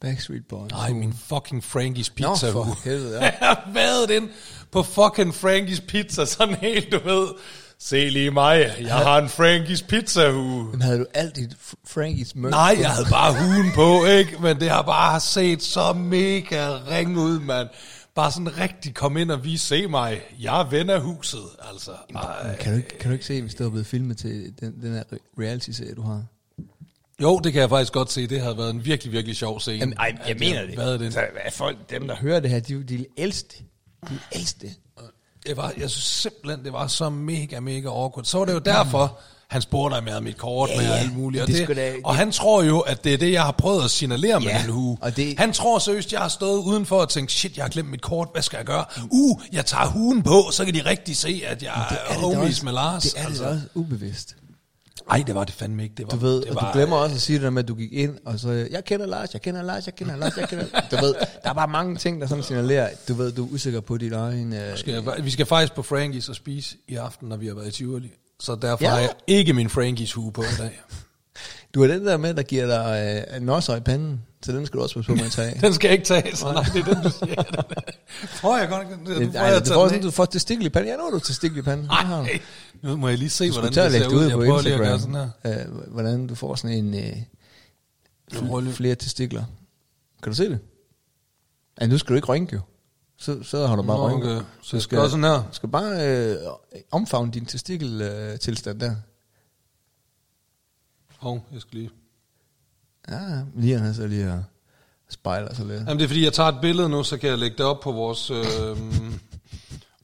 [0.00, 0.70] Backstreet Boys.
[0.70, 2.76] Nej, min fucking Frankies Nå, pizza for hue.
[2.84, 3.24] helvede, ja.
[3.40, 4.30] Jeg har ind
[4.70, 7.28] på fucking Frankies pizza, sådan helt, du ved.
[7.78, 10.64] Se lige mig, jeg har en Frankies pizza hue.
[10.70, 12.50] Men havde du alt dit Frankies merch?
[12.50, 14.36] Nej, jeg havde bare huen på, ikke?
[14.40, 17.68] Men det har bare set så mega ring ud, mand.
[18.14, 21.42] Bare sådan rigtig kom ind og vise, se mig, jeg er ven af huset,
[21.72, 21.90] altså.
[22.14, 22.56] Ej.
[22.56, 24.92] Kan du, ikke, kan du ikke se, hvis det var blevet filmet til den, den
[24.94, 26.24] her re- reality-serie, du har?
[27.22, 28.26] Jo, det kan jeg faktisk godt se.
[28.26, 29.78] Det havde været en virkelig, virkelig sjov scene.
[29.78, 30.76] Jamen, ej, jeg at mener har det.
[30.76, 31.12] Været den.
[31.12, 33.56] Så er folk, dem der hører det her, de, de ældste.
[34.08, 34.70] De ældste.
[35.46, 38.24] Det var, jeg synes simpelthen, det var så mega, mega awkward.
[38.24, 39.20] Så var det jo derfor,
[39.52, 40.92] han spurgte, jeg havde mit kort Ja, med ja.
[40.94, 41.42] alt muligt.
[41.42, 43.84] Og, Det det, da- og han tror jo, at det er det, jeg har prøvet
[43.84, 44.96] at signalere med Ja, den hue.
[45.00, 47.90] og det- Han tror seriøst, jeg har stået udenfor og tænkt, shit, jeg har glemt
[47.90, 48.84] mit kort, hvad skal jeg gøre?
[49.10, 52.20] Uh, jeg tager huen på, så kan de rigtig se, at jeg Det er da
[52.20, 53.02] homies også- med Lars.
[53.02, 54.36] Det er det da også ubevidst.
[55.08, 55.94] Nej, det var det fandme ikke.
[55.96, 57.62] Det var, Du ved, det og var, du glemmer også at sige det der med,
[57.62, 60.36] at du gik ind, og så, jeg kender Lars, jeg kender Lars, jeg kender Lars,
[60.36, 63.44] jeg kender Du ved, der er bare mange ting, der sådan signalerer, du ved, du
[63.46, 64.52] er usikker på dit egen...
[64.52, 67.68] Øh, Skal vi skal faktisk på Frankies og spise i aften, når vi har været
[67.68, 68.10] i Tivoli.
[68.42, 68.90] Så derfor Ja.
[68.90, 70.80] har jeg ikke min Frankies hue på i dag.
[71.74, 74.78] du er den der med, der giver dig øh, nosser i panden, så den skal
[74.78, 75.60] du også passe på med at tage.
[75.66, 77.42] Den skal jeg ikke tage, så nej, det er den, du siger.
[78.40, 79.20] Får jeg godt ikke?
[79.24, 80.90] Det, får ej, jeg du får, sådan, du får testikel i panden.
[80.90, 81.86] Ja, nu har du testikel i panden.
[81.86, 81.92] Du.
[81.92, 82.40] Ej,
[82.82, 84.22] nu må jeg lige se, Du hvordan det ser ud.
[84.22, 85.60] Jeg på prøver lige at gøre sådan Instagram, her.
[85.86, 87.16] øh, hvordan du får sådan en øh,
[88.38, 89.44] prøver lige- flere testikler.
[90.22, 90.58] Kan du se det?
[91.80, 92.60] Ja, nu skal du ikke rynke jo.
[93.22, 94.36] Så, så har du bare rynke.
[94.36, 94.44] okay.
[94.62, 95.42] Så skal gøre sådan her.
[95.52, 96.36] Skal bare øh,
[96.90, 98.94] omfavne din testikeltilstand øh, tilstand der.
[101.18, 101.90] Hov, jeg skal lige...
[103.08, 104.44] Ja, lige han så lige og
[105.08, 105.80] spejler sig lidt.
[105.80, 107.80] Jamen, det er fordi, jeg tager et billede nu, så kan jeg lægge det op
[107.80, 108.76] på vores, øh,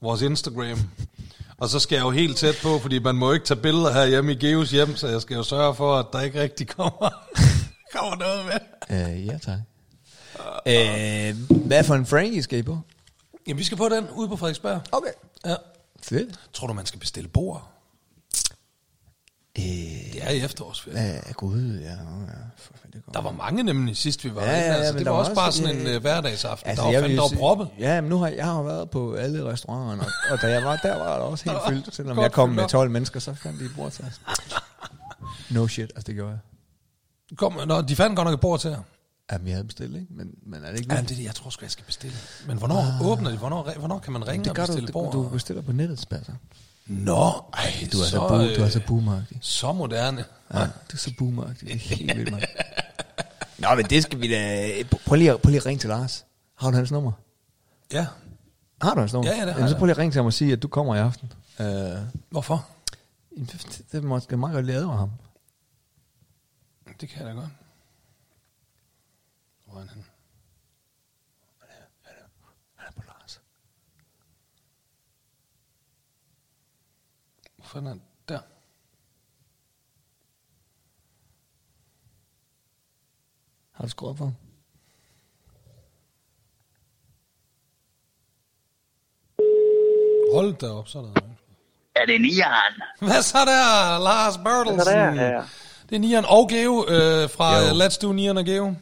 [0.01, 0.79] vores Instagram.
[1.57, 4.05] Og så skal jeg jo helt tæt på, fordi man må ikke tage billeder her
[4.05, 7.09] hjemme i Geos hjem, så jeg skal jo sørge for, at der ikke rigtig kommer,
[7.95, 8.59] kommer noget med.
[8.97, 9.59] Øh, ja, tak.
[10.67, 12.77] Øh, hvad for en Frankie skal I på?
[13.47, 14.81] Jamen, vi skal på den ude på Frederiksberg.
[14.91, 15.11] Okay.
[15.45, 15.55] Ja.
[16.03, 16.39] Fedt.
[16.53, 17.69] Tror du, man skal bestille bord?
[19.57, 19.63] Øh,
[20.13, 20.97] Det er i efterårsferie.
[21.27, 21.89] ja, gud, ja.
[21.89, 21.95] ja
[22.57, 23.11] for det går.
[23.13, 25.11] Der var mange nemlig sidst, vi var Ja, ja, ja, ja, altså, men Det var
[25.11, 25.93] var også bare sådan ja, en ja.
[25.95, 26.69] øh, hverdagsaften.
[26.69, 27.69] Altså, der var jeg fandme proppet.
[27.79, 30.75] Ja, men nu har jeg har været på alle restauranterne, og, og da jeg var
[30.75, 31.95] der, var der også helt fyldt.
[31.95, 32.69] Selvom Godt jeg kom med op.
[32.69, 34.21] 12 mennesker, så fandt de et bord til os.
[35.49, 36.39] No shit, altså det gjorde jeg.
[37.37, 38.81] Kom, nå, de fandt godt nok et bord til jer.
[39.31, 40.07] Jamen, jeg havde bestilt, ikke?
[40.09, 42.15] Men, men er det ikke Ja, det er det, jeg tror sgu, jeg skal bestille.
[42.47, 43.37] Men hvornår åbner de?
[43.37, 45.13] Hvornår, hvornår kan man ringe det og gør du, bestille det, bord?
[45.13, 46.33] du bestiller på nettet, spasser.
[46.85, 49.37] Nå, ej, Du er så, så, du er øh, så boomeragtig.
[49.41, 50.25] så moderne.
[50.53, 51.67] Ja, du er så boomeragtig.
[51.67, 52.43] Det er helt vildt, mand.
[53.57, 54.69] Nå, men det skal vi da...
[55.05, 56.25] Prøv lige, prøv lige at ringe til Lars.
[56.55, 57.11] Har du hans nummer?
[57.93, 58.07] Ja,
[58.81, 59.31] Har du hans nummer?
[59.31, 60.61] Ja, ja, det har Jamen, så prøv lige at ringe til ham og sige, at
[60.61, 61.33] du kommer i aften.
[61.59, 61.65] Uh,
[62.29, 62.67] hvorfor?
[63.37, 65.11] det, det måske meget godt lige advare ham.
[67.01, 67.49] Det kan jeg da godt.
[69.79, 70.05] Hvor er han?
[72.75, 73.41] Han er på Lars.
[77.55, 78.01] Hvor fanden er han?
[78.29, 78.39] Der.
[83.71, 84.35] Har du skruet op for ham?
[90.33, 91.37] Hold da op, sådan noget.
[91.95, 92.81] Er det nieren?
[92.99, 94.79] Hvad så der, Lars Bertelsen?
[94.79, 95.43] Så der, ja.
[95.89, 97.85] Det er Nian og Geo øh, fra jo.
[97.85, 98.75] Let's Do Nian og Geo.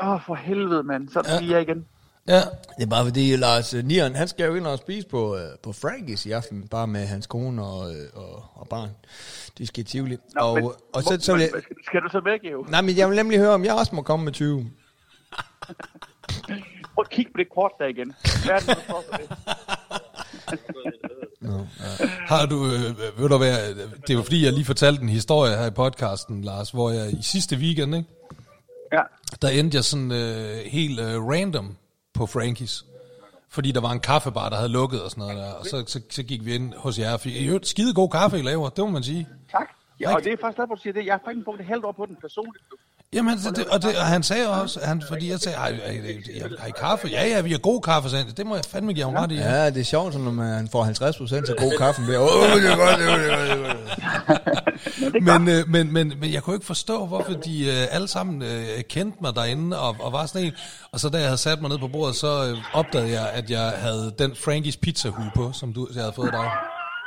[0.00, 1.08] Åh, oh, for helvede, mand.
[1.08, 1.58] Så er det ja.
[1.58, 1.86] igen.
[2.28, 2.40] Ja,
[2.76, 5.42] Det er bare fordi, Lars øh, Nieren, han skal jo ind og spise på, øh,
[5.62, 8.88] på Frankies i aften, bare med hans kone og, øh, og, og barn.
[9.58, 10.16] De skal i Tivoli.
[10.34, 11.50] Nå, og, men, og så, så vil jeg,
[11.86, 12.66] skal, du så med, Geo?
[12.68, 14.58] nej, men jeg vil nemlig høre, om jeg også må komme med 20.
[16.94, 18.14] Prøv at kigge på det kort der igen.
[18.44, 19.28] Hvad er det, du får for det?
[22.28, 23.74] har du, øh, ved du hvad,
[24.06, 27.22] det var fordi, jeg lige fortalte en historie her i podcasten, Lars, hvor jeg i
[27.22, 28.08] sidste weekend, ikke,
[28.92, 29.02] Ja.
[29.42, 31.76] Der endte jeg sådan øh, helt øh, random
[32.14, 32.84] på Frankies.
[33.48, 35.52] Fordi der var en kaffebar, der havde lukket og sådan noget der.
[35.52, 38.38] Og så, så, så gik vi ind hos jer fik i øvrigt skide god kaffe,
[38.38, 38.68] I laver.
[38.68, 39.28] Det må man sige.
[39.50, 39.68] Tak.
[40.00, 41.06] Ja, og det er faktisk derfor, du siger det.
[41.06, 42.64] Jeg har faktisk brugt et halvt år på den personligt.
[43.12, 45.74] Jamen, det, det, og, det, og han sagde også, han, fordi jeg sagde, har, I-
[45.74, 47.08] har, I- har I kaffe?
[47.08, 48.34] Ja, ja, vi har god kaffe, sagde han.
[48.36, 49.34] Det må jeg fandme give ham ret i.
[49.34, 49.70] Ja.
[49.70, 52.18] Det er sjovt, når man får 50 procent af god kaffe.
[52.18, 55.22] Åh, oh, det er godt, det er godt, det er godt.
[55.22, 58.82] Men, øh, men, men, men jeg kunne ikke forstå, hvorfor de øh, alle sammen øh,
[58.88, 60.52] kendte mig derinde og, og var sådan en.
[60.92, 63.50] Og så da jeg havde sat mig ned på bordet, så øh, opdagede jeg, at
[63.50, 66.50] jeg havde den Frankies pizzahue på, som du, jeg havde fået dig.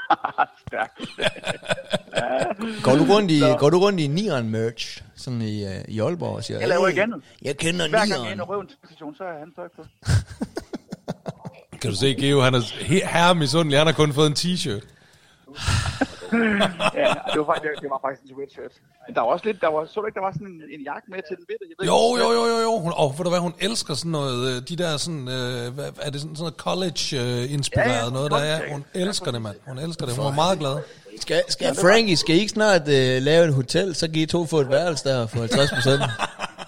[0.67, 0.99] Stærkt.
[2.83, 6.35] Går du rundt i, går du rundt i Nieren merch, sådan i, uh, i Aalborg
[6.35, 7.21] og siger, Jeg laver "Hey, ikke andet.
[7.41, 8.39] Jeg kender Hver gang jeg er inde Nieren.
[8.41, 9.85] og røver en station, så er han tøj på.
[11.81, 14.85] Kan du se, Geo, han er he- herre misundelig, han har kun fået en t-shirt.
[16.95, 18.71] Ja, det var faktisk, det var faktisk en sweatshirt.
[19.09, 20.81] Men der var også lidt, der var, så du ikke, der var sådan en, en
[20.89, 21.63] jakke med til den bitte?
[21.69, 22.73] Jeg ved Jo, ikke, jo, jo, jo, jo.
[22.85, 25.85] Hun, og ved du hvad, hun elsker sådan noget, øh, de der sådan, øh, hvad,
[26.01, 28.57] er det sådan, sådan noget college-inspireret Ja, ja, noget, der er?
[28.73, 29.55] Hun elsker det, mand.
[29.67, 30.15] Hun elsker det.
[30.15, 30.75] Hun var meget glad.
[31.19, 34.45] Skal, skal Frankie, skal I ikke snart uh, lave et hotel, så kan I to
[34.45, 36.01] få et værelse der for 50 procent?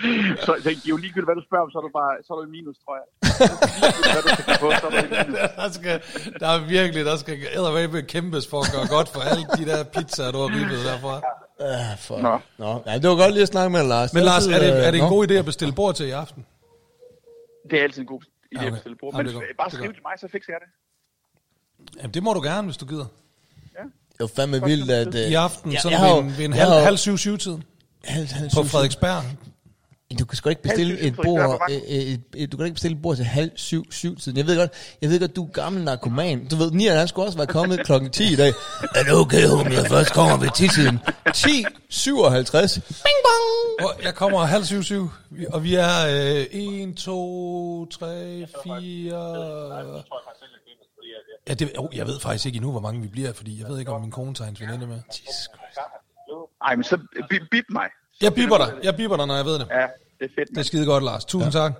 [0.46, 2.44] Så, så Geo, ligegyldigt hvad du spørger om, så er du bare så er du
[2.50, 3.06] i minus, tror jeg.
[4.14, 5.38] Hvad du skal på, så er du i minus.
[5.60, 5.94] Der, skal,
[6.40, 9.80] der er virkelig, der skal eddermame kæmpes for at gøre godt for alle de der
[9.94, 11.14] pizzaer, du har ribbet derfra.
[11.66, 12.18] Uh, for.
[12.26, 12.34] Nå.
[12.58, 12.82] Nå.
[12.86, 14.12] Ja, det var godt lige at snakke med Lars.
[14.14, 15.08] Men Lars, er det, er det en Nå.
[15.16, 16.46] god idé at bestille bord til i aften?
[17.70, 18.72] Det er altid en god idé Ja, at okay.
[18.72, 19.14] bestille bord.
[19.14, 19.44] Jamen, Men godt.
[19.58, 20.70] bare skriv til mig, så fikser jeg det.
[22.02, 23.06] Jamen, det må du gerne, hvis du gider.
[24.12, 25.06] Det var fandme vildt, at...
[25.14, 26.78] Uh, I aften, Ja, sådan jeg har ved jo- en, ved en jeg halv, har
[26.78, 27.64] jo- halv syv syv tiden
[28.04, 29.22] halv, halv, på Frederiksberg.
[30.18, 31.72] Du kan sgu ikke bestille et bord, på vagt.
[31.72, 34.38] et, et, du kan ikke bestille et bord til halv syv, syv tiden.
[34.38, 34.70] Jeg ved godt,
[35.02, 36.48] jeg ved godt, du er gammel narkoman.
[36.48, 38.52] Du ved, Nian, han skulle også være kommet klokken 10 i dag.
[38.94, 40.98] Er det okay, om jeg først kommer ved 10-tiden?
[41.34, 42.74] 10, 57.
[42.74, 42.86] Bing
[43.24, 43.88] bong.
[43.88, 45.10] Og Jeg kommer halv syv syv,
[45.48, 50.04] og vi er øh, 1, 2, 3, 4...
[51.48, 53.78] Ja, det, oh, jeg ved faktisk ikke endnu, hvor mange vi bliver, fordi jeg ved
[53.78, 55.00] ikke, om min kone tager hendes veninde med.
[55.08, 55.78] Jesus Christ.
[56.62, 56.98] Ej, men så
[57.50, 57.88] bip mig.
[58.22, 58.72] Jeg bipper dig.
[58.82, 59.66] Jeg bipper dig, når jeg ved det.
[59.70, 59.86] Ja, det
[60.20, 60.48] er fedt.
[60.50, 61.24] Det er skide godt, Lars.
[61.24, 61.60] Tusind ja.
[61.60, 61.72] tak.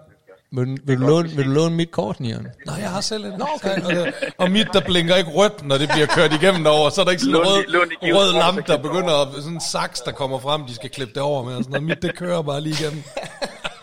[0.53, 2.47] Vil, du- vil, du låne, vil du låne mit kort, Nian?
[2.66, 3.38] Nej, jeg har selv et.
[3.38, 4.12] Nå, okay.
[4.38, 6.91] Og, mit, der blinker ikke rødt, når det bliver kørt igennem derover.
[6.91, 7.64] Så er der ikke sådan en rød,
[8.14, 9.34] rød lampe, der begynder at...
[9.34, 11.55] Sådan en saks, der kommer frem, de skal klippe det over med.
[11.57, 11.86] Og sådan noget.
[11.86, 13.03] Mit, det kører bare lige igennem.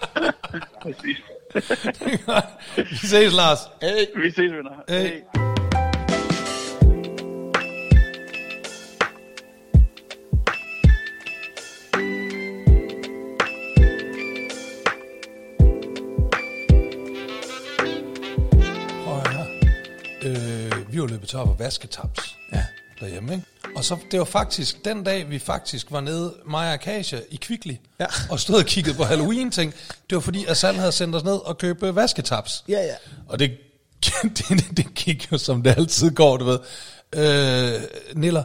[0.84, 1.18] Præcis.
[2.92, 3.60] Vi ses, Lars.
[3.82, 4.06] Hey.
[4.24, 4.72] Vi ses, venner.
[4.90, 5.04] Hey.
[5.04, 5.47] Hey.
[21.34, 22.66] Løbet tør for vasketaps Ja.
[23.00, 23.46] derhjemme, ikke?
[23.76, 27.36] Og så, det var faktisk den dag, vi faktisk var nede, mig og Akasia, i
[27.36, 28.06] Kvickly, Ja.
[28.30, 29.74] og stod og kiggede på Halloween-ting.
[30.10, 32.64] Det var fordi, Asal havde sendt os ned og købe vasketaps.
[32.70, 32.96] Ja, ja.
[33.28, 33.58] Og det,
[34.24, 36.60] det, det gik jo, som det altid går, du ved.
[37.16, 37.82] Øh,
[38.16, 38.44] Niller,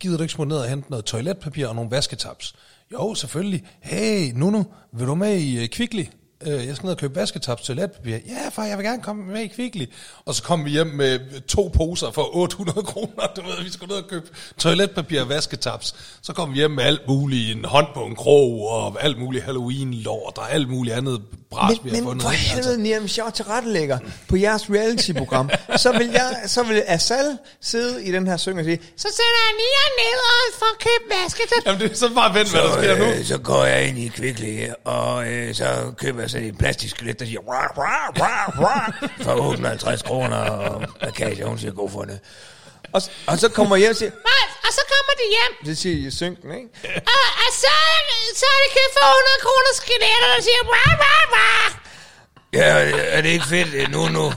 [0.00, 2.54] gider du ikke smutte ned og hente noget toiletpapir og nogle vasketaps?
[2.92, 3.64] Jo, selvfølgelig.
[3.80, 6.04] Hey, Nuno, vil du med i uh, Kvickly?
[6.46, 8.10] Øh, jeg skal ned og købe vasketaps toiletpapir.
[8.12, 9.84] Ja, far, jeg vil gerne komme med i Kvickly.
[10.26, 13.26] Og så kom vi hjem med to poser for 800 kroner.
[13.36, 14.26] Du ved, vi skulle ned og købe
[14.58, 15.94] toiletpapir og vasketaps.
[16.22, 19.44] Så kom vi hjem med alt muligt, en hånd på en krog, og alt muligt
[19.44, 22.22] Halloween-lort, og alt muligt andet bras, vi har Men, men fundet.
[22.22, 22.42] for ikke?
[22.54, 26.82] Altså, helvede, Nian, hvis jeg var tilrettelægger på jeres reality-program, så vil, jeg, så vil
[26.86, 30.76] Asal sidde i den her syng og sige, Så sætter jeg Nian ned og får
[30.80, 31.58] købt vasketøj.
[31.66, 33.04] Jamen, det er så bare vent, hvad der sker nu.
[33.04, 36.96] øh, så går jeg ind i Kvickly, og øh, så køber jeg sådan en plastisk
[36.96, 38.86] skelet, der siger rah, rah, rah, rah,
[39.24, 42.18] for 850 kroner, og Akasia, hun siger god for det.
[42.96, 45.52] og, og så kommer jeg og siger, Nej, og så kommer de hjem.
[45.68, 46.68] det siger I synken, ikke?
[47.14, 47.72] Og, og så,
[48.40, 51.66] så er det købt for 100 kroner skeletter, der siger, wah, wah, wah.
[52.58, 52.66] Ja,
[53.16, 54.32] er det ikke fedt nu, nu?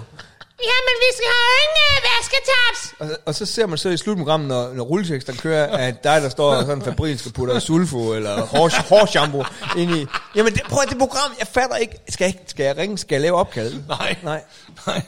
[0.71, 2.93] Jamen, vi skal have ingen øh, vasketaps.
[2.99, 6.29] Og, og så ser man så i slutprogrammet, når, når rulleteksten kører, at dig, der
[6.29, 9.43] står sådan fabrilsk og putter sulfo eller hår, hårshampoo
[9.77, 10.05] ind i.
[10.35, 11.93] Jamen, det, prøv at det program, jeg fatter ikke.
[12.09, 12.97] Skal jeg, ikke- skal jeg ringe?
[12.97, 13.73] Skal jeg lave opkald?
[13.87, 14.15] Nej.
[14.23, 14.41] Nej.
[14.87, 15.01] Nej.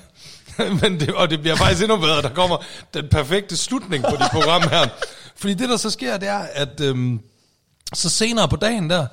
[0.82, 2.22] Men det, og det bliver faktisk endnu bedre.
[2.22, 2.58] Der kommer
[2.94, 4.88] den perfekte slutning på det program her.
[5.36, 7.20] Fordi det, der så sker, det er, at øhm,
[7.94, 9.08] så senere på dagen der,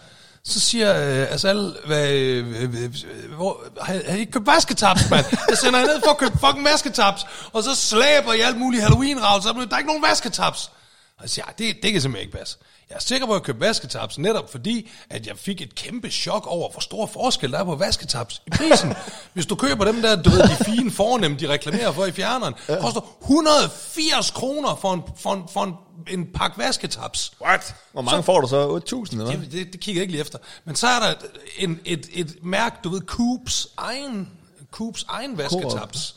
[0.46, 4.46] så siger øh, altså, Asal, hvad, øh, øh, øh, hvor, har, har I ikke købt
[4.46, 5.24] vasketaps, mand?
[5.48, 8.82] Jeg sender jer ned for at købe fucking vasketaps, og så slæber I alt muligt
[8.82, 10.70] Halloween-rav, så der er ikke nogen vasketaps.
[11.18, 12.58] Og jeg siger, "Ja, det, det kan simpelthen ikke passe.
[12.90, 16.10] Jeg er sikker på, at jeg købte vasketaps, netop fordi, at jeg fik et kæmpe
[16.10, 18.94] chok over, hvor stor forskel der er på vasketaps i prisen.
[19.34, 22.54] Hvis du køber dem der, du ved, de fine fornemme, de reklamerer for i fjerneren,
[22.80, 25.74] koster 180 kroner for en, for en, for en,
[26.08, 27.32] en pakke vasketaps.
[27.42, 27.74] What?
[27.92, 28.78] Hvor mange får du så?
[28.94, 29.36] 8.000 eller hvad?
[29.36, 30.38] Det, det, det kigger jeg ikke lige efter.
[30.64, 31.14] Men så er der
[31.58, 34.28] en, et, et mærke, du ved, Coops egen,
[34.70, 36.16] Coops egen vasketaps.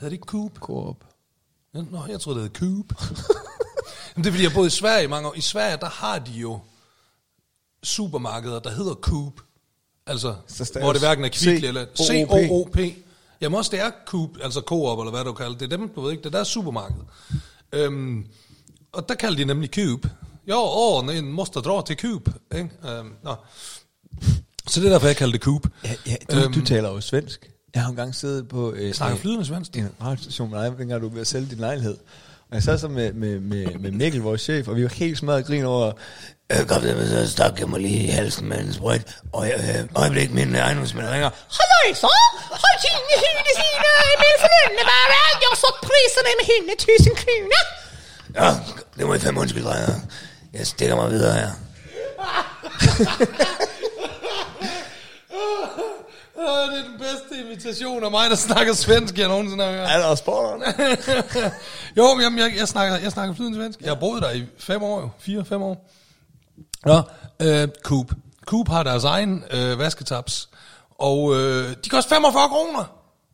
[0.00, 0.56] Hedder det ikke Coop?
[0.58, 0.96] Coop.
[1.74, 2.86] Nå, jeg troede, det hed Coop.
[4.14, 5.34] Men det er fordi, jeg boede i Sverige i mange år.
[5.34, 6.60] I Sverige, der har de jo
[7.82, 9.32] supermarkeder, der hedder Coop.
[10.06, 10.34] Altså,
[10.80, 12.78] hvor det hverken er Kvickly eller C-O-O-P.
[13.40, 15.60] Jamen også det er Coop, altså Coop, eller hvad du kalder det.
[15.60, 16.96] Det er dem, du ved ikke, det der er supermarked.
[17.72, 18.26] Øhm,
[18.92, 20.06] og der kalder de nemlig Coop.
[20.48, 22.28] Jo, åh, nej, måste dra til Coop.
[22.54, 22.70] Ikke?
[22.84, 23.34] Øhm, nå.
[24.66, 25.66] Så det er derfor, jeg kalder det Coop.
[25.84, 27.50] Ja, ja du, øhm, du taler jo svensk.
[27.78, 29.76] Jeg har engang siddet på øh, Snakker øh, flydende svensk.
[29.76, 31.96] en radiostation med dig, dengang du var ved at sælge din lejlighed.
[32.50, 35.18] Og jeg sad så med, med, med, med Mikkel, vores chef, og vi var helt
[35.18, 35.92] smadret grin over,
[36.52, 39.54] Øh, kom der, så stak jeg mig lige i halsen med en sprøjt, og jeg,
[39.68, 41.30] øh, øjeblik, min ejendomsmand ringer.
[41.58, 42.06] Halløjsa!
[42.62, 45.20] Har dine hudesida med för underbara?
[45.42, 46.74] Jag har fått priserna med 100
[47.06, 47.62] 000 kronor.
[48.40, 48.48] Ja,
[48.96, 49.94] det må I fandme undskylde, drejer.
[50.52, 51.50] Jeg stikker mig videre her.
[56.38, 59.88] Åh, det er den bedste imitation af mig, der snakker svensk, jeg nogensinde har hørt.
[59.90, 60.24] er der også
[61.96, 63.80] jo, men jamen, jeg, jeg, snakker, jeg snakker flydende svensk.
[63.80, 65.08] Jeg har boet der i fem år, jo.
[65.18, 65.90] Fire, fem år.
[66.84, 67.02] Nå,
[67.42, 68.12] øh, Coop.
[68.46, 70.48] Coop har deres egen øh, vasketaps.
[70.98, 72.84] Og øh, de koster 45 kroner.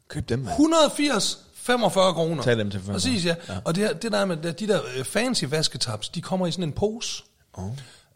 [0.08, 0.48] Køb dem, mand.
[0.50, 2.42] 180, 45 kroner.
[2.42, 2.94] Tag dem til 45.
[2.94, 3.34] Præcis, ja.
[3.48, 3.54] ja.
[3.64, 6.64] Og det, her- det der med de der øh, fancy vasketaps, de kommer i sådan
[6.64, 7.22] en pose.
[7.54, 7.64] Oh.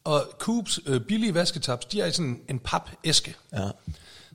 [0.05, 3.34] Og Coops øh, billige vasketaps, de er i sådan en papæske.
[3.53, 3.68] Ja.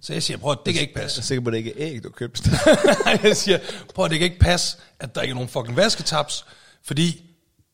[0.03, 1.19] Så jeg siger, prøv det kan ikke Jeg passe.
[1.19, 2.49] er sikker på, at det ikke er æg, du købte.
[3.23, 3.59] jeg siger,
[3.95, 6.45] prøv at det kan ikke passe, at der ikke er nogen fucking vasketaps,
[6.85, 7.21] fordi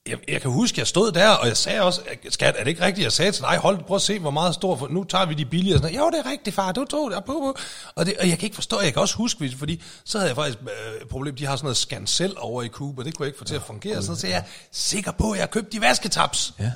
[0.07, 2.85] jeg, jeg kan huske, jeg stod der, og jeg sagde også, skat, er det ikke
[2.85, 3.03] rigtigt?
[3.03, 5.33] Jeg sagde til dig, hold, prøv at se, hvor meget stor, for nu tager vi
[5.33, 7.57] de billige, og sådan, jo, det er rigtigt, far, du tog det, og, på, på.
[7.95, 10.35] Og, det, og jeg kan ikke forstå, jeg kan også huske, fordi så havde jeg
[10.35, 13.27] faktisk øh, et problem, de har sådan noget scancel over i og det kunne jeg
[13.27, 15.73] ikke få til at fungere, så, så jeg er sikker på, at jeg har købt
[15.73, 16.53] de vasketaps.
[16.59, 16.71] ja.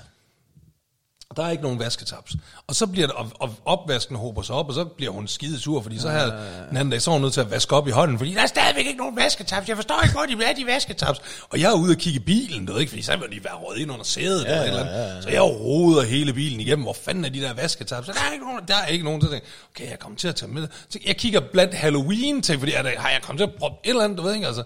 [1.34, 2.36] Og der er ikke nogen vasketaps.
[2.68, 5.60] Og så bliver det, og, og opvasken hober sig op, og så bliver hun skide
[5.60, 6.26] sur, fordi så her
[6.70, 8.42] den anden dag, så er hun nødt til at vaske op i hånden, fordi der
[8.42, 9.70] er stadigvæk ikke nogen vasketaps.
[9.70, 11.22] Jeg forstår ikke, hvor de er, de vasketaps.
[11.50, 13.44] Og jeg er ude og kigge i bilen, du ved ikke, fordi så vil de
[13.44, 14.46] være røget ind under sædet.
[14.46, 15.24] Ja, eller, et eller andet.
[15.24, 16.84] Så jeg roder hele bilen igennem.
[16.84, 18.08] Hvor fanden er de der vasketaps?
[18.08, 19.22] Så der er ikke nogen, der er ikke nogen.
[19.22, 20.68] Så tænker, okay, jeg kommer til at tage med.
[20.90, 23.78] Så jeg kigger blandt Halloween til, fordi er der, har jeg kommet til at proppe
[23.84, 24.64] et eller andet, du ved ikke, altså.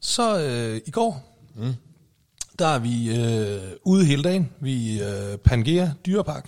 [0.00, 1.74] Så øh, i går, mm.
[2.60, 4.50] Der er vi øh, ude hele dagen.
[4.60, 6.46] Vi øh, Pangea Dyrepark.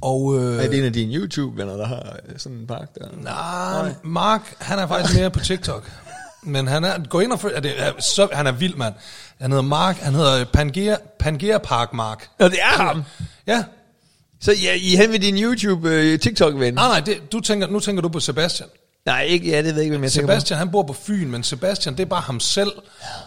[0.00, 3.06] Og øh, Er det en af dine YouTube-venner, der har øh, sådan en park der?
[3.22, 5.90] nej, Mark, han er faktisk mere på TikTok.
[6.42, 8.94] Men han er, gå ind og følg, er det, er, så, han er vild, mand.
[9.40, 12.28] Han hedder Mark, han hedder Pangea, Pangea Park Mark.
[12.38, 13.02] Nå, det er ham.
[13.46, 13.64] Ja,
[14.40, 16.74] Så ja, I er hen ved din YouTube-TikTok-ven?
[16.74, 18.68] nej, nej, det, du tænker, nu tænker du på Sebastian.
[19.06, 21.42] Nej, ikke, ja, det ved jeg ikke, hvem jeg Sebastian, han bor på Fyn, men
[21.42, 22.72] Sebastian, det er bare ham selv,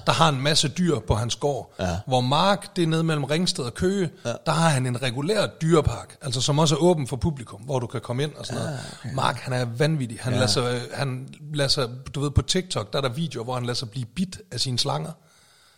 [0.06, 1.74] der har en masse dyr på hans gård.
[1.80, 1.98] Ja.
[2.08, 4.34] Hvor Mark, det er nede mellem Ringsted og Køge, ja.
[4.46, 7.88] der har han en regulær dyrepark, altså som også er åben for publikum, hvor du
[7.88, 8.80] kan komme ind og sådan noget.
[9.00, 9.16] Okay.
[9.16, 10.18] Mark, han er vanvittig.
[10.22, 10.40] Han, ja.
[10.40, 13.64] lader sig, han lader sig, du ved, på TikTok, der er der videoer, hvor han
[13.64, 15.12] lader sig blive bit af sine slanger.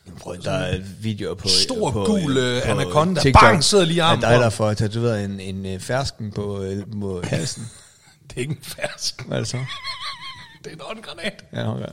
[0.08, 0.12] på.
[0.20, 1.48] Prøv, der er videoer på...
[1.48, 3.22] Stor, på, gul, øh, på anaconda.
[3.22, 4.44] TikTok Bang, sidder lige armen Af dig, på.
[4.44, 7.68] der får tatoveret en, en øh, fersken på, øh, på halsen.
[8.40, 9.26] Ikke en fersk.
[9.28, 9.57] Hvad er det så?
[10.64, 11.44] Det er en håndgranat.
[11.53, 11.86] Ja, okay,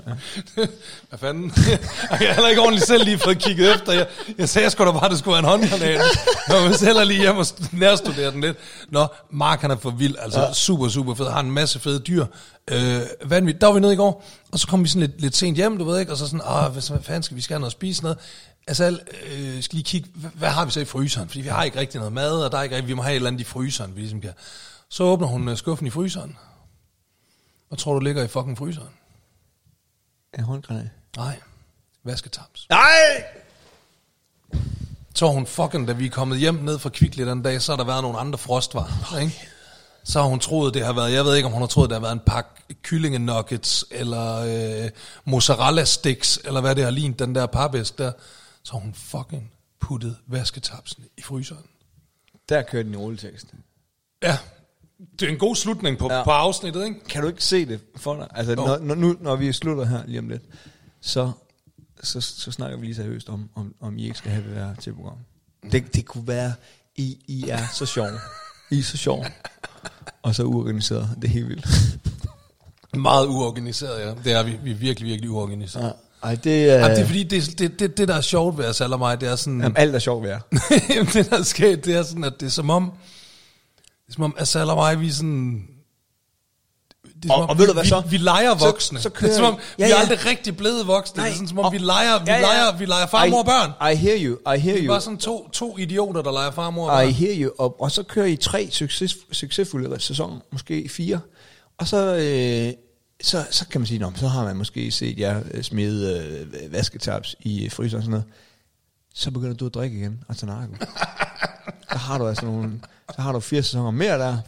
[0.56, 0.66] ja.
[1.08, 1.52] Hvad fanden?
[2.10, 3.92] Jeg har heller ikke ordentligt selv lige fået kigget efter.
[3.92, 4.06] Jeg,
[4.38, 6.00] jeg sagde sgu da bare, at det skulle være en håndgranat.
[6.48, 8.56] Jeg må heller lige hjem og nærstudere den lidt.
[8.88, 10.16] Nå, Mark han er for vild.
[10.18, 10.52] Altså ja.
[10.52, 11.26] super, super fed.
[11.26, 12.26] Har en masse fede dyr.
[12.70, 13.60] Øh, vanvittigt.
[13.60, 15.78] Der var vi nede i går, og så kom vi sådan lidt, lidt sent hjem,
[15.78, 17.72] du ved ikke, og så sådan, ah, hvad, fanden skal vi skal have noget at
[17.72, 18.18] spise noget?
[18.66, 19.00] Altså, al-
[19.32, 21.28] øh, skal lige kigge, hvad, hvad, har vi så i fryseren?
[21.28, 23.12] Fordi vi har ikke rigtig noget mad, og der er ikke rigtig, vi må have
[23.12, 24.32] et eller andet i fryseren, vi ligesom kan.
[24.88, 26.36] Så åbner hun øh, skuffen i fryseren.
[27.68, 28.90] Hvad tror du ligger i fucking fryseren?
[30.38, 30.90] En håndgranat.
[31.16, 31.40] Nej,
[32.04, 32.66] vasketaps.
[32.70, 33.24] Nej!
[35.14, 37.76] Så hun fucking, da vi er kommet hjem ned fra Kvickly den dag, så har
[37.76, 39.18] der været nogle andre frostvarer.
[39.18, 39.48] Ikke?
[40.06, 41.96] så har hun troet, det har været, jeg ved ikke, om hun har troet, det
[41.96, 42.50] har været en pakke
[42.82, 44.36] kyllingenuggets, eller
[44.84, 44.90] øh,
[45.24, 48.12] mozzarella sticks, eller hvad det har lignet, den der papæsk der.
[48.62, 51.64] Så har hun fucking puttet vasketapsen i fryseren.
[52.48, 53.46] Der kører den i rulletekst.
[54.22, 54.38] Ja,
[55.20, 56.24] det er en god slutning på, Ja.
[56.24, 57.04] på afsnittet, ikke?
[57.08, 58.26] Kan du ikke se det for dig?
[58.34, 58.56] Altså, Jo.
[58.56, 60.42] når, når, nu, når vi slutter her lige om lidt,
[61.00, 61.30] så,
[62.02, 64.74] så, så snakker vi lige seriøst om, om, om I ikke skal have det der
[64.74, 65.18] til program.
[65.72, 66.52] Det, det kunne være,
[66.96, 68.08] I, I er så sjov.
[68.70, 69.26] I er så sjov.
[70.22, 71.08] Og så uorganiseret.
[71.22, 71.98] Det er helt vildt.
[72.94, 74.14] Meget uorganiseret, ja.
[74.24, 74.58] Det er vi.
[74.64, 75.84] Vi er virkelig, virkelig uorganiseret.
[75.84, 75.90] Ja.
[76.22, 76.74] Ej, det er...
[76.74, 79.20] Jamen, det er fordi, det, det, det, det der er sjovt ved at og mig,
[79.20, 79.60] det er sådan...
[79.60, 80.40] Jamen, alt er sjovt ved jer.
[81.12, 82.92] Det der er sket, det er sådan, at det er som om,
[84.06, 85.66] det er som om Asal og mig, vi er sådan...
[87.22, 88.00] Det er, Og- om, og ved du vi, hvad så?
[88.00, 88.98] Vi, vi leger Så- voksne.
[89.00, 89.94] så det kører er som om, I- vi Ja, er ja.
[90.00, 91.22] aldrig rigtig blevet voksne.
[91.22, 92.40] det er sådan, som om, vi leger, vi Ja, ja.
[92.40, 93.90] leger, vi leger far, mor og børn.
[93.90, 94.92] I, I hear you, I hear Vi er you.
[94.92, 97.14] bare sådan to, to idioter, der leger far, mor og I børn.
[97.14, 97.52] hear you.
[97.58, 101.20] Og, og så kører I tre succes, succesfulde sæsoner, måske fire.
[101.78, 102.72] Og så, øh,
[103.22, 106.26] så, så kan man sige, nå, så har man måske set jer øh, smide
[106.62, 108.24] øh, vasketaps i fryseren og sådan noget.
[109.14, 110.74] Så begynder du at drikke igen og tage narko.
[111.92, 112.80] så har du altså nogle,
[113.14, 114.38] så har du fire sæsoner mere der.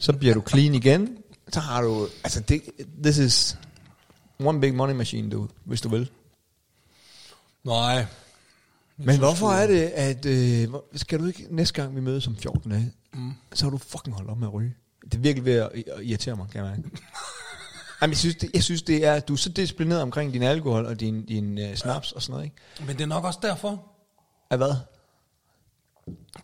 [0.00, 1.18] Så bliver du clean igen.
[1.52, 2.62] Så har du, altså det,
[3.02, 3.58] this is
[4.44, 6.10] one big money machine, du, hvis du vil.
[7.64, 8.06] Nej.
[8.96, 10.26] Men hvorfor er det, at...
[10.26, 13.32] Øh, skal du ikke næste gang, vi mødes om 14 dage, mm.
[13.54, 14.74] så har du fucking holdt op med at ryge?
[15.04, 16.82] Det er virkelig ved at, at irritere mig, kan jeg mærke.
[18.02, 19.20] Jamen, jeg, synes, det, jeg synes, det er...
[19.20, 22.44] Du er så disciplineret omkring din alkohol og din, din uh, snaps og sådan noget,
[22.44, 22.56] ikke?
[22.86, 23.82] Men det er nok også derfor.
[24.50, 24.74] Af hvad?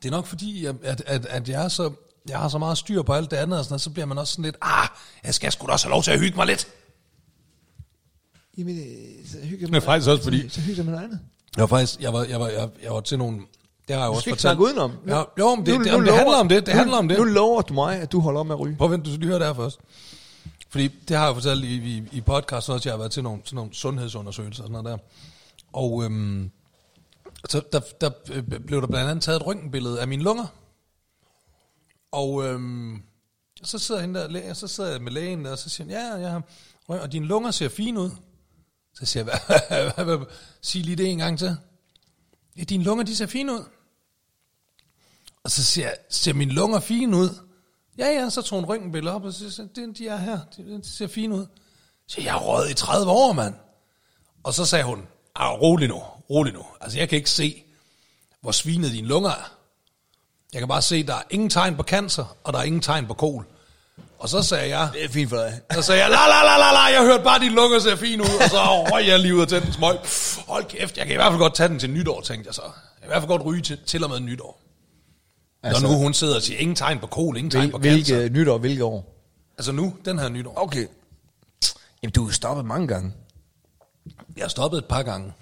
[0.03, 1.93] Det er nok fordi, at, at, at, jeg, er så,
[2.29, 4.33] jeg har så meget styr på alt det andet, og sådan, så bliver man også
[4.33, 4.89] sådan lidt, ah,
[5.25, 6.69] jeg skal sgu da også have lov til at hygge mig lidt.
[8.59, 11.21] Jamen, øh, så hygger Det er faktisk også fordi- Så, så hygger man andet.
[11.57, 13.37] Jeg var faktisk, jeg var, jeg var, jeg, jeg var til nogle,
[13.89, 14.41] det har jeg jo Du også fortalt.
[14.41, 14.93] snakke udenom.
[15.07, 16.97] Ja, jo, men det, Nu- det, nu det, det handler om det, det nu- handler
[16.97, 17.19] om det.
[17.19, 18.77] Nu lover du mig, at du holder op med at ryge.
[18.77, 19.79] Prøv at vente, du skal lige høre det her først.
[20.69, 23.23] Fordi det har jeg jo fortalt i, i, i podcast også, jeg har været til
[23.23, 25.05] nogle, sådan nogle sundhedsundersøgelser og sådan noget der.
[25.73, 26.51] Og øhm,
[27.49, 30.47] så der, der øh, blev der blandt andet taget et røntgenbillede af mine lunger.
[32.13, 33.03] Og øhm,
[33.63, 36.21] så sidder hende der, læge- så sidder jeg med lægen der, og så siger han,
[36.21, 36.41] ja, ja,
[36.87, 38.11] og dine lunger ser fine ud.
[38.95, 40.27] Så siger jeg, hvad, hvad, hvad,
[40.63, 41.57] sig lige det en gang til.
[42.57, 43.65] Ja, dine lunger, de ser fine ud.
[45.45, 47.29] Og så siger jeg, ser mine lunger fine ud?
[47.99, 50.63] Ja, ja, så tog hun røntgenbillede op, og så siger jeg, de er her, de,
[50.83, 51.47] de ser fine ud.
[52.07, 53.55] Så jeg har røget i 30 år, mand.
[54.43, 55.07] Og så sagde hun,
[55.37, 56.63] ah, rolig nu, rolig nu.
[56.81, 57.63] Altså, jeg kan ikke se,
[58.41, 59.53] hvor svinet dine lunger er.
[60.53, 63.07] Jeg kan bare se, der er ingen tegn på cancer, og der er ingen tegn
[63.07, 63.47] på kol.
[64.19, 65.61] Og så sagde jeg, Det er fint for dig.
[65.75, 68.23] så sagde jeg, la la la la la, jeg hørte bare, dine lunger ser fine
[68.23, 68.57] ud, og så
[68.93, 69.99] røg jeg lige ud og tændte en smøg.
[70.03, 72.55] Pff, Hold kæft, jeg kan i hvert fald godt tage den til nytår, tænkte jeg
[72.55, 72.63] så.
[72.63, 74.61] Jeg kan i hvert fald godt ryge til, til og med nytår.
[75.63, 77.97] Altså, Når nu hun sidder og siger, ingen tegn på kol, ingen tegn på Hvil,
[77.99, 78.17] cancer.
[78.17, 79.15] hvilke nytår, hvilke år?
[79.59, 80.53] Altså nu, den her nytår.
[80.57, 80.87] Okay.
[82.03, 83.13] Jamen, du er stoppet mange gange.
[84.37, 85.33] Jeg har stoppet et par gange.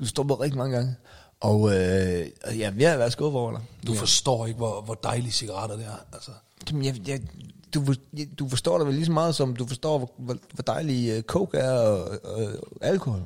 [0.00, 0.96] Du stoppet rigtig mange gange.
[1.40, 2.26] Og øh,
[2.58, 3.60] ja, vi har været skuffet over dig.
[3.86, 4.00] Du ja.
[4.00, 6.04] forstår ikke, hvor, hvor dejlige cigaretter det er.
[6.12, 6.30] Altså.
[6.70, 7.20] Jamen, jeg, jeg,
[7.74, 11.16] du, jeg, du forstår det vel lige så meget, som du forstår, hvor, hvor, dejlig
[11.16, 12.50] uh, coke er og, og
[12.80, 13.22] alkohol.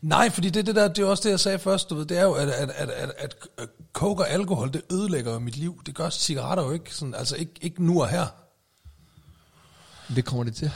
[0.00, 2.18] Nej, fordi det, det, der, det er også det, jeg sagde først, du ved, det
[2.18, 5.82] er jo, at, at, at, at, at coke og alkohol, det ødelægger jo mit liv.
[5.86, 8.26] Det gør cigaretter jo ikke, sådan, altså ikke, ikke nu og her.
[10.16, 10.70] Det kommer det til.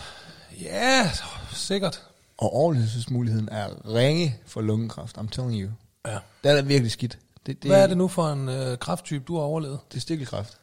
[0.61, 1.11] Ja,
[1.53, 2.03] sikkert.
[2.43, 5.71] Og overlevelsesmuligheden er ringe for lungekræft, I'm telling you.
[6.07, 6.19] Ja.
[6.45, 7.19] Det er da virkelig skidt.
[7.47, 9.79] Det, det, Hvad er det nu for en øh, krafttype, du har overlevet?
[9.93, 10.59] Det er stikkelkræft.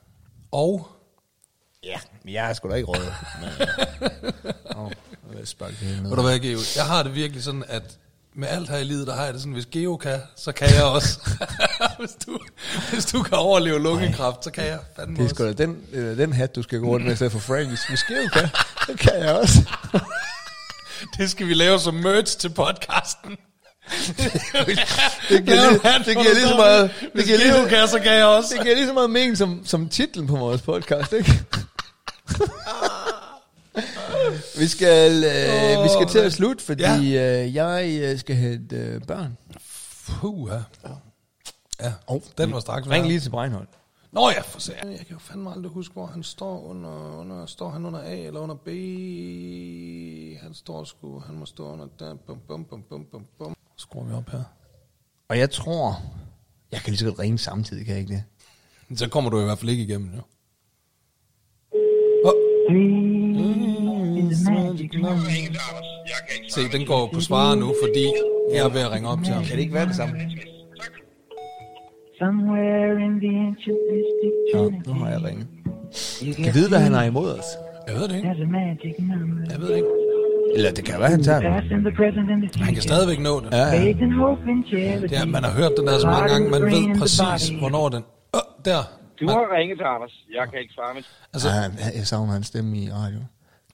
[0.52, 0.88] Og
[1.84, 2.90] Ja, men jeg er sgu da ikke.
[2.92, 2.96] Åh,
[4.76, 4.92] oh,
[5.38, 6.10] jeg sparke det hele ned.
[6.10, 6.60] Ved du hvad, Geo?
[6.76, 7.98] Jeg har det virkelig sådan, at
[8.34, 10.68] med alt her i livet, der har jeg det sådan, hvis Geo kan, så kan
[10.76, 11.20] jeg også.
[12.00, 12.40] hvis, du,
[12.92, 16.18] hvis du kan overleve lungekræft, så kan jeg fandme Det er sgu da den, øh,
[16.18, 17.68] den hat, du skal gå rundt med i stedet for Frank.
[17.68, 18.48] Hvis vi skal kan,
[18.86, 19.70] så kan jeg også.
[21.18, 23.38] Det skal vi lave som merch til podcasten.
[25.30, 28.26] Det giver, lige, det giver lige så meget, det giver lige, kan, så kan jeg
[28.26, 28.56] også.
[28.56, 31.44] det giver lige så meget mening som, som titlen på vores podcast, ikke?
[34.60, 37.44] vi skal, øh, vi skal til at slutte, fordi ja.
[37.44, 39.38] øh, jeg øh, skal have øh, børn.
[40.08, 40.90] Puh, ja.
[41.82, 43.70] Ja, oh, den var straks Ring lige til Breinholt.
[44.12, 44.92] Nå ja, for sagen.
[44.92, 48.16] Jeg kan jo fandme aldrig huske, hvor han står under, under står han under A
[48.16, 48.68] eller under B.
[50.44, 52.16] Han står sgu, han må stå under der.
[52.16, 53.56] Bum, bum, bum, bum, bum, bum.
[53.78, 54.44] Skruer vi op her.
[55.30, 56.02] Og jeg tror,
[56.72, 59.00] jeg kan lige så godt ringe samtidig, kan jeg ikke det?
[59.00, 60.22] Så kommer du i hvert fald ikke igennem, jo.
[62.26, 62.34] Oh.
[66.50, 68.06] Se, den går på svare nu, fordi
[68.52, 69.44] jeg er ved at ringe op til ham.
[69.44, 70.16] Kan det ikke være det samme?
[72.20, 72.94] Somewhere
[74.54, 75.48] Nå, nu har jeg ringet.
[76.36, 77.46] Kan vide, hvad han har imod os?
[77.88, 78.28] Jeg ved det ikke.
[79.50, 79.88] Jeg ved det ikke.
[80.56, 82.62] Eller det kan være, han tager den.
[82.62, 83.50] Han kan stadigvæk nå det.
[83.52, 83.94] Ja, ja.
[85.12, 88.04] Ja, man har hørt den der så mange gange, man ved præcis, hvornår den...
[88.36, 88.84] Øh, der.
[89.20, 90.12] Du har ringet til Anders.
[90.34, 91.04] Jeg kan ikke svare med.
[91.34, 93.20] Altså, Ja, jeg savner hans stemme i radio.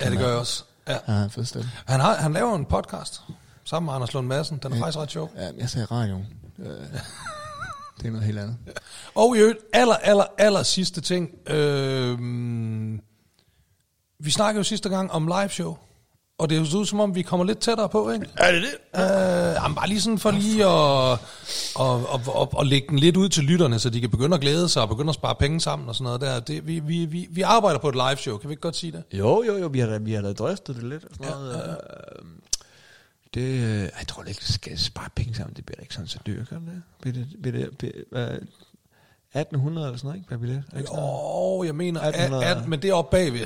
[0.02, 0.64] ja, det gør jeg også.
[0.88, 0.94] Ja.
[1.08, 1.68] Ja, han fed stemme.
[1.86, 3.22] Han, har, han laver en podcast
[3.64, 4.60] sammen med Anders Lund Madsen.
[4.64, 5.32] Den er faktisk ret sjov.
[5.38, 6.16] Ja, jeg sagde radio.
[6.60, 6.66] Øh,
[7.98, 8.58] det er noget helt andet.
[9.16, 11.30] Og i øvrigt, aller, aller, aller sidste ting.
[11.50, 12.20] Øh,
[14.20, 15.78] vi snakkede jo sidste gang om live show.
[16.38, 18.26] Og det er jo så ud som om, vi kommer lidt tættere på, ikke?
[18.38, 19.00] Er det det?
[19.02, 21.12] Øh, jamen, bare lige sådan for lige at,
[21.80, 24.42] at, at, at, at lægge den lidt ud til lytterne, så de kan begynde at
[24.42, 26.40] glæde sig og begynde at spare penge sammen og sådan noget der.
[26.40, 28.92] Det, vi, vi, vi, vi arbejder på et live show, kan vi ikke godt sige
[28.92, 29.04] det?
[29.14, 31.04] Jo, jo, jo, vi har, da- vi har da drøftet det lidt.
[31.04, 31.56] Og sådan noget.
[31.56, 31.74] Ja,
[33.36, 35.56] Det, øh, jeg tror ikke, skal spare penge sammen.
[35.56, 36.82] Det bliver ikke sådan så dyrt, kan det?
[37.02, 38.26] Bliver det, bliver det, bliver, hvad,
[39.36, 40.30] 1800 eller sådan noget, ikke?
[40.30, 40.64] Per billet?
[40.78, 42.46] Ikke sådan oh, jeg mener, at, 1800.
[42.46, 43.46] at, men det er oppe bagved.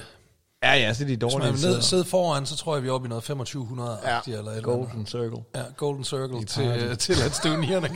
[0.64, 1.54] Ja, ja, så er de Hvis man dårlige.
[1.54, 4.52] vil ned, sidde foran, så tror jeg, vi er oppe i noget 2500 ja, eller
[4.52, 4.62] et eller.
[4.62, 5.44] Golden Circle.
[5.56, 6.96] Ja, Golden Circle til, party.
[6.96, 7.90] til Let's Do Nierne.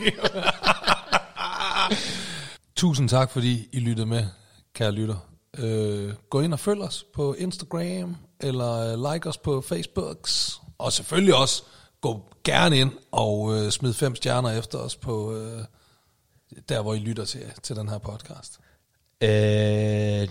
[2.76, 4.26] Tusind tak, fordi I lyttede med,
[4.74, 5.28] kære lytter.
[5.58, 10.28] Øh, gå ind og følg os på Instagram, eller øh, like os på Facebook.
[10.78, 11.62] Og selvfølgelig også,
[12.04, 15.64] gå gerne ind og øh, smid fem stjerner efter os på øh,
[16.68, 18.58] der, hvor I lytter til, til den her podcast.
[19.20, 19.28] Øh,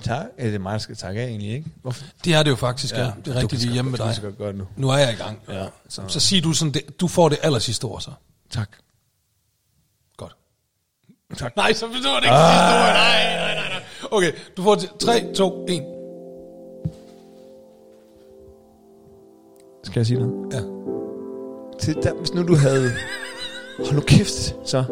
[0.04, 0.26] tak.
[0.38, 1.70] Er det mig, der skal takke af egentlig, ikke?
[1.82, 2.06] Hvorfor?
[2.26, 3.04] Det er det jo faktisk, ja.
[3.04, 3.12] ja.
[3.26, 4.16] Det er Du rigtigt, vi er hjemme med du dig.
[4.16, 4.68] sgu godt det nu.
[4.78, 5.40] Nu er jeg i gang.
[5.50, 5.66] Ja.
[5.90, 8.12] Så, så sig du sådan, det, du får det aller sidste ord så.
[8.50, 8.70] Tak.
[10.18, 10.36] Godt.
[11.38, 11.56] Tak.
[11.56, 12.54] Nej, så forstår det ikke ah.
[12.54, 12.94] sidste ord.
[12.94, 13.84] Nej, nej, nej, nej.
[14.12, 15.84] Okay, du får til 3, 2, 1.
[19.84, 20.54] Skal jeg sige noget?
[20.54, 20.93] Ja.
[21.80, 22.92] Til, der, hvis nu du havde...
[23.78, 24.84] Hold nu kæft, så.